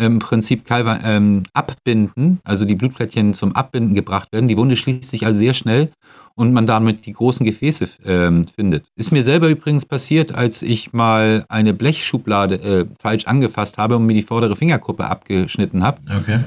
im 0.02 0.20
Prinzip 0.20 0.64
ähm, 0.70 1.44
abbinden, 1.54 2.40
also 2.44 2.66
die 2.66 2.76
Blutplättchen 2.76 3.34
zum 3.34 3.56
Abbinden 3.56 3.94
gebracht 3.94 4.32
werden. 4.32 4.48
Die 4.48 4.58
Wunde 4.58 4.76
schließt 4.76 5.10
sich 5.10 5.26
also 5.26 5.40
sehr 5.40 5.54
schnell 5.54 5.92
und 6.36 6.54
man 6.54 6.66
damit 6.66 7.06
die 7.06 7.14
großen 7.14 7.46
Gefäße 7.46 7.88
ähm, 8.06 8.46
findet. 8.48 8.88
Ist 8.96 9.12
mir 9.12 9.24
selber 9.24 9.50
übrigens 9.50 9.86
passiert, 9.86 10.34
als 10.34 10.62
ich 10.62 10.94
mal 10.94 11.46
eine 11.50 11.74
Blechschublade 11.74 12.56
äh, 12.56 12.86
falsch 13.00 13.28
angefasst 13.28 13.78
habe 13.78 13.98
und 13.98 14.06
mir 14.06 14.14
die 14.14 14.24
vordere 14.24 14.56
Fingerkuppe 14.56 15.06
abgeschnitten 15.06 15.84
habe. 15.84 16.02
Okay. 16.20 16.40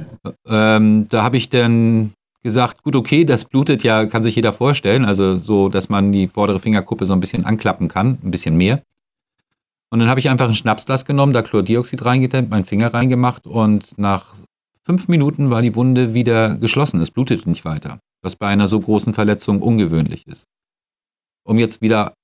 Ähm, 0.48 1.06
da 1.10 1.22
habe 1.22 1.36
ich 1.36 1.48
dann 1.48 2.12
gesagt, 2.42 2.82
gut, 2.82 2.96
okay, 2.96 3.24
das 3.24 3.44
blutet 3.44 3.82
ja, 3.82 4.06
kann 4.06 4.22
sich 4.22 4.36
jeder 4.36 4.52
vorstellen. 4.52 5.04
Also 5.04 5.36
so, 5.36 5.68
dass 5.68 5.88
man 5.88 6.12
die 6.12 6.28
vordere 6.28 6.60
Fingerkuppe 6.60 7.06
so 7.06 7.12
ein 7.12 7.20
bisschen 7.20 7.44
anklappen 7.44 7.88
kann, 7.88 8.18
ein 8.22 8.30
bisschen 8.30 8.56
mehr. 8.56 8.82
Und 9.94 10.00
dann 10.00 10.08
habe 10.08 10.18
ich 10.18 10.28
einfach 10.28 10.48
ein 10.48 10.56
Schnapsglas 10.56 11.04
genommen, 11.04 11.32
da 11.32 11.42
Chlordioxid 11.42 12.04
reingedämmt, 12.04 12.50
meinen 12.50 12.64
Finger 12.64 12.92
reingemacht 12.92 13.46
und 13.46 13.96
nach 13.96 14.34
fünf 14.82 15.06
Minuten 15.06 15.52
war 15.52 15.62
die 15.62 15.76
Wunde 15.76 16.14
wieder 16.14 16.56
geschlossen. 16.58 17.00
Es 17.00 17.12
blutete 17.12 17.48
nicht 17.48 17.64
weiter, 17.64 18.00
was 18.20 18.34
bei 18.34 18.48
einer 18.48 18.66
so 18.66 18.80
großen 18.80 19.14
Verletzung 19.14 19.62
ungewöhnlich 19.62 20.26
ist. 20.26 20.48
Um 21.44 21.60
jetzt 21.60 21.80
wieder 21.80 22.14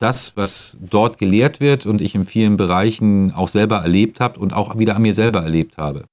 das, 0.00 0.36
was 0.36 0.76
dort 0.80 1.18
gelehrt 1.18 1.60
wird 1.60 1.86
und 1.86 2.00
ich 2.00 2.16
in 2.16 2.24
vielen 2.24 2.56
Bereichen 2.56 3.32
auch 3.32 3.46
selber 3.46 3.76
erlebt 3.76 4.18
habe 4.18 4.40
und 4.40 4.52
auch 4.52 4.76
wieder 4.76 4.96
an 4.96 5.02
mir 5.02 5.14
selber 5.14 5.44
erlebt 5.44 5.78
habe. 5.78 6.06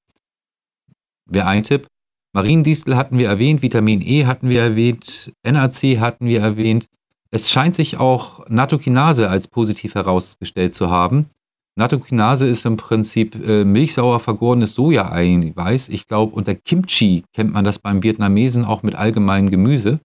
Wäre 1.25 1.47
ein 1.47 1.63
Tipp, 1.63 1.87
Mariendistel 2.33 2.95
hatten 2.95 3.17
wir 3.17 3.29
erwähnt, 3.29 3.63
Vitamin 3.63 4.03
E 4.03 4.27
hatten 4.27 4.49
wir 4.51 4.61
erwähnt, 4.61 5.33
NAC 5.43 5.99
hatten 5.99 6.27
wir 6.27 6.41
erwähnt. 6.41 6.85
Es 7.31 7.51
scheint 7.51 7.75
sich 7.75 7.97
auch 7.97 8.47
Natokinase 8.47 9.29
als 9.29 9.47
positiv 9.47 9.95
herausgestellt 9.95 10.73
zu 10.73 10.89
haben. 10.89 11.27
Natokinase 11.75 12.47
ist 12.47 12.65
im 12.65 12.77
Prinzip 12.77 13.35
äh, 13.35 13.63
milchsauer 13.63 14.19
vergorenes 14.19 14.73
Soja-Eiweiß. 14.73 15.89
Ich 15.89 16.07
glaube, 16.07 16.35
unter 16.35 16.55
Kimchi 16.55 17.23
kennt 17.33 17.53
man 17.53 17.65
das 17.65 17.79
beim 17.79 18.01
Vietnamesen 18.01 18.65
auch 18.65 18.81
mit 18.81 18.95
allgemeinem 18.95 19.51
Gemüse, 19.51 19.99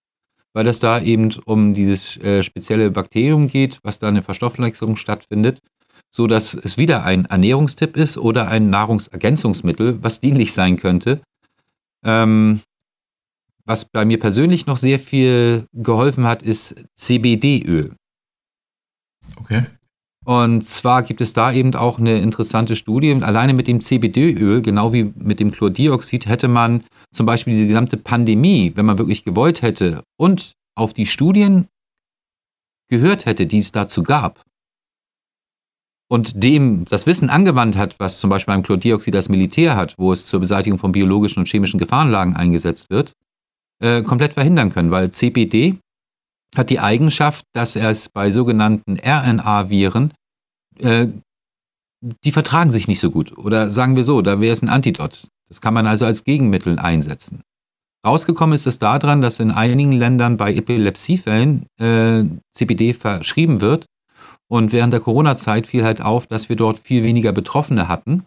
weil 0.53 0.67
es 0.67 0.79
da 0.79 1.01
eben 1.01 1.31
um 1.45 1.73
dieses 1.73 2.17
äh, 2.17 2.43
spezielle 2.43 2.91
Bakterium 2.91 3.47
geht, 3.47 3.79
was 3.83 3.97
da 3.97 4.07
eine 4.07 4.21
Verstoffwechslung 4.21 4.97
stattfindet, 4.97 5.61
so 6.11 6.27
dass 6.27 6.53
es 6.53 6.77
wieder 6.77 7.05
ein 7.05 7.25
Ernährungstipp 7.25 7.97
ist 7.97 8.19
oder 8.19 8.49
ein 8.49 8.69
Nahrungsergänzungsmittel, 8.69 10.03
was 10.03 10.19
dienlich 10.19 10.53
sein 10.53 10.77
könnte, 10.77 11.21
ähm, 12.05 12.61
was 13.65 13.85
bei 13.85 14.05
mir 14.05 14.19
persönlich 14.19 14.65
noch 14.65 14.77
sehr 14.77 14.99
viel 14.99 15.67
geholfen 15.73 16.25
hat, 16.25 16.43
ist 16.43 16.75
CBD-Öl. 16.95 17.95
Okay. 19.37 19.63
Und 20.25 20.65
zwar 20.65 21.03
gibt 21.03 21.19
es 21.19 21.33
da 21.33 21.51
eben 21.51 21.75
auch 21.75 21.99
eine 21.99 22.19
interessante 22.19 22.75
Studie. 22.75 23.13
Alleine 23.21 23.53
mit 23.53 23.67
dem 23.67 23.81
CBD-Öl, 23.81 24.61
genau 24.61 24.93
wie 24.93 25.11
mit 25.15 25.39
dem 25.39 25.51
Chlordioxid, 25.51 26.27
hätte 26.27 26.47
man 26.47 26.83
zum 27.11 27.25
Beispiel 27.25 27.53
diese 27.53 27.67
gesamte 27.67 27.97
Pandemie, 27.97 28.71
wenn 28.75 28.85
man 28.85 28.97
wirklich 28.97 29.25
gewollt 29.25 29.61
hätte 29.61 30.03
und 30.17 30.53
auf 30.75 30.93
die 30.93 31.05
Studien 31.05 31.67
gehört 32.89 33.25
hätte, 33.25 33.47
die 33.47 33.59
es 33.59 33.71
dazu 33.71 34.03
gab, 34.03 34.43
und 36.13 36.43
dem 36.43 36.85
das 36.85 37.07
Wissen 37.07 37.29
angewandt 37.31 37.75
hat, 37.75 37.99
was 37.99 38.19
zum 38.19 38.29
Beispiel 38.29 38.53
beim 38.53 38.61
Chlordioxid 38.61 39.15
das 39.15 39.29
Militär 39.29 39.75
hat, 39.75 39.95
wo 39.97 40.11
es 40.11 40.27
zur 40.27 40.41
Beseitigung 40.41 40.77
von 40.77 40.91
biologischen 40.91 41.39
und 41.39 41.47
chemischen 41.47 41.79
Gefahrenlagen 41.79 42.35
eingesetzt 42.35 42.91
wird, 42.91 43.13
äh, 43.83 44.01
komplett 44.01 44.33
verhindern 44.33 44.71
können, 44.71 44.91
weil 44.91 45.11
CPD 45.11 45.77
hat 46.55 46.69
die 46.69 46.79
Eigenschaft, 46.79 47.45
dass 47.53 47.75
es 47.75 48.09
bei 48.09 48.31
sogenannten 48.31 48.97
RNA-Viren, 48.97 50.13
äh, 50.79 51.07
die 52.23 52.31
vertragen 52.31 52.71
sich 52.71 52.87
nicht 52.87 52.99
so 52.99 53.11
gut. 53.11 53.37
Oder 53.37 53.71
sagen 53.71 53.95
wir 53.95 54.03
so, 54.03 54.21
da 54.21 54.39
wäre 54.39 54.53
es 54.53 54.61
ein 54.61 54.69
Antidot. 54.69 55.27
Das 55.47 55.61
kann 55.61 55.73
man 55.73 55.87
also 55.87 56.05
als 56.05 56.23
Gegenmittel 56.23 56.79
einsetzen. 56.79 57.41
Rausgekommen 58.05 58.55
ist 58.55 58.67
es 58.67 58.79
daran, 58.79 59.21
dass 59.21 59.39
in 59.39 59.51
einigen 59.51 59.93
Ländern 59.93 60.35
bei 60.35 60.53
Epilepsiefällen 60.53 61.67
äh, 61.79 62.23
CPD 62.51 62.93
verschrieben 62.93 63.61
wird 63.61 63.85
und 64.49 64.71
während 64.73 64.93
der 64.93 64.99
Corona-Zeit 64.99 65.67
fiel 65.67 65.83
halt 65.83 66.01
auf, 66.01 66.27
dass 66.27 66.49
wir 66.49 66.55
dort 66.55 66.77
viel 66.77 67.03
weniger 67.03 67.31
Betroffene 67.31 67.87
hatten. 67.87 68.23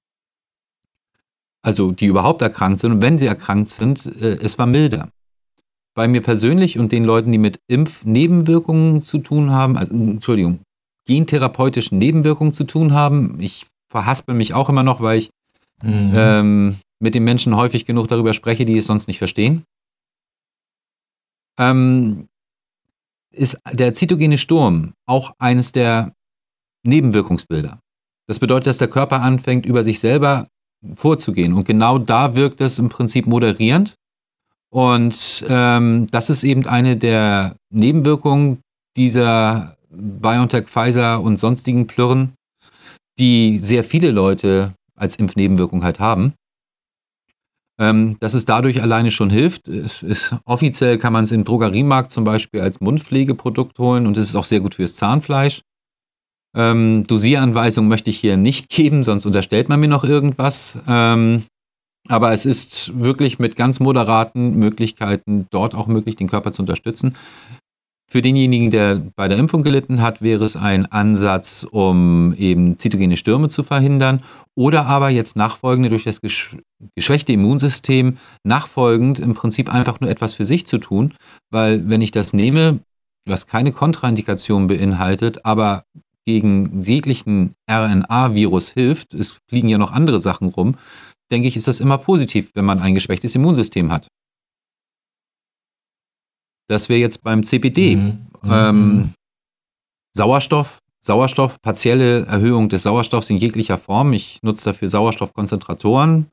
Also 1.62 1.92
die 1.92 2.06
überhaupt 2.06 2.42
erkrankt 2.42 2.78
sind. 2.78 2.92
Und 2.92 3.02
wenn 3.02 3.18
sie 3.18 3.26
erkrankt 3.26 3.68
sind, 3.68 4.06
äh, 4.06 4.38
es 4.40 4.58
war 4.58 4.66
milder. 4.66 5.10
Bei 5.96 6.08
mir 6.08 6.20
persönlich 6.20 6.78
und 6.78 6.92
den 6.92 7.04
Leuten, 7.04 7.32
die 7.32 7.38
mit 7.38 7.58
Impfnebenwirkungen 7.68 9.00
zu 9.00 9.18
tun 9.18 9.50
haben, 9.50 9.78
also, 9.78 9.94
Entschuldigung, 9.94 10.60
gentherapeutischen 11.06 11.96
Nebenwirkungen 11.96 12.52
zu 12.52 12.64
tun 12.64 12.92
haben, 12.92 13.40
ich 13.40 13.66
verhaspel 13.90 14.34
mich 14.34 14.52
auch 14.52 14.68
immer 14.68 14.82
noch, 14.82 15.00
weil 15.00 15.18
ich 15.18 15.30
mhm. 15.82 16.12
ähm, 16.14 16.76
mit 17.00 17.14
den 17.14 17.24
Menschen 17.24 17.56
häufig 17.56 17.86
genug 17.86 18.08
darüber 18.08 18.34
spreche, 18.34 18.66
die 18.66 18.76
es 18.76 18.86
sonst 18.86 19.08
nicht 19.08 19.18
verstehen. 19.18 19.64
Ähm, 21.58 22.26
ist 23.32 23.56
der 23.72 23.94
zytogene 23.94 24.36
Sturm 24.36 24.92
auch 25.06 25.32
eines 25.38 25.72
der 25.72 26.12
Nebenwirkungsbilder. 26.82 27.80
Das 28.28 28.38
bedeutet, 28.38 28.66
dass 28.66 28.78
der 28.78 28.88
Körper 28.88 29.22
anfängt, 29.22 29.64
über 29.64 29.82
sich 29.82 30.00
selber 30.00 30.48
vorzugehen. 30.94 31.54
Und 31.54 31.64
genau 31.64 31.98
da 31.98 32.36
wirkt 32.36 32.60
es 32.60 32.78
im 32.78 32.90
Prinzip 32.90 33.26
moderierend. 33.26 33.94
Und 34.70 35.44
ähm, 35.48 36.08
das 36.10 36.30
ist 36.30 36.44
eben 36.44 36.66
eine 36.66 36.96
der 36.96 37.56
Nebenwirkungen 37.70 38.60
dieser 38.96 39.76
BioNTech, 39.90 40.66
Pfizer 40.66 41.20
und 41.20 41.38
sonstigen 41.38 41.86
Plürren, 41.86 42.34
die 43.18 43.58
sehr 43.60 43.84
viele 43.84 44.10
Leute 44.10 44.74
als 44.96 45.16
Impfnebenwirkung 45.16 45.84
halt 45.84 46.00
haben. 46.00 46.34
Ähm, 47.78 48.16
dass 48.20 48.32
es 48.32 48.46
dadurch 48.46 48.80
alleine 48.80 49.10
schon 49.10 49.28
hilft. 49.28 49.68
Es 49.68 50.02
ist, 50.02 50.34
offiziell 50.46 50.96
kann 50.96 51.12
man 51.12 51.24
es 51.24 51.32
im 51.32 51.44
Drogeriemarkt 51.44 52.10
zum 52.10 52.24
Beispiel 52.24 52.62
als 52.62 52.80
Mundpflegeprodukt 52.80 53.78
holen 53.78 54.06
und 54.06 54.16
es 54.16 54.30
ist 54.30 54.36
auch 54.36 54.44
sehr 54.44 54.60
gut 54.60 54.76
fürs 54.76 54.96
Zahnfleisch. 54.96 55.60
Ähm, 56.56 57.04
Dosieranweisung 57.06 57.86
möchte 57.86 58.08
ich 58.08 58.18
hier 58.18 58.38
nicht 58.38 58.70
geben, 58.70 59.04
sonst 59.04 59.26
unterstellt 59.26 59.68
man 59.68 59.78
mir 59.78 59.88
noch 59.88 60.04
irgendwas. 60.04 60.78
Ähm, 60.88 61.44
aber 62.08 62.32
es 62.32 62.46
ist 62.46 62.98
wirklich 62.98 63.38
mit 63.38 63.56
ganz 63.56 63.80
moderaten 63.80 64.56
Möglichkeiten 64.58 65.46
dort 65.50 65.74
auch 65.74 65.86
möglich, 65.86 66.16
den 66.16 66.28
Körper 66.28 66.52
zu 66.52 66.62
unterstützen. 66.62 67.14
Für 68.08 68.22
denjenigen, 68.22 68.70
der 68.70 69.02
bei 69.16 69.26
der 69.26 69.36
Impfung 69.36 69.64
gelitten 69.64 70.00
hat, 70.00 70.22
wäre 70.22 70.44
es 70.44 70.54
ein 70.54 70.86
Ansatz, 70.86 71.66
um 71.68 72.34
eben 72.34 72.78
zytogene 72.78 73.16
Stürme 73.16 73.48
zu 73.48 73.64
verhindern 73.64 74.22
oder 74.54 74.86
aber 74.86 75.10
jetzt 75.10 75.34
nachfolgende 75.34 75.88
durch 75.88 76.04
das 76.04 76.20
geschwächte 76.94 77.32
Immunsystem 77.32 78.18
nachfolgend 78.44 79.18
im 79.18 79.34
Prinzip 79.34 79.72
einfach 79.74 79.98
nur 80.00 80.08
etwas 80.08 80.34
für 80.34 80.44
sich 80.44 80.66
zu 80.66 80.78
tun, 80.78 81.14
weil 81.50 81.88
wenn 81.88 82.00
ich 82.00 82.12
das 82.12 82.32
nehme, 82.32 82.78
was 83.26 83.48
keine 83.48 83.72
Kontraindikation 83.72 84.68
beinhaltet, 84.68 85.44
aber 85.44 85.82
gegen 86.24 86.82
jeglichen 86.82 87.54
RNA-Virus 87.70 88.70
hilft, 88.70 89.14
es 89.14 89.38
fliegen 89.48 89.68
ja 89.68 89.78
noch 89.78 89.92
andere 89.92 90.20
Sachen 90.20 90.48
rum, 90.48 90.76
denke 91.30 91.48
ich, 91.48 91.56
ist 91.56 91.68
das 91.68 91.80
immer 91.80 91.98
positiv, 91.98 92.50
wenn 92.54 92.64
man 92.64 92.80
ein 92.80 92.94
geschwächtes 92.94 93.34
Immunsystem 93.34 93.90
hat. 93.90 94.08
Das 96.68 96.88
wäre 96.88 97.00
jetzt 97.00 97.22
beim 97.22 97.44
CPD. 97.44 97.96
Mhm. 97.96 98.26
Ähm, 98.44 98.96
mhm. 98.96 99.14
Sauerstoff 100.16 100.80
Sauerstoff, 101.06 101.62
partielle 101.62 102.26
Erhöhung 102.26 102.68
des 102.68 102.82
Sauerstoffs 102.82 103.30
in 103.30 103.36
jeglicher 103.36 103.78
Form. 103.78 104.12
Ich 104.12 104.42
nutze 104.42 104.64
dafür 104.64 104.88
Sauerstoffkonzentratoren, 104.88 106.26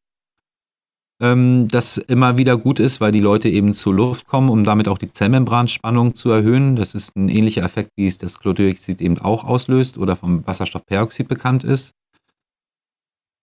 ähm, 1.21 1.67
das 1.69 1.99
immer 1.99 2.39
wieder 2.39 2.57
gut 2.57 2.79
ist, 2.79 2.99
weil 2.99 3.11
die 3.11 3.19
Leute 3.19 3.49
eben 3.49 3.75
zur 3.75 3.93
Luft 3.93 4.25
kommen, 4.25 4.49
um 4.49 4.63
damit 4.63 4.87
auch 4.87 4.97
die 4.97 5.05
Zellmembranspannung 5.05 6.15
zu 6.15 6.31
erhöhen. 6.31 6.75
Das 6.75 6.95
ist 6.95 7.15
ein 7.15 7.29
ähnlicher 7.29 7.61
Effekt, 7.61 7.91
wie 7.95 8.07
es 8.07 8.17
das 8.17 8.39
Chlordioxid 8.39 8.99
eben 8.99 9.19
auch 9.19 9.43
auslöst 9.43 9.99
oder 9.99 10.15
vom 10.15 10.45
Wasserstoffperoxid 10.47 11.27
bekannt 11.27 11.63
ist. 11.63 11.91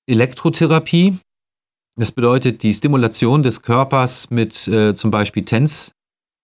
Elektrotherapie, 0.09 1.17
das 1.97 2.13
bedeutet 2.13 2.63
die 2.63 2.75
Stimulation 2.75 3.43
des 3.43 3.63
Körpers 3.63 4.31
mit 4.31 4.69
äh, 4.69 4.95
zum 4.95 5.11
Beispiel 5.11 5.45
TENS, 5.45 5.93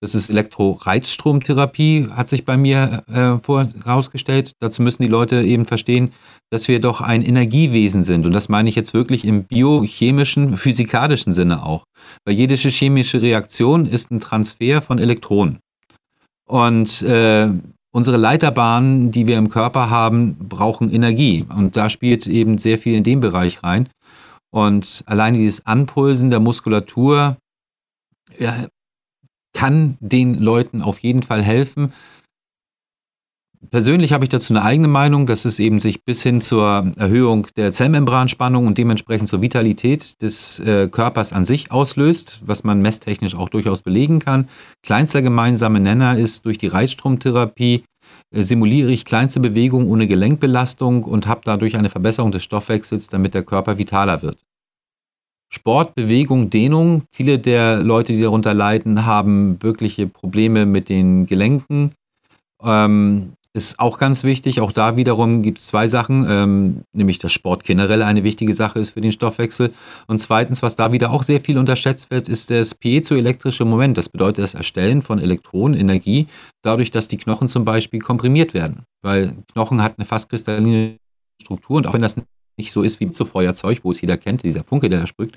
das 0.03 0.15
ist 0.15 0.29
Elektroreizstromtherapie, 0.29 2.09
hat 2.11 2.29
sich 2.29 2.45
bei 2.45 2.59
mir 2.59 3.03
äh. 3.09 4.53
Dazu 4.61 4.83
müssen 4.83 5.03
die 5.03 5.09
Leute 5.09 5.43
eben 5.43 5.65
verstehen, 5.65 6.13
dass 6.51 6.69
wir 6.69 6.81
doch 6.81 7.01
ein 7.01 7.23
Energiewesen 7.23 8.03
sind. 8.03 8.27
Und 8.27 8.33
das 8.33 8.51
meine 8.51 8.69
ich 8.69 8.75
jetzt 8.75 8.93
wirklich 8.93 9.25
im 9.25 9.45
biochemischen, 9.45 10.59
physikalischen 10.59 11.33
Sinne 11.33 11.65
auch. 11.65 11.85
Weil 12.27 12.35
jede 12.35 12.57
chemische 12.57 13.23
Reaktion 13.23 13.87
ist 13.87 14.11
ein 14.11 14.21
Transfer 14.21 14.83
von 14.83 14.99
Elektronen. 14.99 15.61
Und 16.47 17.01
äh, 17.01 17.49
unsere 17.91 18.19
Leiterbahnen, 18.19 19.11
die 19.11 19.27
wir 19.27 19.39
im 19.39 19.49
Körper 19.49 19.89
haben, 19.89 20.37
brauchen 20.39 20.93
Energie. 20.93 21.47
Und 21.57 21.75
da 21.75 21.89
spielt 21.89 22.27
eben 22.27 22.59
sehr 22.59 22.77
viel 22.77 22.95
in 22.95 23.03
den 23.03 23.21
Bereich 23.21 23.63
rein. 23.63 23.89
Und 24.57 25.05
allein 25.05 25.35
dieses 25.35 25.67
Anpulsen 25.67 26.31
der 26.31 26.41
Muskulatur 26.41 27.37
ja, 28.39 28.69
kann 29.53 29.99
den 30.01 30.39
Leuten 30.39 30.81
auf 30.81 31.01
jeden 31.01 31.23
Fall 31.23 31.43
helfen. 31.43 31.93
Persönlich 33.69 34.15
habe 34.15 34.25
ich 34.25 34.31
dazu 34.31 34.55
eine 34.55 34.63
eigene 34.63 34.89
Meinung, 34.89 35.27
dass 35.27 35.45
es 35.45 35.59
eben 35.59 35.79
sich 35.79 36.07
bis 36.07 36.23
hin 36.23 36.41
zur 36.41 36.91
Erhöhung 36.97 37.49
der 37.59 37.71
Zellmembranspannung 37.71 38.67
und 38.67 38.79
dementsprechend 38.79 39.29
zur 39.29 39.43
Vitalität 39.43 40.23
des 40.23 40.59
äh, 40.61 40.89
Körpers 40.89 41.35
an 41.35 41.45
sich 41.45 41.71
auslöst, 41.71 42.41
was 42.47 42.65
man 42.65 42.81
messtechnisch 42.81 43.35
auch 43.35 43.51
durchaus 43.51 43.83
belegen 43.83 44.21
kann. 44.21 44.49
Kleinster 44.83 45.21
gemeinsame 45.21 45.81
Nenner 45.81 46.17
ist 46.17 46.47
durch 46.47 46.57
die 46.57 46.69
Reizstromtherapie 46.69 47.85
äh, 48.31 48.43
simuliere 48.43 48.91
ich 48.91 49.05
kleinste 49.05 49.41
Bewegungen 49.41 49.89
ohne 49.89 50.07
Gelenkbelastung 50.07 51.05
und 51.05 51.27
habe 51.27 51.43
dadurch 51.45 51.77
eine 51.77 51.91
Verbesserung 51.91 52.33
des 52.33 52.43
Stoffwechsels, 52.43 53.09
damit 53.09 53.35
der 53.35 53.43
Körper 53.43 53.77
vitaler 53.77 54.23
wird. 54.23 54.46
Sport, 55.49 55.95
Bewegung, 55.95 56.51
Dehnung. 56.51 57.03
Viele 57.13 57.39
der 57.39 57.83
Leute, 57.83 58.13
die 58.13 58.23
darunter 58.23 58.55
leiden, 58.55 59.07
haben 59.07 59.63
wirkliche 59.63 60.07
Probleme 60.07 60.67
mit 60.67 60.89
den 60.89 61.27
Gelenken. 61.27 61.93
Ähm, 62.63 63.33
ist 63.57 63.81
auch 63.81 63.99
ganz 63.99 64.23
wichtig. 64.23 64.61
Auch 64.61 64.71
da 64.71 64.97
wiederum 64.97 65.41
gibt 65.41 65.59
es 65.59 65.69
zwei 65.69 65.89
Sachen, 65.89 66.27
ähm, 66.29 66.83
nämlich 66.93 67.19
dass 67.19 67.33
Sport 67.33 67.65
generell 67.65 68.03
eine 68.03 68.23
wichtige 68.23 68.53
Sache 68.53 68.79
ist 68.79 68.91
für 68.91 69.01
den 69.01 69.13
Stoffwechsel. 69.13 69.73
Und 70.07 70.19
zweitens, 70.19 70.63
was 70.63 70.77
da 70.77 70.93
wieder 70.93 71.11
auch 71.11 71.23
sehr 71.23 71.41
viel 71.41 71.57
unterschätzt 71.57 72.11
wird, 72.11 72.29
ist 72.29 72.51
das 72.51 72.75
piezoelektrische 72.75 73.65
Moment. 73.65 73.97
Das 73.97 74.11
bedeutet 74.11 74.45
das 74.45 74.55
Erstellen 74.55 75.01
von 75.01 75.19
Elektronenenergie, 75.19 76.27
dadurch, 76.63 76.91
dass 76.91 77.09
die 77.09 77.17
Knochen 77.17 77.49
zum 77.49 77.65
Beispiel 77.65 78.01
komprimiert 78.01 78.53
werden. 78.53 78.83
Weil 79.03 79.33
Knochen 79.53 79.83
hat 79.83 79.95
eine 79.97 80.05
fast 80.05 80.29
kristalline 80.29 80.97
Struktur 81.41 81.79
und 81.79 81.87
auch 81.87 81.95
wenn 81.95 82.03
das 82.03 82.17
nicht 82.59 82.73
so 82.73 82.83
ist 82.83 83.01
wie 83.01 83.11
zu 83.11 83.25
Feuerzeug, 83.25 83.81
wo 83.83 83.91
es 83.91 84.01
jeder 84.01 84.17
kennt, 84.17 84.43
dieser 84.43 84.65
Funke, 84.65 84.89
der 84.89 85.01
da 85.01 85.07
sprüht, 85.07 85.37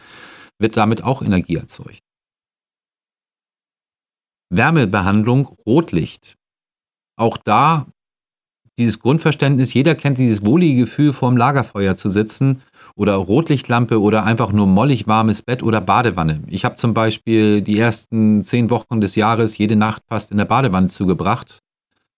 wird 0.58 0.78
damit 0.78 1.04
auch 1.04 1.22
Energie 1.22 1.56
erzeugt. 1.56 2.04
Wärmebehandlung, 4.50 5.46
Rotlicht. 5.66 6.36
Auch 7.16 7.38
da 7.38 7.88
dieses 8.80 9.00
Grundverständnis, 9.00 9.74
jeder 9.74 9.94
kennt 9.94 10.18
dieses 10.18 10.46
wohlige 10.46 10.82
Gefühl, 10.82 11.14
vorm 11.14 11.38
Lagerfeuer 11.38 11.96
zu 11.96 12.10
sitzen 12.10 12.62
oder 12.96 13.16
Rotlichtlampe 13.16 14.02
oder 14.02 14.24
einfach 14.24 14.52
nur 14.52 14.68
mollig 14.68 15.06
warmes 15.06 15.42
Bett 15.42 15.62
oder 15.62 15.82
Badewanne. 15.82 16.42
Ich 16.48 16.66
habe 16.66 16.76
zum 16.76 16.94
Beispiel 16.94 17.62
die 17.62 17.78
ersten 17.78 18.44
zehn 18.44 18.70
Wochen 18.70 19.02
des 19.02 19.16
Jahres 19.16 19.58
jede 19.58 19.76
Nacht 19.76 20.04
fast 20.08 20.32
in 20.32 20.38
der 20.38 20.46
Badewanne 20.46 20.88
zugebracht, 20.88 21.60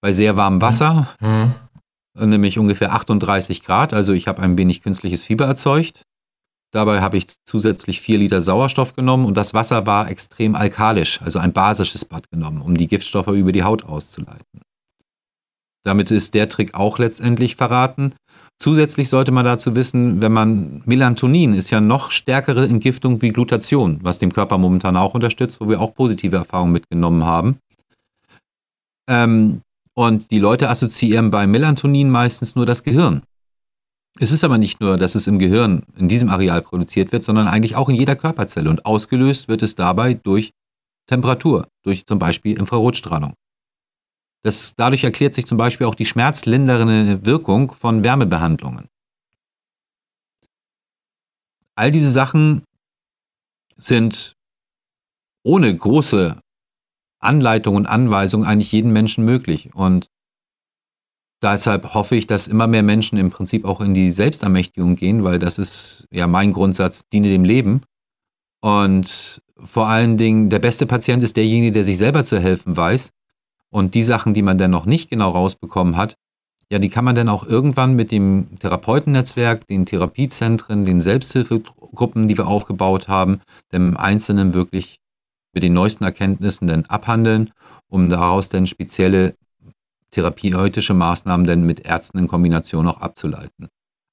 bei 0.01 0.13
sehr 0.13 0.37
warmem 0.37 0.61
Wasser. 0.61 1.07
Mhm 1.19 1.53
nämlich 2.15 2.59
ungefähr 2.59 2.93
38 2.93 3.63
Grad. 3.63 3.93
Also 3.93 4.13
ich 4.13 4.27
habe 4.27 4.41
ein 4.41 4.57
wenig 4.57 4.81
künstliches 4.81 5.23
Fieber 5.23 5.45
erzeugt. 5.45 6.03
Dabei 6.73 7.01
habe 7.01 7.17
ich 7.17 7.27
zusätzlich 7.43 7.99
vier 7.99 8.17
Liter 8.17 8.41
Sauerstoff 8.41 8.93
genommen 8.93 9.25
und 9.25 9.35
das 9.35 9.53
Wasser 9.53 9.85
war 9.85 10.09
extrem 10.09 10.55
alkalisch, 10.55 11.21
also 11.21 11.37
ein 11.39 11.51
basisches 11.51 12.05
Bad 12.05 12.31
genommen, 12.31 12.61
um 12.61 12.77
die 12.77 12.87
Giftstoffe 12.87 13.27
über 13.27 13.51
die 13.51 13.63
Haut 13.63 13.83
auszuleiten. 13.83 14.61
Damit 15.83 16.11
ist 16.11 16.33
der 16.33 16.47
Trick 16.47 16.73
auch 16.73 16.97
letztendlich 16.97 17.55
verraten. 17.55 18.13
Zusätzlich 18.59 19.09
sollte 19.09 19.31
man 19.31 19.43
dazu 19.43 19.75
wissen, 19.75 20.21
wenn 20.21 20.31
man 20.31 20.81
Melatonin 20.85 21.55
ist 21.55 21.71
ja 21.71 21.81
noch 21.81 22.11
stärkere 22.11 22.65
Entgiftung 22.65 23.21
wie 23.21 23.31
Glutation, 23.31 23.99
was 24.03 24.19
dem 24.19 24.31
Körper 24.31 24.57
momentan 24.57 24.95
auch 24.95 25.13
unterstützt, 25.13 25.59
wo 25.59 25.67
wir 25.67 25.81
auch 25.81 25.93
positive 25.93 26.37
Erfahrungen 26.37 26.71
mitgenommen 26.71 27.25
haben. 27.25 27.57
Ähm, 29.09 29.61
und 29.93 30.31
die 30.31 30.39
Leute 30.39 30.69
assoziieren 30.69 31.31
bei 31.31 31.47
Melatonin 31.47 32.09
meistens 32.09 32.55
nur 32.55 32.65
das 32.65 32.83
Gehirn. 32.83 33.23
Es 34.19 34.31
ist 34.31 34.43
aber 34.43 34.57
nicht 34.57 34.81
nur, 34.81 34.97
dass 34.97 35.15
es 35.15 35.27
im 35.27 35.39
Gehirn 35.39 35.83
in 35.97 36.07
diesem 36.07 36.29
Areal 36.29 36.61
produziert 36.61 37.11
wird, 37.11 37.23
sondern 37.23 37.47
eigentlich 37.47 37.75
auch 37.75 37.89
in 37.89 37.95
jeder 37.95 38.15
Körperzelle. 38.15 38.69
Und 38.69 38.85
ausgelöst 38.85 39.47
wird 39.47 39.61
es 39.61 39.75
dabei 39.75 40.13
durch 40.13 40.51
Temperatur, 41.07 41.67
durch 41.83 42.05
zum 42.05 42.19
Beispiel 42.19 42.57
Infrarotstrahlung. 42.57 43.33
Das, 44.43 44.73
dadurch 44.75 45.03
erklärt 45.03 45.35
sich 45.35 45.45
zum 45.45 45.57
Beispiel 45.57 45.87
auch 45.87 45.95
die 45.95 46.05
schmerzlindernde 46.05 47.25
Wirkung 47.25 47.71
von 47.71 48.03
Wärmebehandlungen. 48.03 48.87
All 51.75 51.91
diese 51.91 52.11
Sachen 52.11 52.63
sind 53.77 54.33
ohne 55.43 55.75
große 55.75 56.39
Anleitung 57.21 57.75
und 57.75 57.85
Anweisung 57.85 58.43
eigentlich 58.43 58.71
jedem 58.71 58.93
Menschen 58.93 59.23
möglich. 59.23 59.69
Und 59.73 60.09
deshalb 61.41 61.93
hoffe 61.93 62.15
ich, 62.15 62.27
dass 62.27 62.47
immer 62.47 62.67
mehr 62.67 62.83
Menschen 62.83 63.17
im 63.17 63.29
Prinzip 63.29 63.65
auch 63.65 63.81
in 63.81 63.93
die 63.93 64.11
Selbstermächtigung 64.11 64.95
gehen, 64.95 65.23
weil 65.23 65.39
das 65.39 65.57
ist 65.57 66.07
ja 66.11 66.27
mein 66.27 66.51
Grundsatz, 66.53 67.03
diene 67.11 67.29
dem 67.29 67.43
Leben. 67.43 67.81
Und 68.61 69.41
vor 69.63 69.87
allen 69.87 70.17
Dingen, 70.17 70.49
der 70.49 70.59
beste 70.59 70.85
Patient 70.85 71.23
ist 71.23 71.37
derjenige, 71.37 71.71
der 71.71 71.83
sich 71.83 71.97
selber 71.97 72.23
zu 72.23 72.39
helfen 72.39 72.75
weiß. 72.75 73.11
Und 73.69 73.95
die 73.95 74.03
Sachen, 74.03 74.33
die 74.33 74.41
man 74.41 74.57
dann 74.57 74.71
noch 74.71 74.85
nicht 74.85 75.09
genau 75.09 75.29
rausbekommen 75.29 75.95
hat, 75.95 76.17
ja, 76.71 76.79
die 76.79 76.89
kann 76.89 77.03
man 77.03 77.15
dann 77.15 77.27
auch 77.27 77.45
irgendwann 77.45 77.95
mit 77.95 78.13
dem 78.13 78.47
Therapeutennetzwerk, 78.59 79.67
den 79.67 79.85
Therapiezentren, 79.85 80.85
den 80.85 81.01
Selbsthilfegruppen, 81.01 82.29
die 82.29 82.37
wir 82.37 82.47
aufgebaut 82.47 83.09
haben, 83.09 83.41
dem 83.73 83.97
Einzelnen 83.97 84.53
wirklich 84.53 85.00
mit 85.53 85.63
den 85.63 85.73
neuesten 85.73 86.03
Erkenntnissen 86.03 86.67
dann 86.67 86.85
abhandeln, 86.85 87.51
um 87.89 88.09
daraus 88.09 88.49
dann 88.49 88.67
spezielle 88.67 89.35
therapeutische 90.11 90.93
Maßnahmen 90.93 91.47
dann 91.47 91.65
mit 91.65 91.85
Ärzten 91.85 92.19
in 92.19 92.27
Kombination 92.27 92.87
auch 92.87 92.97
abzuleiten. 92.97 93.69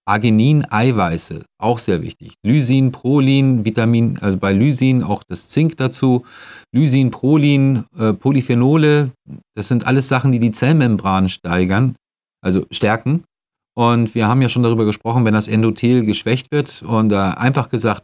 Arginin, 0.08 0.64
Eiweiße, 0.70 1.44
auch 1.58 1.78
sehr 1.78 2.02
wichtig. 2.02 2.32
Lysin, 2.42 2.92
Prolin, 2.92 3.66
Vitamin, 3.66 4.18
also 4.22 4.38
bei 4.38 4.52
Lysin 4.54 5.02
auch 5.02 5.22
das 5.22 5.50
Zink 5.50 5.76
dazu. 5.76 6.24
Lysin, 6.72 7.10
Prolin, 7.10 7.84
äh, 7.98 8.14
Polyphenole, 8.14 9.10
das 9.54 9.68
sind 9.68 9.86
alles 9.86 10.08
Sachen, 10.08 10.32
die 10.32 10.38
die 10.38 10.50
Zellmembran 10.50 11.28
steigern, 11.28 11.94
also 12.40 12.64
stärken. 12.70 13.24
Und 13.76 14.14
wir 14.14 14.26
haben 14.26 14.40
ja 14.40 14.48
schon 14.48 14.62
darüber 14.62 14.86
gesprochen, 14.86 15.26
wenn 15.26 15.34
das 15.34 15.46
Endothel 15.46 16.06
geschwächt 16.06 16.50
wird 16.50 16.82
und 16.82 17.12
äh, 17.12 17.16
einfach 17.16 17.68
gesagt, 17.68 18.02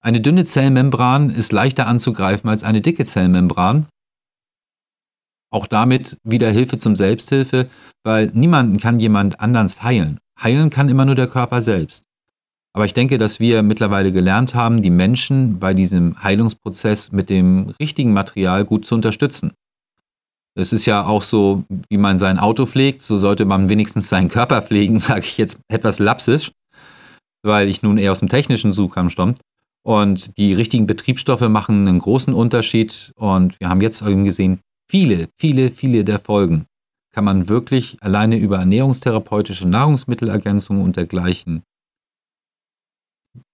eine 0.00 0.20
dünne 0.20 0.44
Zellmembran 0.44 1.30
ist 1.30 1.52
leichter 1.52 1.86
anzugreifen 1.86 2.48
als 2.48 2.62
eine 2.62 2.80
dicke 2.80 3.04
Zellmembran. 3.04 3.86
Auch 5.50 5.66
damit 5.66 6.18
wieder 6.24 6.50
Hilfe 6.50 6.76
zum 6.76 6.94
Selbsthilfe, 6.94 7.68
weil 8.04 8.30
niemanden 8.34 8.78
kann 8.78 9.00
jemand 9.00 9.40
anders 9.40 9.82
heilen. 9.82 10.18
Heilen 10.40 10.70
kann 10.70 10.88
immer 10.88 11.04
nur 11.04 11.14
der 11.14 11.26
Körper 11.26 11.62
selbst. 11.62 12.02
Aber 12.74 12.84
ich 12.84 12.94
denke, 12.94 13.18
dass 13.18 13.40
wir 13.40 13.62
mittlerweile 13.62 14.12
gelernt 14.12 14.54
haben, 14.54 14.82
die 14.82 14.90
Menschen 14.90 15.58
bei 15.58 15.74
diesem 15.74 16.22
Heilungsprozess 16.22 17.10
mit 17.10 17.28
dem 17.28 17.74
richtigen 17.80 18.12
Material 18.12 18.64
gut 18.64 18.84
zu 18.84 18.94
unterstützen. 18.94 19.52
Es 20.54 20.72
ist 20.72 20.86
ja 20.86 21.04
auch 21.04 21.22
so, 21.22 21.64
wie 21.88 21.98
man 21.98 22.18
sein 22.18 22.38
Auto 22.38 22.66
pflegt, 22.66 23.00
so 23.00 23.16
sollte 23.16 23.46
man 23.46 23.68
wenigstens 23.68 24.08
seinen 24.08 24.28
Körper 24.28 24.62
pflegen, 24.62 24.98
sage 25.00 25.20
ich 25.22 25.38
jetzt 25.38 25.58
etwas 25.68 25.98
lapsisch, 25.98 26.52
weil 27.42 27.68
ich 27.68 27.82
nun 27.82 27.98
eher 27.98 28.12
aus 28.12 28.20
dem 28.20 28.28
technischen 28.28 28.72
Suchkampf 28.72 29.12
stamme. 29.12 29.34
Und 29.84 30.36
die 30.36 30.52
richtigen 30.52 30.86
Betriebsstoffe 30.86 31.48
machen 31.48 31.88
einen 31.88 31.98
großen 31.98 32.34
Unterschied. 32.34 33.12
Und 33.16 33.58
wir 33.60 33.68
haben 33.68 33.80
jetzt 33.80 34.02
eben 34.02 34.24
gesehen, 34.24 34.60
viele, 34.90 35.28
viele, 35.38 35.70
viele 35.70 36.04
der 36.04 36.18
Folgen 36.18 36.66
kann 37.14 37.24
man 37.24 37.48
wirklich 37.48 37.96
alleine 38.00 38.36
über 38.36 38.58
ernährungstherapeutische 38.58 39.66
Nahrungsmittelergänzungen 39.66 40.82
und 40.82 40.96
dergleichen 40.96 41.62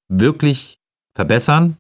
wirklich 0.09 0.77
verbessern. 1.17 1.77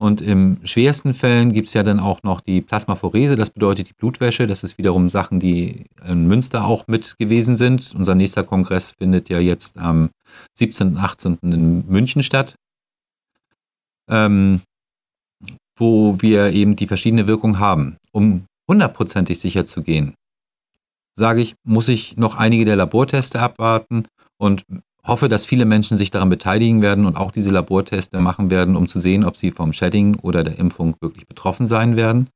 Und 0.00 0.20
im 0.20 0.58
schwersten 0.64 1.14
Fällen 1.14 1.52
gibt 1.52 1.68
es 1.68 1.74
ja 1.74 1.84
dann 1.84 2.00
auch 2.00 2.24
noch 2.24 2.40
die 2.40 2.60
Plasmaphorese, 2.60 3.36
das 3.36 3.50
bedeutet 3.50 3.88
die 3.90 3.92
Blutwäsche. 3.92 4.48
Das 4.48 4.64
ist 4.64 4.76
wiederum 4.76 5.08
Sachen, 5.10 5.38
die 5.38 5.86
in 6.04 6.26
Münster 6.26 6.64
auch 6.64 6.88
mit 6.88 7.18
gewesen 7.18 7.54
sind. 7.54 7.94
Unser 7.94 8.16
nächster 8.16 8.42
Kongress 8.42 8.96
findet 8.98 9.28
ja 9.28 9.38
jetzt 9.38 9.78
am 9.78 10.10
17. 10.54 10.88
und 10.88 10.96
18. 10.96 11.38
in 11.42 11.86
München 11.86 12.24
statt, 12.24 12.56
ähm, 14.08 14.62
wo 15.78 16.20
wir 16.20 16.52
eben 16.52 16.76
die 16.76 16.86
verschiedenen 16.86 17.26
Wirkungen 17.26 17.58
haben. 17.58 17.96
Um 18.12 18.44
hundertprozentig 18.68 19.38
sicher 19.38 19.64
zu 19.64 19.82
gehen, 19.82 20.14
sage 21.14 21.40
ich, 21.40 21.54
muss 21.64 21.88
ich 21.88 22.16
noch 22.16 22.36
einige 22.36 22.64
der 22.64 22.76
Laborteste 22.76 23.40
abwarten 23.40 24.06
und 24.38 24.64
hoffe, 25.04 25.28
dass 25.28 25.46
viele 25.46 25.64
Menschen 25.64 25.96
sich 25.96 26.10
daran 26.10 26.28
beteiligen 26.28 26.80
werden 26.80 27.06
und 27.06 27.16
auch 27.16 27.32
diese 27.32 27.50
Laborteste 27.50 28.20
machen 28.20 28.50
werden, 28.50 28.76
um 28.76 28.86
zu 28.86 29.00
sehen, 29.00 29.24
ob 29.24 29.36
sie 29.36 29.50
vom 29.50 29.72
Shedding 29.72 30.16
oder 30.16 30.44
der 30.44 30.58
Impfung 30.58 30.96
wirklich 31.00 31.26
betroffen 31.26 31.66
sein 31.66 31.96
werden. 31.96 32.28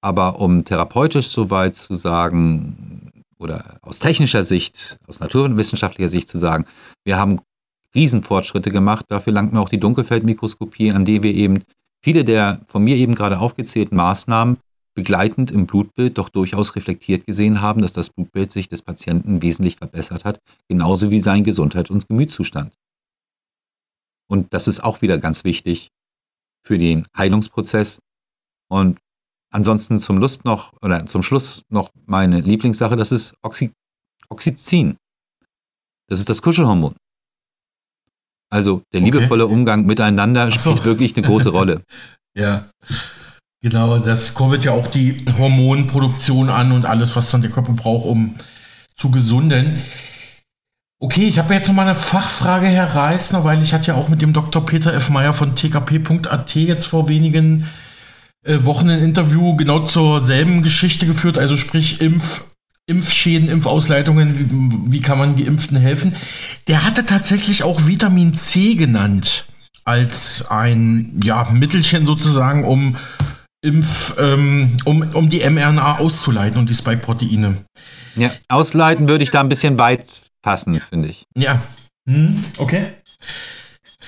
Aber 0.00 0.40
um 0.40 0.64
therapeutisch 0.64 1.28
soweit 1.28 1.76
zu 1.76 1.94
sagen 1.94 3.12
oder 3.38 3.78
aus 3.82 3.98
technischer 3.98 4.44
Sicht, 4.44 4.98
aus 5.06 5.20
naturwissenschaftlicher 5.20 6.08
Sicht 6.08 6.28
zu 6.28 6.38
sagen, 6.38 6.64
wir 7.04 7.18
haben 7.18 7.40
Riesenfortschritte 7.94 8.70
gemacht. 8.70 9.06
Dafür 9.08 9.32
langt 9.32 9.52
mir 9.52 9.60
auch 9.60 9.68
die 9.68 9.80
Dunkelfeldmikroskopie, 9.80 10.92
an 10.92 11.04
die 11.04 11.22
wir 11.22 11.34
eben 11.34 11.62
viele 12.02 12.24
der 12.24 12.60
von 12.66 12.82
mir 12.82 12.96
eben 12.96 13.14
gerade 13.14 13.38
aufgezählten 13.38 13.96
Maßnahmen 13.96 14.58
begleitend 14.94 15.50
im 15.50 15.66
Blutbild 15.66 16.18
doch 16.18 16.28
durchaus 16.28 16.76
reflektiert 16.76 17.26
gesehen 17.26 17.62
haben, 17.62 17.80
dass 17.80 17.92
das 17.92 18.10
Blutbild 18.10 18.50
sich 18.50 18.68
des 18.68 18.82
Patienten 18.82 19.40
wesentlich 19.40 19.76
verbessert 19.76 20.24
hat, 20.24 20.38
genauso 20.68 21.10
wie 21.10 21.20
sein 21.20 21.44
Gesundheit 21.44 21.90
und 21.90 22.08
Gemütszustand. 22.08 22.74
Und 24.28 24.52
das 24.52 24.68
ist 24.68 24.84
auch 24.84 25.02
wieder 25.02 25.18
ganz 25.18 25.44
wichtig 25.44 25.88
für 26.62 26.78
den 26.78 27.06
Heilungsprozess. 27.16 28.00
Und 28.68 28.98
ansonsten 29.50 29.98
zum 29.98 30.18
Lust 30.18 30.44
noch 30.44 30.72
oder 30.82 31.06
zum 31.06 31.22
Schluss 31.22 31.62
noch 31.68 31.90
meine 32.06 32.40
Lieblingssache, 32.40 32.96
das 32.96 33.12
ist 33.12 33.34
Oxy 33.42 33.72
Oxytocin. 34.28 34.96
Das 36.08 36.18
ist 36.18 36.28
das 36.28 36.40
Kuschelhormon. 36.40 36.94
Also 38.52 38.82
der 38.92 39.00
liebevolle 39.00 39.46
okay. 39.46 39.54
Umgang 39.54 39.86
miteinander 39.86 40.50
spielt 40.50 40.78
so. 40.78 40.84
wirklich 40.84 41.16
eine 41.16 41.26
große 41.26 41.48
Rolle. 41.58 41.82
ja. 42.38 42.64
Genau, 43.64 43.98
das 43.98 44.34
kurbelt 44.34 44.64
ja 44.64 44.72
auch 44.72 44.88
die 44.88 45.24
Hormonproduktion 45.38 46.50
an 46.50 46.72
und 46.72 46.84
alles, 46.84 47.14
was 47.14 47.30
dann 47.30 47.42
der 47.42 47.50
Körper 47.52 47.74
braucht, 47.74 48.06
um 48.06 48.34
zu 48.96 49.12
gesunden. 49.12 49.80
Okay, 51.00 51.28
ich 51.28 51.38
habe 51.38 51.54
jetzt 51.54 51.68
noch 51.68 51.74
mal 51.74 51.86
eine 51.86 51.94
Fachfrage, 51.94 52.66
Herr 52.66 52.96
Reisner, 52.96 53.44
weil 53.44 53.62
ich 53.62 53.72
hatte 53.72 53.92
ja 53.92 53.94
auch 53.94 54.08
mit 54.08 54.20
dem 54.20 54.32
Dr. 54.32 54.66
Peter 54.66 54.92
F. 54.92 55.10
Meyer 55.10 55.32
von 55.32 55.54
tkp.at 55.54 56.54
jetzt 56.56 56.86
vor 56.86 57.08
wenigen 57.08 57.68
äh, 58.44 58.64
Wochen 58.64 58.90
ein 58.90 59.00
Interview 59.02 59.54
genau 59.56 59.84
zur 59.84 60.18
selben 60.18 60.64
Geschichte 60.64 61.06
geführt, 61.06 61.38
also 61.38 61.56
sprich 61.56 62.00
Impf, 62.00 62.42
Impfschäden, 62.86 63.48
Impfausleitungen, 63.48 64.38
wie, 64.38 64.92
wie 64.92 65.00
kann 65.00 65.18
man 65.18 65.36
Geimpften 65.36 65.76
helfen. 65.76 66.14
Der 66.66 66.84
hatte 66.84 67.06
tatsächlich 67.06 67.62
auch 67.62 67.86
Vitamin 67.86 68.34
C 68.34 68.74
genannt 68.74 69.46
als 69.84 70.50
ein 70.50 71.20
ja, 71.22 71.48
Mittelchen 71.52 72.06
sozusagen, 72.06 72.64
um 72.64 72.96
Impf, 73.64 74.16
ähm, 74.18 74.76
um, 74.84 75.02
um 75.14 75.30
die 75.30 75.48
mRNA 75.48 75.98
auszuleiten 75.98 76.58
und 76.58 76.68
die 76.68 76.74
Spike-Proteine. 76.74 77.64
Ja, 78.16 78.30
ausleiten 78.48 79.08
würde 79.08 79.24
ich 79.24 79.30
da 79.30 79.40
ein 79.40 79.48
bisschen 79.48 79.78
weit 79.78 80.04
passen, 80.42 80.80
finde 80.80 81.08
ich. 81.08 81.24
Ja. 81.36 81.62
Hm, 82.08 82.44
okay. 82.58 82.86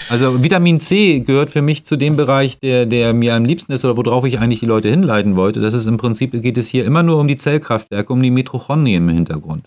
Also 0.09 0.43
Vitamin 0.43 0.81
C 0.81 1.21
gehört 1.21 1.51
für 1.51 1.63
mich 1.63 1.85
zu 1.85 1.97
dem 1.97 2.17
Bereich, 2.17 2.59
der, 2.59 2.87
der 2.87 3.15
mir 3.15 3.35
am 3.35 3.45
liebsten 3.45 3.73
ist 3.73 3.85
oder 3.85 3.97
worauf 3.97 4.25
ich 4.25 4.39
eigentlich 4.39 4.61
die 4.61 4.67
Leute 4.67 4.89
hinleiten 4.89 5.37
wollte. 5.37 5.61
Das 5.61 5.75
ist 5.75 5.87
im 5.87 5.97
Prinzip, 5.97 6.33
geht 6.43 6.59
es 6.59 6.69
hier 6.69 6.85
immer 6.85 7.03
nur 7.03 7.19
um 7.19 7.29
die 7.29 7.37
Zellkraftwerke, 7.37 8.13
um 8.13 8.23
die 8.23 8.31
Mitochondrien 8.31 9.09
im 9.09 9.15
Hintergrund. 9.15 9.65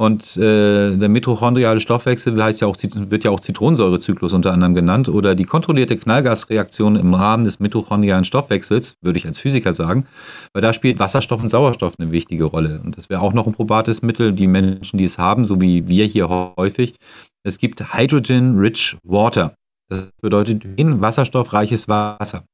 Und 0.00 0.34
äh, 0.38 0.96
der 0.96 1.10
mitochondriale 1.10 1.78
Stoffwechsel 1.78 2.42
heißt 2.42 2.62
ja 2.62 2.66
auch, 2.66 2.76
wird 2.80 3.22
ja 3.22 3.30
auch 3.30 3.40
Zitronensäurezyklus 3.40 4.32
unter 4.32 4.50
anderem 4.50 4.74
genannt 4.74 5.10
oder 5.10 5.34
die 5.34 5.44
kontrollierte 5.44 5.98
Knallgasreaktion 5.98 6.96
im 6.96 7.12
Rahmen 7.12 7.44
des 7.44 7.60
mitochondrialen 7.60 8.24
Stoffwechsels, 8.24 8.94
würde 9.02 9.18
ich 9.18 9.26
als 9.26 9.38
Physiker 9.38 9.74
sagen, 9.74 10.06
weil 10.54 10.62
da 10.62 10.72
spielt 10.72 11.00
Wasserstoff 11.00 11.42
und 11.42 11.48
Sauerstoff 11.48 11.96
eine 11.98 12.12
wichtige 12.12 12.44
Rolle. 12.44 12.80
Und 12.82 12.96
das 12.96 13.10
wäre 13.10 13.20
auch 13.20 13.34
noch 13.34 13.46
ein 13.46 13.52
probates 13.52 14.00
Mittel, 14.00 14.32
die 14.32 14.46
Menschen, 14.46 14.96
die 14.96 15.04
es 15.04 15.18
haben, 15.18 15.44
so 15.44 15.60
wie 15.60 15.86
wir 15.86 16.06
hier 16.06 16.30
häufig. 16.30 16.94
Es 17.42 17.58
gibt 17.58 17.92
Hydrogen-Rich 17.92 18.96
Water. 19.04 19.54
Das 19.90 20.08
bedeutet 20.22 20.64
wasserstoffreiches 20.78 21.88
Wasser. 21.88 22.44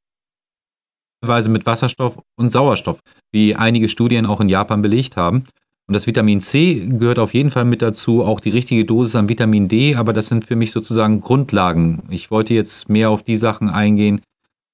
Weise 1.21 1.51
mit 1.51 1.65
Wasserstoff 1.65 2.19
und 2.37 2.51
Sauerstoff, 2.51 2.99
wie 3.31 3.55
einige 3.55 3.89
Studien 3.89 4.27
auch 4.27 4.41
in 4.41 4.49
Japan 4.49 4.83
belegt 4.83 5.17
haben. 5.17 5.45
Und 5.89 5.95
das 5.95 6.09
Vitamin 6.09 6.41
C 6.41 6.89
gehört 6.89 7.21
auf 7.21 7.33
jeden 7.33 7.51
Fall 7.51 7.65
mit 7.65 7.81
dazu, 7.81 8.25
auch 8.25 8.41
die 8.41 8.51
richtige 8.51 8.85
Dosis 8.85 9.15
an 9.15 9.29
Vitamin 9.29 9.69
D, 9.69 9.95
aber 9.95 10.13
das 10.13 10.27
sind 10.27 10.45
für 10.45 10.57
mich 10.57 10.73
sozusagen 10.73 11.21
Grundlagen. 11.21 12.03
Ich 12.11 12.31
wollte 12.33 12.55
jetzt 12.55 12.89
mehr 12.89 13.11
auf 13.11 13.23
die 13.23 13.37
Sachen 13.37 13.71
eingehen, 13.71 14.21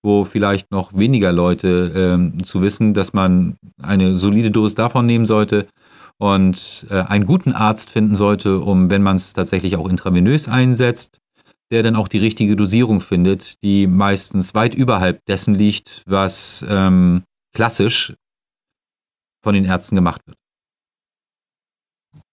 wo 0.03 0.25
vielleicht 0.25 0.71
noch 0.71 0.95
weniger 0.95 1.31
Leute 1.33 1.93
ähm, 1.95 2.43
zu 2.43 2.63
wissen, 2.63 2.95
dass 2.95 3.13
man 3.13 3.57
eine 3.81 4.17
solide 4.17 4.51
Dosis 4.51 4.75
davon 4.75 5.05
nehmen 5.05 5.27
sollte 5.27 5.67
und 6.19 6.87
äh, 6.89 7.03
einen 7.03 7.27
guten 7.27 7.53
Arzt 7.53 7.91
finden 7.91 8.17
sollte, 8.17 8.61
um, 8.61 8.91
wenn 8.91 9.03
man 9.03 9.17
es 9.17 9.35
tatsächlich 9.35 9.77
auch 9.77 9.89
intravenös 9.89 10.49
einsetzt, 10.49 11.19
der 11.71 11.83
dann 11.83 11.97
auch 11.97 12.09
die 12.09 12.19
richtige 12.19 12.57
Dosierung 12.57 13.03
findet, 13.03 13.63
die 13.63 13.87
meistens 13.87 14.55
weit 14.55 14.75
überhalb 14.75 15.25
dessen 15.27 15.55
liegt, 15.55 16.05
was 16.07 16.65
ähm, 16.69 17.23
klassisch 17.55 18.15
von 19.43 19.55
den 19.55 19.67
Ärzten 19.67 19.97
gemacht 19.97 20.23
wird. 20.27 20.41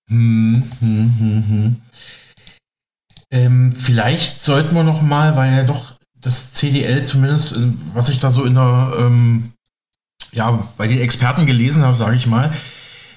Hm, 0.09 0.63
hm, 0.79 1.15
hm, 1.19 1.43
hm. 1.47 1.75
Ähm, 3.31 3.71
vielleicht 3.71 4.43
sollten 4.43 4.75
wir 4.75 4.83
noch 4.83 5.01
mal, 5.01 5.35
weil 5.35 5.55
ja 5.55 5.63
doch 5.63 5.93
das 6.19 6.53
CDL 6.53 7.05
zumindest, 7.05 7.55
äh, 7.55 7.71
was 7.93 8.09
ich 8.09 8.19
da 8.19 8.31
so 8.31 8.43
in 8.43 8.55
der, 8.55 8.93
ähm, 8.97 9.53
ja, 10.31 10.67
bei 10.77 10.87
den 10.87 10.99
Experten 10.99 11.45
gelesen 11.45 11.83
habe, 11.83 11.95
sage 11.95 12.15
ich 12.15 12.25
mal, 12.25 12.51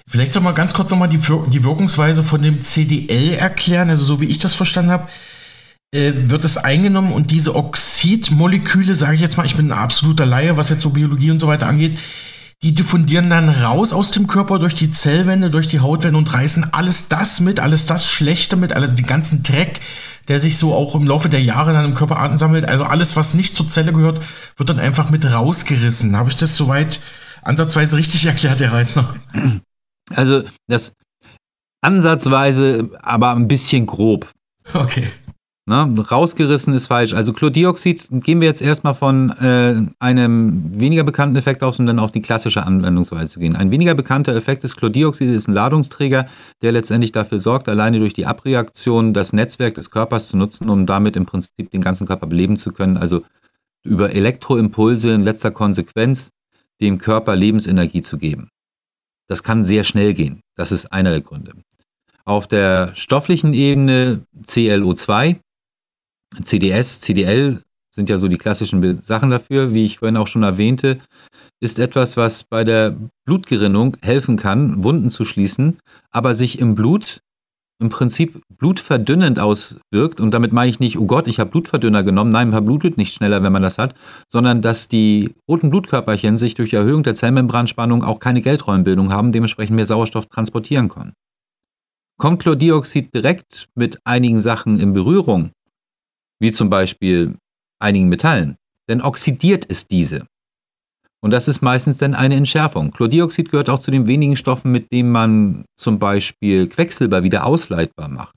vielleicht 0.07 0.33
soll 0.33 0.43
man 0.43 0.55
ganz 0.55 0.75
kurz 0.75 0.91
noch 0.91 0.99
mal 0.99 1.09
die, 1.09 1.21
die 1.49 1.65
Wirkungsweise 1.65 2.23
von 2.23 2.43
dem 2.43 2.61
CDL 2.63 3.35
erklären. 3.35 3.91
Also 3.91 4.05
so 4.05 4.21
wie 4.21 4.27
ich 4.27 4.39
das 4.39 4.55
verstanden 4.55 4.91
habe, 4.91 5.09
äh, 5.95 6.13
wird 6.15 6.45
es 6.45 6.59
eingenommen 6.59 7.13
und 7.13 7.31
diese 7.31 7.55
Oxidmoleküle, 7.55 8.95
sage 8.95 9.15
ich 9.15 9.21
jetzt 9.21 9.37
mal, 9.39 9.47
ich 9.47 9.57
bin 9.57 9.73
ein 9.73 9.79
absoluter 9.79 10.27
Laie, 10.27 10.57
was 10.57 10.69
jetzt 10.69 10.83
so 10.83 10.91
Biologie 10.91 11.31
und 11.31 11.39
so 11.39 11.49
weiter 11.49 11.67
angeht, 11.67 11.99
die 12.63 12.75
diffundieren 12.75 13.29
dann 13.29 13.49
raus 13.49 13.93
aus 13.93 14.13
dem 14.13 14.29
Körper 14.29 14.59
durch 14.59 14.75
die 14.75 14.93
Zellwände, 14.93 15.51
durch 15.51 15.67
die 15.67 15.81
Hautwände 15.81 16.17
und 16.17 16.33
reißen 16.33 16.73
alles 16.73 17.09
das 17.09 17.41
mit, 17.41 17.59
alles 17.59 17.87
das 17.87 18.09
Schlechte 18.09 18.57
mit, 18.57 18.73
alles 18.73 18.95
den 18.95 19.07
ganzen 19.07 19.43
Dreck, 19.43 19.81
der 20.29 20.39
sich 20.39 20.57
so 20.57 20.73
auch 20.73 20.95
im 20.95 21.07
Laufe 21.07 21.29
der 21.29 21.43
Jahre 21.43 21.73
dann 21.73 21.87
im 21.87 21.95
Körper 21.95 22.21
ansammelt. 22.21 22.65
Also 22.65 22.85
alles, 22.85 23.17
was 23.17 23.35
nicht 23.35 23.57
zur 23.57 23.69
Zelle 23.69 23.93
gehört, 23.93 24.23
wird 24.57 24.71
dann 24.71 24.79
einfach 24.79 25.11
mit 25.11 25.25
rausgerissen. 25.25 26.17
Habe 26.17 26.31
ich 26.31 26.37
das 26.37 26.57
soweit 26.57 27.01
ansatzweise 27.43 27.97
richtig 27.97 28.25
erklärt, 28.27 28.61
Herr 28.61 28.73
Reisner? 28.73 29.13
Also 30.15 30.45
das 30.69 30.93
ansatzweise, 31.81 32.91
aber 33.03 33.35
ein 33.35 33.49
bisschen 33.49 33.87
grob. 33.87 34.31
Okay. 34.73 35.11
Na, 35.65 35.85
rausgerissen 35.85 36.75
ist 36.75 36.89
falsch. 36.89 37.15
Also 37.15 37.33
Chlordioxid 37.33 38.09
gehen 38.11 38.41
wir 38.41 38.49
jetzt 38.49 38.63
erstmal 38.63 38.97
von 38.97 39.31
äh, 39.31 39.87
einem 40.01 40.81
weniger 40.81 41.05
bekannten 41.05 41.37
Effekt 41.37 41.63
aus, 41.63 41.79
um 41.79 41.87
dann 41.87 42.01
auf 42.01 42.11
die 42.11 42.21
klassische 42.21 42.65
Anwendungsweise 42.67 43.35
zu 43.35 43.39
gehen. 43.39 43.55
Ein 43.55 43.71
weniger 43.71 43.95
bekannter 43.95 44.35
Effekt 44.35 44.65
des 44.65 44.75
Chlordioxid 44.75 45.31
ist 45.31 45.47
ein 45.47 45.55
Ladungsträger, 45.55 46.27
der 46.63 46.73
letztendlich 46.73 47.13
dafür 47.13 47.39
sorgt, 47.39 47.69
alleine 47.69 48.01
durch 48.01 48.13
die 48.13 48.27
Abreaktion 48.27 49.15
das 49.15 49.33
Netzwerk 49.33 49.75
des 49.75 49.93
Körpers 49.93 50.29
zu 50.29 50.37
nutzen, 50.37 50.69
um 50.69 50.85
damit 50.85 51.15
im 51.17 51.27
Prinzip 51.27 51.71
den 51.71 51.81
ganzen 51.81 52.09
Körper 52.09 52.27
beleben 52.27 52.57
zu 52.57 52.73
können. 52.73 52.97
Also 52.97 53.23
über 53.85 54.13
Elektroimpulse 54.13 55.13
in 55.13 55.21
letzter 55.21 55.53
Konsequenz 55.53 56.31
dem 56.81 56.99
Körper 56.99 57.37
Lebensenergie 57.37 58.03
zu 58.03 58.19
geben. 58.19 58.49
Das 59.29 59.45
kann 59.45 59.63
sehr 59.63 59.85
schnell 59.85 60.13
gehen. 60.15 60.41
Das 60.57 60.73
ist 60.73 60.93
einer 60.93 61.11
der 61.11 61.21
Gründe. 61.21 61.53
Auf 62.25 62.49
der 62.49 62.95
stofflichen 62.97 63.55
Ebene 63.55 64.23
CLO2 64.45 65.37
CDS, 66.43 67.01
CDL 67.01 67.63
sind 67.95 68.09
ja 68.09 68.19
so 68.19 68.29
die 68.29 68.39
klassischen 68.39 69.03
Sachen 69.03 69.31
dafür, 69.31 69.75
wie 69.75 69.85
ich 69.85 69.99
vorhin 69.99 70.17
auch 70.17 70.27
schon 70.27 70.43
erwähnte, 70.43 70.99
ist 71.61 71.79
etwas, 71.79 72.17
was 72.17 72.45
bei 72.45 72.65
der 72.65 72.97
Blutgerinnung 73.27 73.97
helfen 74.03 74.37
kann, 74.37 74.83
Wunden 74.83 75.11
zu 75.11 75.25
schließen, 75.25 75.79
aber 76.11 76.35
sich 76.35 76.59
im 76.59 76.75
Blut 76.75 77.21
im 77.83 77.91
Prinzip 77.91 78.41
blutverdünnend 78.49 79.41
auswirkt. 79.41 80.21
Und 80.21 80.33
damit 80.33 80.53
meine 80.53 80.71
ich 80.71 80.79
nicht, 80.79 80.99
oh 80.99 81.05
Gott, 81.05 81.27
ich 81.27 81.41
habe 81.41 81.51
Blutverdünner 81.51 82.05
genommen. 82.05 82.31
Nein, 82.31 82.51
man 82.51 82.65
blutet 82.65 82.97
nicht 82.97 83.13
schneller, 83.13 83.43
wenn 83.43 83.53
man 83.53 83.63
das 83.63 83.77
hat, 83.77 83.95
sondern 84.29 84.63
dass 84.63 84.89
die 84.89 85.35
roten 85.49 85.69
Blutkörperchen 85.69 86.39
sich 86.39 86.55
durch 86.55 86.73
Erhöhung 86.73 87.03
der 87.03 87.15
Zellmembranspannung 87.15 88.05
auch 88.05 88.21
keine 88.21 88.41
Geldräumbildung 88.41 89.13
haben, 89.13 89.33
dementsprechend 89.33 89.77
mehr 89.77 89.87
Sauerstoff 89.87 90.27
transportieren 90.27 90.89
können. 90.89 91.13
Kommt 92.19 92.41
Chlordioxid 92.43 93.13
direkt 93.15 93.69
mit 93.75 93.99
einigen 94.05 94.41
Sachen 94.41 94.79
in 94.79 94.93
Berührung, 94.93 95.51
wie 96.43 96.51
zum 96.51 96.69
Beispiel 96.69 97.37
einigen 97.79 98.09
Metallen, 98.09 98.57
dann 98.89 99.01
oxidiert 99.01 99.65
es 99.69 99.87
diese. 99.87 100.27
Und 101.21 101.31
das 101.31 101.47
ist 101.47 101.63
meistens 101.63 101.99
dann 101.99 102.15
eine 102.15 102.35
Entschärfung. 102.35 102.91
Chlordioxid 102.91 103.49
gehört 103.49 103.71
auch 103.71 103.79
zu 103.79 103.93
den 103.93 104.09
wenigen 104.09 104.37
Stoffen, 104.37 104.73
mit 104.73 104.91
denen 104.93 105.13
man 105.13 105.65
zum 105.77 106.01
Beispiel 106.01 106.67
Quecksilber 106.67 107.23
wieder 107.23 107.47
ausleitbar 107.47 108.09
macht. 108.09 108.35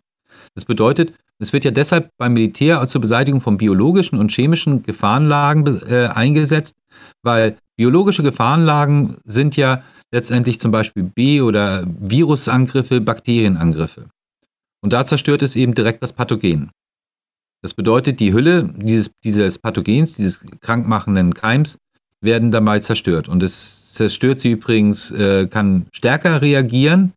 Das 0.53 0.66
bedeutet, 0.66 1.14
es 1.39 1.51
wird 1.51 1.66
ja 1.66 1.72
deshalb 1.72 2.12
beim 2.18 2.34
Militär 2.34 2.86
zur 2.86 3.01
Beseitigung 3.01 3.41
von 3.41 3.58
biologischen 3.58 4.20
und 4.20 4.32
chemischen 4.32 4.84
Gefahrenlagen 4.84 5.82
äh, 5.89 6.08
eingesetzt, 6.14 6.76
weil 7.24 7.58
biologische 7.76 8.22
Gefahrenlagen 8.22 9.18
sind 9.26 9.58
ja 9.58 9.84
letztendlich 10.14 10.60
zum 10.60 10.72
Beispiel 10.72 11.03
B- 11.03 11.41
oder 11.41 11.84
Virusangriffe, 11.88 13.01
Bakterienangriffe. 13.01 14.06
Und 14.82 14.93
da 14.93 15.03
zerstört 15.03 15.41
es 15.41 15.56
eben 15.56 15.74
direkt 15.74 16.03
das 16.03 16.14
Pathogen. 16.14 16.70
Das 17.66 17.74
bedeutet, 17.74 18.20
die 18.20 18.32
Hülle 18.32 18.70
dieses, 18.76 19.09
dieses 19.24 19.57
Pathogens, 19.57 20.13
dieses 20.13 20.45
krankmachenden 20.61 21.34
Keims, 21.34 21.80
werden 22.22 22.51
dabei 22.51 22.78
zerstört. 22.78 23.28
Und 23.28 23.41
es 23.41 23.95
zerstört 23.95 24.38
sie 24.38 24.51
übrigens, 24.51 25.09
äh, 25.09 25.47
kann 25.47 25.88
stärker 25.91 26.43
reagieren 26.43 27.13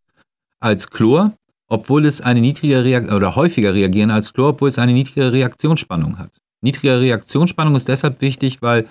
als 0.59 0.88
Chlor, 0.88 1.34
obwohl 1.68 2.07
es 2.07 2.22
eine 2.22 2.40
niedrige 2.40 2.82
Reaktion 2.82 3.14
oder 3.14 3.36
häufiger 3.36 3.74
reagieren 3.74 4.11
als 4.11 4.32
Chlor, 4.32 4.49
obwohl 4.49 4.70
es 4.70 4.78
eine 4.78 4.94
niedrige 4.94 5.30
Reaktionsspannung 5.32 6.18
hat. 6.18 6.30
Niedrige 6.62 6.99
Reaktionsspannung 6.99 7.74
ist 7.74 7.88
deshalb 7.88 8.22
wichtig, 8.22 8.62
weil 8.62 8.88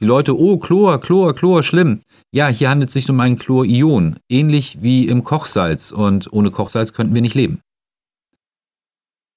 die 0.00 0.06
Leute, 0.06 0.34
oh, 0.34 0.56
Chlor, 0.56 0.98
Chlor, 1.00 1.34
Chlor, 1.34 1.62
schlimm. 1.62 2.00
Ja, 2.32 2.48
hier 2.48 2.70
handelt 2.70 2.88
es 2.88 2.94
sich 2.94 3.10
um 3.10 3.20
ein 3.20 3.36
Chlorion, 3.36 4.16
ähnlich 4.30 4.78
wie 4.80 5.06
im 5.06 5.22
Kochsalz. 5.22 5.92
Und 5.92 6.32
ohne 6.32 6.50
Kochsalz 6.50 6.94
könnten 6.94 7.14
wir 7.14 7.20
nicht 7.20 7.34
leben. 7.34 7.60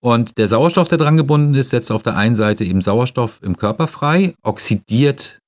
Und 0.01 0.37
der 0.37 0.47
Sauerstoff, 0.47 0.87
der 0.87 0.97
dran 0.97 1.17
gebunden 1.17 1.55
ist, 1.55 1.71
setzt 1.71 1.91
auf 1.91 2.03
der 2.03 2.15
einen 2.15 2.35
Seite 2.35 2.63
eben 2.63 2.81
Sauerstoff 2.81 3.39
im 3.41 3.57
Körper 3.57 3.87
frei, 3.87 4.35
oxidiert 4.43 5.39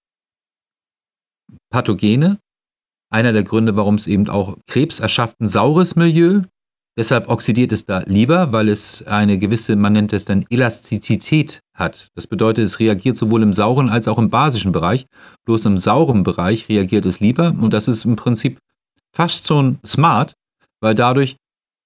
Pathogene. 1.69 2.39
Einer 3.11 3.33
der 3.33 3.43
Gründe, 3.43 3.75
warum 3.75 3.95
es 3.95 4.07
eben 4.07 4.29
auch 4.29 4.57
Krebs 4.67 4.99
erschafft, 4.99 5.39
ein 5.39 5.47
saures 5.47 5.95
Milieu. 5.95 6.41
Deshalb 6.97 7.29
oxidiert 7.29 7.71
es 7.71 7.85
da 7.85 7.99
lieber, 8.05 8.51
weil 8.51 8.67
es 8.67 9.03
eine 9.07 9.37
gewisse, 9.37 9.75
man 9.75 9.93
nennt 9.93 10.11
es 10.11 10.25
dann 10.25 10.45
Elastizität 10.49 11.61
hat. 11.73 12.09
Das 12.15 12.27
bedeutet, 12.27 12.65
es 12.65 12.79
reagiert 12.79 13.15
sowohl 13.15 13.41
im 13.41 13.53
sauren 13.53 13.89
als 13.89 14.07
auch 14.07 14.17
im 14.17 14.29
basischen 14.29 14.71
Bereich. 14.71 15.05
Bloß 15.45 15.65
im 15.65 15.77
sauren 15.77 16.23
Bereich 16.23 16.67
reagiert 16.67 17.05
es 17.05 17.19
lieber 17.19 17.55
und 17.57 17.73
das 17.73 17.87
ist 17.87 18.03
im 18.05 18.15
Prinzip 18.15 18.59
fast 19.15 19.47
schon 19.47 19.79
smart, 19.85 20.33
weil 20.81 20.93
dadurch, 20.93 21.37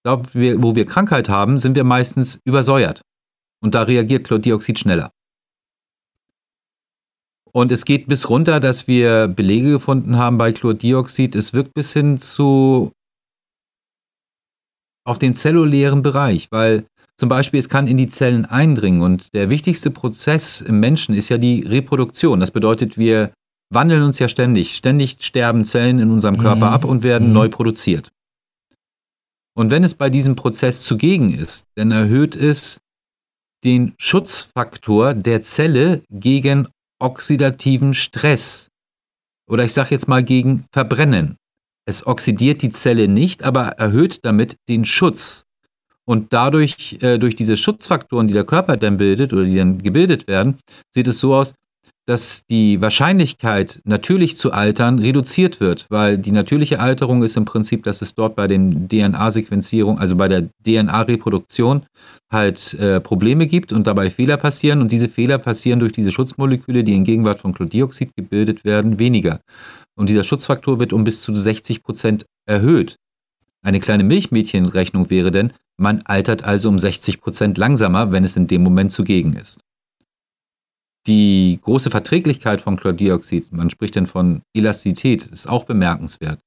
glaub, 0.03 0.33
wir, 0.35 0.61
wo 0.61 0.75
wir 0.75 0.85
Krankheit 0.85 1.29
haben, 1.29 1.59
sind 1.59 1.75
wir 1.75 1.83
meistens 1.83 2.39
übersäuert. 2.45 3.01
Und 3.61 3.75
da 3.75 3.83
reagiert 3.83 4.27
Chlordioxid 4.27 4.79
schneller. 4.79 5.11
Und 7.51 7.71
es 7.71 7.85
geht 7.85 8.07
bis 8.07 8.29
runter, 8.29 8.59
dass 8.59 8.87
wir 8.87 9.27
Belege 9.27 9.71
gefunden 9.71 10.17
haben 10.17 10.37
bei 10.37 10.51
Chlordioxid. 10.51 11.35
Es 11.35 11.53
wirkt 11.53 11.73
bis 11.73 11.93
hin 11.93 12.17
zu 12.17 12.91
auf 15.05 15.19
dem 15.19 15.33
zellulären 15.33 16.01
Bereich, 16.01 16.47
weil 16.51 16.85
zum 17.17 17.29
Beispiel 17.29 17.59
es 17.59 17.69
kann 17.69 17.87
in 17.87 17.97
die 17.97 18.07
Zellen 18.07 18.45
eindringen 18.45 19.01
und 19.01 19.33
der 19.33 19.49
wichtigste 19.49 19.91
Prozess 19.91 20.61
im 20.61 20.79
Menschen 20.79 21.13
ist 21.13 21.29
ja 21.29 21.37
die 21.37 21.61
Reproduktion. 21.61 22.39
Das 22.39 22.51
bedeutet, 22.51 22.97
wir 22.97 23.31
wandeln 23.69 24.01
uns 24.01 24.19
ja 24.19 24.27
ständig. 24.27 24.75
Ständig 24.75 25.17
sterben 25.19 25.65
Zellen 25.65 25.99
in 25.99 26.11
unserem 26.11 26.37
Körper 26.37 26.67
mhm. 26.67 26.73
ab 26.73 26.85
und 26.85 27.03
werden 27.03 27.27
mhm. 27.27 27.33
neu 27.33 27.49
produziert. 27.49 28.11
Und 29.55 29.69
wenn 29.69 29.83
es 29.83 29.95
bei 29.95 30.09
diesem 30.09 30.35
Prozess 30.35 30.83
zugegen 30.83 31.33
ist, 31.33 31.67
dann 31.75 31.91
erhöht 31.91 32.35
es 32.35 32.79
den 33.63 33.93
Schutzfaktor 33.97 35.13
der 35.13 35.41
Zelle 35.41 36.03
gegen 36.09 36.67
oxidativen 36.99 37.93
Stress. 37.93 38.69
Oder 39.47 39.65
ich 39.65 39.73
sage 39.73 39.91
jetzt 39.91 40.07
mal 40.07 40.23
gegen 40.23 40.65
Verbrennen. 40.71 41.37
Es 41.85 42.07
oxidiert 42.07 42.61
die 42.61 42.69
Zelle 42.69 43.07
nicht, 43.07 43.43
aber 43.43 43.69
erhöht 43.77 44.19
damit 44.23 44.57
den 44.69 44.85
Schutz. 44.85 45.45
Und 46.05 46.33
dadurch, 46.33 46.97
äh, 47.01 47.17
durch 47.17 47.35
diese 47.35 47.55
Schutzfaktoren, 47.55 48.27
die 48.27 48.33
der 48.33 48.45
Körper 48.45 48.77
dann 48.77 48.97
bildet 48.97 49.31
oder 49.33 49.45
die 49.45 49.55
dann 49.55 49.81
gebildet 49.81 50.27
werden, 50.27 50.57
sieht 50.91 51.07
es 51.07 51.19
so 51.19 51.35
aus, 51.35 51.53
dass 52.05 52.43
die 52.49 52.81
Wahrscheinlichkeit, 52.81 53.79
natürlich 53.85 54.35
zu 54.35 54.51
altern, 54.51 54.99
reduziert 54.99 55.59
wird, 55.59 55.87
weil 55.89 56.17
die 56.17 56.31
natürliche 56.31 56.79
Alterung 56.79 57.23
ist 57.23 57.37
im 57.37 57.45
Prinzip, 57.45 57.83
dass 57.83 58.01
es 58.01 58.13
dort 58.13 58.35
bei 58.35 58.47
den 58.47 58.89
DNA-Sequenzierung, 58.89 59.99
also 59.99 60.15
bei 60.15 60.27
der 60.27 60.49
DNA-Reproduktion, 60.65 61.85
halt 62.29 62.73
äh, 62.73 62.99
Probleme 62.99 63.47
gibt 63.47 63.71
und 63.71 63.87
dabei 63.87 64.09
Fehler 64.09 64.37
passieren. 64.37 64.81
Und 64.81 64.91
diese 64.91 65.07
Fehler 65.07 65.37
passieren 65.37 65.79
durch 65.79 65.93
diese 65.93 66.11
Schutzmoleküle, 66.11 66.83
die 66.83 66.95
in 66.95 67.05
Gegenwart 67.05 67.39
von 67.39 67.53
Chlordioxid 67.53 68.15
gebildet 68.15 68.65
werden, 68.65 68.99
weniger. 68.99 69.39
Und 69.95 70.09
dieser 70.09 70.23
Schutzfaktor 70.23 70.79
wird 70.79 70.91
um 70.91 71.03
bis 71.03 71.21
zu 71.21 71.33
60 71.33 71.83
Prozent 71.83 72.25
erhöht. 72.45 72.97
Eine 73.61 73.79
kleine 73.79 74.03
Milchmädchenrechnung 74.03 75.09
wäre 75.09 75.31
denn, 75.31 75.53
man 75.77 76.01
altert 76.03 76.43
also 76.43 76.67
um 76.69 76.79
60 76.79 77.21
Prozent 77.21 77.57
langsamer, 77.57 78.11
wenn 78.11 78.23
es 78.25 78.35
in 78.35 78.47
dem 78.47 78.63
Moment 78.63 78.91
zugegen 78.91 79.33
ist. 79.33 79.59
Die 81.05 81.59
große 81.61 81.91
Verträglichkeit 81.91 82.61
von 82.61 82.77
Chlordioxid, 82.77 83.51
man 83.51 83.69
spricht 83.69 83.95
denn 83.95 84.07
von 84.07 84.41
Elastizität, 84.55 85.23
ist 85.23 85.49
auch 85.49 85.65
bemerkenswert. 85.65 86.39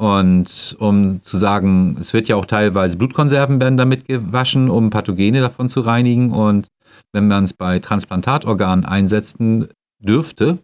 Und 0.00 0.76
um 0.78 1.20
zu 1.20 1.36
sagen, 1.36 1.96
es 1.98 2.12
wird 2.14 2.28
ja 2.28 2.36
auch 2.36 2.46
teilweise 2.46 2.96
Blutkonserven 2.96 3.60
werden 3.60 3.76
damit 3.76 4.06
gewaschen, 4.06 4.70
um 4.70 4.90
Pathogene 4.90 5.40
davon 5.40 5.68
zu 5.68 5.80
reinigen. 5.80 6.30
Und 6.30 6.68
wenn 7.12 7.26
man 7.26 7.44
es 7.44 7.52
bei 7.52 7.80
Transplantatorganen 7.80 8.84
einsetzen 8.84 9.68
dürfte, 9.98 10.58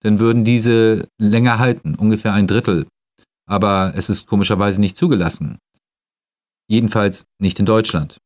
dann 0.00 0.20
würden 0.20 0.44
diese 0.44 1.08
länger 1.18 1.58
halten, 1.58 1.94
ungefähr 1.94 2.34
ein 2.34 2.46
Drittel. 2.46 2.86
Aber 3.48 3.92
es 3.96 4.10
ist 4.10 4.26
komischerweise 4.26 4.80
nicht 4.80 4.96
zugelassen. 4.96 5.58
Jedenfalls 6.68 7.24
nicht 7.40 7.58
in 7.58 7.66
Deutschland. 7.66 8.18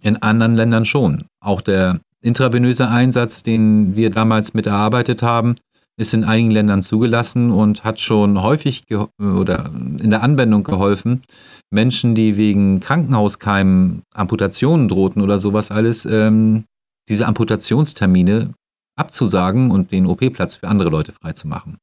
In 0.00 0.20
anderen 0.22 0.56
Ländern 0.56 0.84
schon. 0.84 1.24
Auch 1.40 1.62
der 1.62 2.00
intravenöse 2.24 2.88
Einsatz, 2.88 3.42
den 3.42 3.96
wir 3.96 4.10
damals 4.10 4.54
mit 4.54 4.66
erarbeitet 4.66 5.22
haben, 5.22 5.56
ist 5.96 6.14
in 6.14 6.24
einigen 6.24 6.50
Ländern 6.50 6.82
zugelassen 6.82 7.50
und 7.50 7.84
hat 7.84 8.00
schon 8.00 8.42
häufig 8.42 8.82
oder 9.18 9.70
in 10.00 10.10
der 10.10 10.22
Anwendung 10.22 10.64
geholfen, 10.64 11.22
Menschen, 11.70 12.14
die 12.14 12.36
wegen 12.36 12.80
Krankenhauskeimen 12.80 14.02
Amputationen 14.12 14.88
drohten 14.88 15.22
oder 15.22 15.38
sowas 15.38 15.70
alles, 15.70 16.04
ähm, 16.04 16.64
diese 17.08 17.26
Amputationstermine 17.26 18.54
abzusagen 18.96 19.70
und 19.70 19.92
den 19.92 20.06
OP-Platz 20.06 20.56
für 20.56 20.68
andere 20.68 20.88
Leute 20.88 21.12
freizumachen 21.12 21.78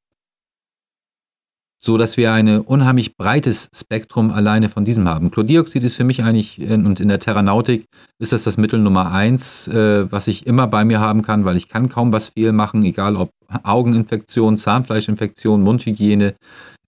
so 1.84 1.97
dass 1.97 2.15
wir 2.15 2.32
ein 2.32 2.59
unheimlich 2.59 3.17
breites 3.17 3.69
Spektrum 3.75 4.29
alleine 4.29 4.69
von 4.69 4.86
diesem 4.86 5.09
haben. 5.09 5.32
Chlordioxid 5.32 5.84
ist 5.84 5.95
für 5.95 6.03
mich 6.03 6.23
eigentlich, 6.23 6.59
und 6.59 6.99
in 6.99 7.07
der 7.07 7.19
Terranautik 7.19 7.86
ist 8.19 8.34
das 8.34 8.43
das 8.43 8.57
Mittel 8.57 8.79
Nummer 8.79 9.11
eins, 9.11 9.67
äh, 9.67 10.09
was 10.11 10.27
ich 10.27 10.45
immer 10.45 10.67
bei 10.67 10.86
mir 10.86 10.99
haben 10.99 11.23
kann, 11.23 11.43
weil 11.43 11.57
ich 11.57 11.69
kann 11.69 11.89
kaum 11.89 12.11
was 12.11 12.29
fehl 12.29 12.51
machen, 12.51 12.84
egal 12.84 13.15
ob 13.15 13.32
Augeninfektion, 13.63 14.57
Zahnfleischinfektion, 14.57 15.63
Mundhygiene, 15.63 16.36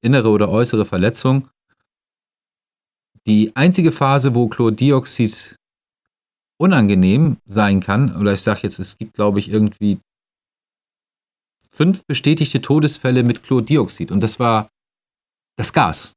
innere 0.02 0.30
oder 0.30 0.50
äußere 0.50 0.86
Verletzung. 0.86 1.50
Die 3.26 3.56
einzige 3.56 3.92
Phase, 3.92 4.36
wo 4.36 4.48
Chlordioxid 4.48 5.56
unangenehm 6.60 7.38
sein 7.48 7.80
kann, 7.80 8.16
oder 8.16 8.34
ich 8.34 8.42
sage 8.42 8.60
jetzt, 8.64 8.78
es 8.78 8.98
gibt, 8.98 9.14
glaube 9.16 9.40
ich, 9.40 9.50
irgendwie 9.50 9.98
fünf 11.72 12.06
bestätigte 12.06 12.62
Todesfälle 12.62 13.24
mit 13.24 13.42
Chlordioxid. 13.42 14.12
Und 14.12 14.22
das 14.22 14.40
war 14.40 14.70
das 15.56 15.74
Gas. 15.74 16.14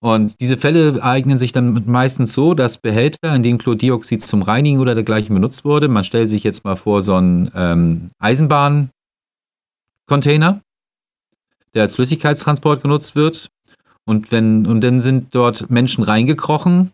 Und 0.00 0.40
diese 0.40 0.56
Fälle 0.56 1.02
eignen 1.02 1.38
sich 1.38 1.50
dann 1.50 1.82
meistens 1.86 2.32
so, 2.32 2.54
dass 2.54 2.78
Behälter, 2.78 3.34
in 3.34 3.42
denen 3.42 3.58
Chlordioxid 3.58 4.22
zum 4.22 4.42
Reinigen 4.42 4.78
oder 4.78 4.94
dergleichen 4.94 5.34
benutzt 5.34 5.64
wurde, 5.64 5.88
man 5.88 6.04
stellt 6.04 6.28
sich 6.28 6.44
jetzt 6.44 6.64
mal 6.64 6.76
vor 6.76 7.02
so 7.02 7.16
einen 7.16 7.50
ähm, 7.54 8.06
Eisenbahncontainer, 8.20 10.62
der 11.74 11.82
als 11.82 11.96
Flüssigkeitstransport 11.96 12.82
genutzt 12.82 13.16
wird. 13.16 13.48
Und, 14.04 14.30
wenn, 14.30 14.66
und 14.66 14.82
dann 14.82 15.00
sind 15.00 15.34
dort 15.34 15.68
Menschen 15.68 16.04
reingekrochen 16.04 16.92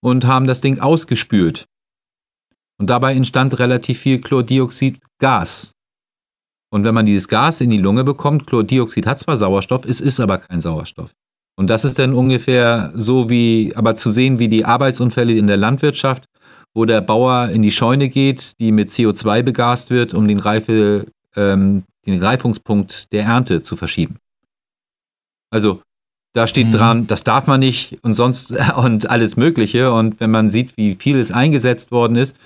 und 0.00 0.26
haben 0.26 0.46
das 0.46 0.62
Ding 0.62 0.80
ausgespült. 0.80 1.66
Und 2.78 2.88
dabei 2.88 3.14
entstand 3.14 3.58
relativ 3.58 4.00
viel 4.00 4.20
Chlordioxidgas. 4.20 5.72
Und 6.70 6.84
wenn 6.84 6.94
man 6.94 7.06
dieses 7.06 7.28
Gas 7.28 7.60
in 7.60 7.70
die 7.70 7.78
Lunge 7.78 8.04
bekommt, 8.04 8.46
Chlordioxid 8.46 9.06
hat 9.06 9.18
zwar 9.18 9.36
Sauerstoff, 9.36 9.84
es 9.84 10.00
ist 10.00 10.20
aber 10.20 10.38
kein 10.38 10.60
Sauerstoff. 10.60 11.10
Und 11.56 11.68
das 11.68 11.84
ist 11.84 11.98
dann 11.98 12.14
ungefähr 12.14 12.92
so 12.94 13.28
wie, 13.28 13.72
aber 13.74 13.94
zu 13.94 14.10
sehen 14.10 14.38
wie 14.38 14.48
die 14.48 14.64
Arbeitsunfälle 14.64 15.34
in 15.34 15.46
der 15.46 15.56
Landwirtschaft, 15.56 16.24
wo 16.74 16.84
der 16.84 17.00
Bauer 17.00 17.48
in 17.48 17.62
die 17.62 17.72
Scheune 17.72 18.08
geht, 18.08 18.58
die 18.60 18.72
mit 18.72 18.88
CO2 18.88 19.42
begast 19.42 19.90
wird, 19.90 20.14
um 20.14 20.28
den, 20.28 20.38
Reife, 20.38 21.06
ähm, 21.36 21.82
den 22.06 22.22
Reifungspunkt 22.22 23.12
der 23.12 23.24
Ernte 23.24 23.60
zu 23.60 23.76
verschieben. 23.76 24.16
Also 25.50 25.82
da 26.32 26.46
steht 26.46 26.68
mhm. 26.68 26.72
dran, 26.72 27.06
das 27.08 27.24
darf 27.24 27.48
man 27.48 27.60
nicht 27.60 27.98
und 28.02 28.14
sonst 28.14 28.52
und 28.76 29.10
alles 29.10 29.36
Mögliche. 29.36 29.92
Und 29.92 30.20
wenn 30.20 30.30
man 30.30 30.48
sieht, 30.50 30.76
wie 30.76 30.94
viel 30.94 31.18
es 31.18 31.32
eingesetzt 31.32 31.90
worden 31.90 32.16
ist, 32.16 32.36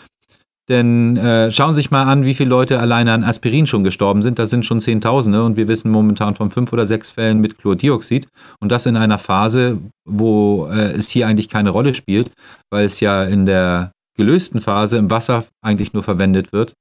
Denn 0.69 1.19
äh, 1.19 1.53
schauen 1.53 1.75
Sie 1.75 1.83
sich 1.83 1.91
mal 1.91 2.05
an, 2.05 2.25
wie 2.25 2.33
viele 2.33 2.49
Leute 2.49 2.81
alleine 2.81 3.13
an 3.13 3.23
Aspirin 3.23 3.67
schon 3.67 3.85
gestorben 3.85 4.23
sind. 4.23 4.39
Das 4.39 4.49
sind 4.49 4.65
schon 4.65 4.81
Zehntausende 4.81 5.45
und 5.45 5.57
wir 5.57 5.69
wissen 5.69 5.91
momentan 5.91 6.35
von 6.35 6.51
fünf 6.51 6.73
oder 6.73 6.87
sechs 6.87 7.11
Fällen 7.11 7.41
mit 7.41 7.59
Chlordioxid. 7.59 8.29
Und 8.61 8.73
das 8.73 8.87
in 8.87 8.97
einer 8.97 9.19
Phase, 9.19 9.79
wo 10.07 10.67
äh, 10.73 10.93
es 10.93 11.11
hier 11.11 11.27
eigentlich 11.27 11.49
keine 11.51 11.71
Rolle 11.71 11.95
spielt, 11.95 12.31
weil 12.71 12.87
es 12.87 13.01
ja 13.01 13.25
in 13.25 13.45
der 13.45 13.93
gelösten 14.17 14.61
Phase 14.61 14.97
im 14.97 15.11
Wasser 15.11 15.45
eigentlich 15.61 15.93
nur 15.93 16.03
verwendet 16.03 16.53
wird 16.53 16.73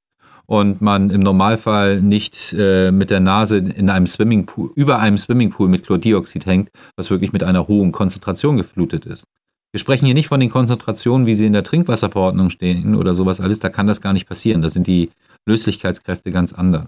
und 0.46 0.82
man 0.82 1.10
im 1.10 1.22
Normalfall 1.22 2.02
nicht 2.02 2.54
äh, 2.58 2.92
mit 2.92 3.10
der 3.10 3.20
Nase 3.20 3.58
in 3.58 3.90
einem 3.90 4.08
Swimmingpool, 4.08 4.72
über 4.76 5.00
einem 5.00 5.18
Swimmingpool 5.18 5.68
mit 5.68 5.86
Chlordioxid 5.86 6.46
hängt, 6.46 6.70
was 6.96 7.10
wirklich 7.10 7.34
mit 7.34 7.44
einer 7.44 7.68
hohen 7.68 7.92
Konzentration 7.92 8.58
geflutet 8.58 9.06
ist. 9.06 9.26
Wir 9.74 9.80
sprechen 9.80 10.06
hier 10.06 10.14
nicht 10.14 10.28
von 10.28 10.40
den 10.40 10.52
Konzentrationen, 10.52 11.26
wie 11.26 11.34
sie 11.34 11.48
in 11.48 11.54
der 11.54 11.64
Trinkwasserverordnung 11.64 12.52
stehen 12.52 12.96
oder 12.96 13.16
sowas 13.16 13.42
alles. 13.42 13.60
Da 13.60 13.70
kann 13.70 13.88
das 13.88 14.02
gar 14.02 14.14
nicht 14.14 14.28
passieren. 14.28 14.62
Da 14.62 14.70
sind 14.70 14.86
die 14.86 15.10
Löslichkeitskräfte 15.48 16.32
ganz 16.32 16.54
anders. 16.54 16.86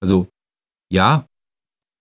Also 0.00 0.28
ja, 0.88 1.26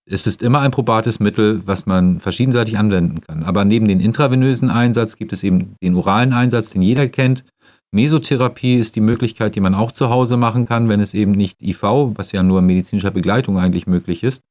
es 0.07 0.27
ist 0.27 0.43
immer 0.43 0.59
ein 0.59 0.69
probates 0.69 1.19
Mittel, 1.19 1.65
was 1.65 1.87
man 1.87 2.19
verschiedenseitig 2.19 2.77
anwenden 2.77 3.21
kann. 3.21 3.43
Aber 3.43 3.65
neben 3.65 3.87
dem 3.87 3.99
intravenösen 3.99 4.69
Einsatz 4.69 5.15
gibt 5.15 5.33
es 5.33 5.43
eben 5.43 5.75
den 5.81 5.95
oralen 5.95 6.33
Einsatz, 6.33 6.69
den 6.69 6.83
jeder 6.83 7.09
kennt. 7.09 7.43
Mesotherapie 7.91 8.75
ist 8.75 8.95
die 8.95 9.01
Möglichkeit, 9.01 9.55
die 9.55 9.61
man 9.61 9.73
auch 9.73 9.91
zu 9.91 10.11
Hause 10.11 10.37
machen 10.37 10.67
kann, 10.67 10.87
wenn 10.87 10.99
es 10.99 11.15
eben 11.15 11.31
nicht 11.31 11.63
IV, 11.63 11.81
was 12.15 12.31
ja 12.31 12.43
nur 12.43 12.59
in 12.59 12.67
medizinischer 12.67 13.09
Begleitung 13.09 13.57
eigentlich 13.57 13.87
möglich 13.87 14.21
ist, 14.21 14.41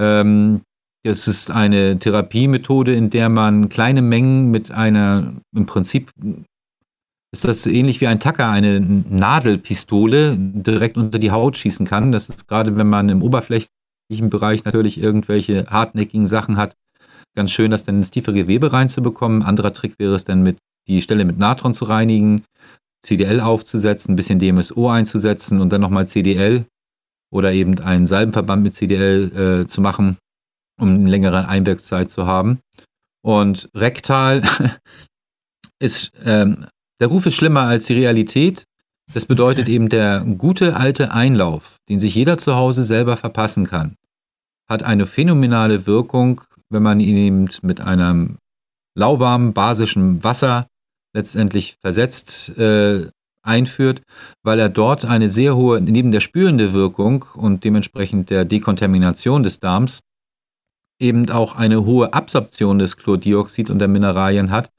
ähm, 0.00 0.62
es 1.04 1.28
ist 1.28 1.50
eine 1.50 1.98
Therapiemethode, 1.98 2.94
in 2.94 3.10
der 3.10 3.28
man 3.28 3.68
kleine 3.68 4.00
Mengen 4.02 4.50
mit 4.50 4.72
einer, 4.72 5.34
im 5.54 5.66
Prinzip 5.66 6.10
ist 7.30 7.44
das 7.44 7.66
ähnlich 7.66 8.00
wie 8.00 8.06
ein 8.06 8.20
Tacker, 8.20 8.48
eine 8.48 8.80
Nadelpistole 8.80 10.36
direkt 10.38 10.96
unter 10.96 11.18
die 11.18 11.30
Haut 11.30 11.58
schießen 11.58 11.86
kann. 11.86 12.10
Das 12.10 12.28
ist 12.28 12.48
gerade, 12.48 12.76
wenn 12.76 12.88
man 12.88 13.10
im 13.10 13.22
oberflächlichen 13.22 14.30
Bereich 14.30 14.64
natürlich 14.64 14.98
irgendwelche 14.98 15.66
hartnäckigen 15.66 16.26
Sachen 16.26 16.56
hat, 16.56 16.74
ganz 17.36 17.50
schön, 17.50 17.70
das 17.70 17.84
dann 17.84 17.96
ins 17.96 18.10
tiefe 18.10 18.32
Gewebe 18.32 18.72
reinzubekommen. 18.72 19.42
Ein 19.42 19.48
anderer 19.48 19.74
Trick 19.74 19.98
wäre 19.98 20.14
es 20.14 20.24
dann, 20.24 20.42
mit 20.42 20.58
die 20.88 21.02
Stelle 21.02 21.24
mit 21.24 21.38
Natron 21.38 21.74
zu 21.74 21.84
reinigen, 21.84 22.44
CDL 23.04 23.40
aufzusetzen, 23.40 24.12
ein 24.12 24.16
bisschen 24.16 24.38
DMSO 24.38 24.88
einzusetzen 24.88 25.60
und 25.60 25.72
dann 25.72 25.80
nochmal 25.82 26.06
CDL 26.06 26.64
oder 27.30 27.52
eben 27.52 27.78
einen 27.80 28.06
Salbenverband 28.06 28.62
mit 28.62 28.74
CDL 28.74 29.62
äh, 29.64 29.66
zu 29.66 29.82
machen 29.82 30.16
um 30.80 30.88
eine 30.88 31.08
längere 31.08 31.48
Einwirkzeit 31.48 32.10
zu 32.10 32.26
haben. 32.26 32.60
Und 33.22 33.70
rektal 33.74 34.42
ist, 35.78 36.12
ähm, 36.24 36.66
der 37.00 37.08
Ruf 37.08 37.26
ist 37.26 37.34
schlimmer 37.34 37.62
als 37.62 37.84
die 37.84 37.94
Realität. 37.94 38.64
Das 39.12 39.26
bedeutet 39.26 39.68
eben 39.68 39.88
der 39.88 40.20
gute 40.38 40.76
alte 40.76 41.12
Einlauf, 41.12 41.76
den 41.88 42.00
sich 42.00 42.14
jeder 42.14 42.38
zu 42.38 42.54
Hause 42.54 42.84
selber 42.84 43.16
verpassen 43.16 43.66
kann, 43.66 43.96
hat 44.68 44.82
eine 44.82 45.06
phänomenale 45.06 45.86
Wirkung, 45.86 46.40
wenn 46.70 46.82
man 46.82 47.00
ihn 47.00 47.16
eben 47.16 47.48
mit 47.62 47.80
einem 47.80 48.38
lauwarmen, 48.96 49.52
basischen 49.52 50.24
Wasser 50.24 50.66
letztendlich 51.14 51.76
versetzt 51.80 52.56
äh, 52.58 53.10
einführt, 53.42 54.02
weil 54.42 54.58
er 54.58 54.68
dort 54.68 55.04
eine 55.04 55.28
sehr 55.28 55.54
hohe, 55.56 55.80
neben 55.80 56.12
der 56.12 56.20
spürende 56.20 56.72
Wirkung 56.72 57.24
und 57.34 57.64
dementsprechend 57.64 58.30
der 58.30 58.44
Dekontamination 58.44 59.42
des 59.42 59.60
Darms, 59.60 60.00
eben 60.98 61.28
auch 61.30 61.56
eine 61.56 61.84
hohe 61.84 62.12
Absorption 62.12 62.78
des 62.78 62.96
Chlordioxid 62.96 63.70
und 63.70 63.78
der 63.78 63.88
Mineralien 63.88 64.50
hat, 64.50 64.70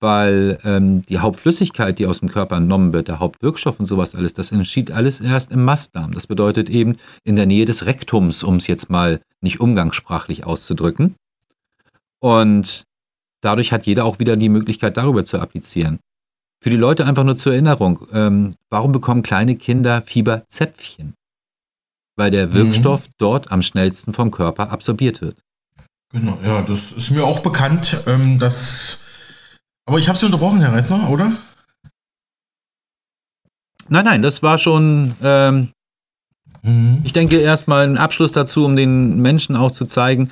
weil 0.00 0.58
ähm, 0.64 1.02
die 1.06 1.18
Hauptflüssigkeit, 1.18 1.98
die 1.98 2.06
aus 2.06 2.20
dem 2.20 2.28
Körper 2.28 2.56
entnommen 2.56 2.92
wird, 2.92 3.08
der 3.08 3.20
Hauptwirkstoff 3.20 3.80
und 3.80 3.86
sowas 3.86 4.14
alles, 4.14 4.34
das 4.34 4.52
entschied 4.52 4.90
alles 4.90 5.20
erst 5.20 5.50
im 5.50 5.64
Mastdarm. 5.64 6.12
Das 6.12 6.26
bedeutet 6.26 6.68
eben 6.68 6.96
in 7.24 7.36
der 7.36 7.46
Nähe 7.46 7.64
des 7.64 7.86
Rektums, 7.86 8.42
um 8.42 8.56
es 8.56 8.66
jetzt 8.66 8.90
mal 8.90 9.20
nicht 9.40 9.60
umgangssprachlich 9.60 10.44
auszudrücken. 10.44 11.14
Und 12.20 12.84
dadurch 13.40 13.72
hat 13.72 13.86
jeder 13.86 14.04
auch 14.04 14.18
wieder 14.18 14.36
die 14.36 14.48
Möglichkeit, 14.48 14.96
darüber 14.96 15.24
zu 15.24 15.38
applizieren. 15.38 15.98
Für 16.62 16.70
die 16.70 16.76
Leute 16.76 17.06
einfach 17.06 17.24
nur 17.24 17.36
zur 17.36 17.52
Erinnerung, 17.52 18.06
ähm, 18.12 18.54
warum 18.70 18.92
bekommen 18.92 19.22
kleine 19.22 19.56
Kinder 19.56 20.02
Fieberzäpfchen? 20.02 21.14
Weil 22.16 22.30
der 22.30 22.48
mhm. 22.48 22.54
Wirkstoff 22.54 23.06
mhm. 23.06 23.12
dort 23.18 23.52
am 23.52 23.62
schnellsten 23.62 24.12
vom 24.12 24.30
Körper 24.30 24.70
absorbiert 24.70 25.20
wird. 25.20 25.42
Genau, 26.14 26.38
ja, 26.44 26.62
das 26.62 26.92
ist 26.92 27.10
mir 27.10 27.24
auch 27.24 27.40
bekannt, 27.40 28.00
ähm, 28.06 28.38
dass. 28.38 29.00
Aber 29.84 29.98
ich 29.98 30.08
habe 30.08 30.16
Sie 30.16 30.24
unterbrochen, 30.24 30.60
Herr 30.60 30.72
Reisner, 30.72 31.10
oder? 31.10 31.32
Nein, 33.88 34.04
nein, 34.04 34.22
das 34.22 34.40
war 34.40 34.58
schon. 34.58 35.16
Ähm, 35.20 35.72
mhm. 36.62 37.00
Ich 37.02 37.12
denke 37.12 37.38
erstmal 37.38 37.84
ein 37.84 37.98
Abschluss 37.98 38.30
dazu, 38.30 38.64
um 38.64 38.76
den 38.76 39.20
Menschen 39.22 39.56
auch 39.56 39.72
zu 39.72 39.86
zeigen, 39.86 40.30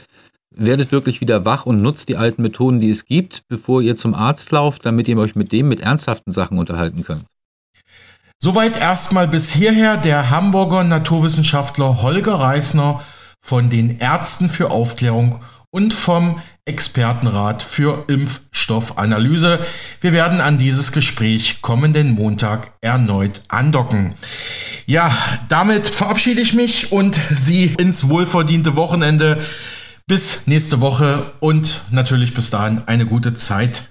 werdet 0.54 0.92
wirklich 0.92 1.20
wieder 1.20 1.44
wach 1.44 1.66
und 1.66 1.82
nutzt 1.82 2.08
die 2.08 2.16
alten 2.16 2.42
Methoden, 2.42 2.78
die 2.78 2.90
es 2.90 3.04
gibt, 3.04 3.42
bevor 3.48 3.82
ihr 3.82 3.96
zum 3.96 4.14
Arzt 4.14 4.52
lauft, 4.52 4.86
damit 4.86 5.08
ihr 5.08 5.18
euch 5.18 5.34
mit 5.34 5.50
dem 5.50 5.68
mit 5.68 5.80
ernsthaften 5.80 6.30
Sachen 6.30 6.58
unterhalten 6.58 7.02
könnt. 7.02 7.24
Soweit 8.38 8.76
erstmal 8.76 9.26
bis 9.26 9.50
hierher 9.50 9.96
der 9.96 10.30
Hamburger 10.30 10.84
Naturwissenschaftler 10.84 12.02
Holger 12.02 12.34
Reisner 12.34 13.02
von 13.40 13.68
den 13.68 13.98
Ärzten 13.98 14.48
für 14.48 14.70
Aufklärung 14.70 15.40
und 15.72 15.94
vom 15.94 16.40
Expertenrat 16.66 17.62
für 17.62 18.04
Impfstoffanalyse. 18.06 19.58
Wir 20.00 20.12
werden 20.12 20.40
an 20.40 20.58
dieses 20.58 20.92
Gespräch 20.92 21.62
kommenden 21.62 22.12
Montag 22.12 22.74
erneut 22.82 23.42
andocken. 23.48 24.12
Ja, 24.86 25.16
damit 25.48 25.86
verabschiede 25.86 26.42
ich 26.42 26.52
mich 26.52 26.92
und 26.92 27.18
Sie 27.30 27.74
ins 27.78 28.08
wohlverdiente 28.08 28.76
Wochenende. 28.76 29.42
Bis 30.06 30.46
nächste 30.46 30.80
Woche 30.80 31.32
und 31.40 31.82
natürlich 31.90 32.34
bis 32.34 32.50
dahin 32.50 32.82
eine 32.86 33.06
gute 33.06 33.34
Zeit. 33.34 33.88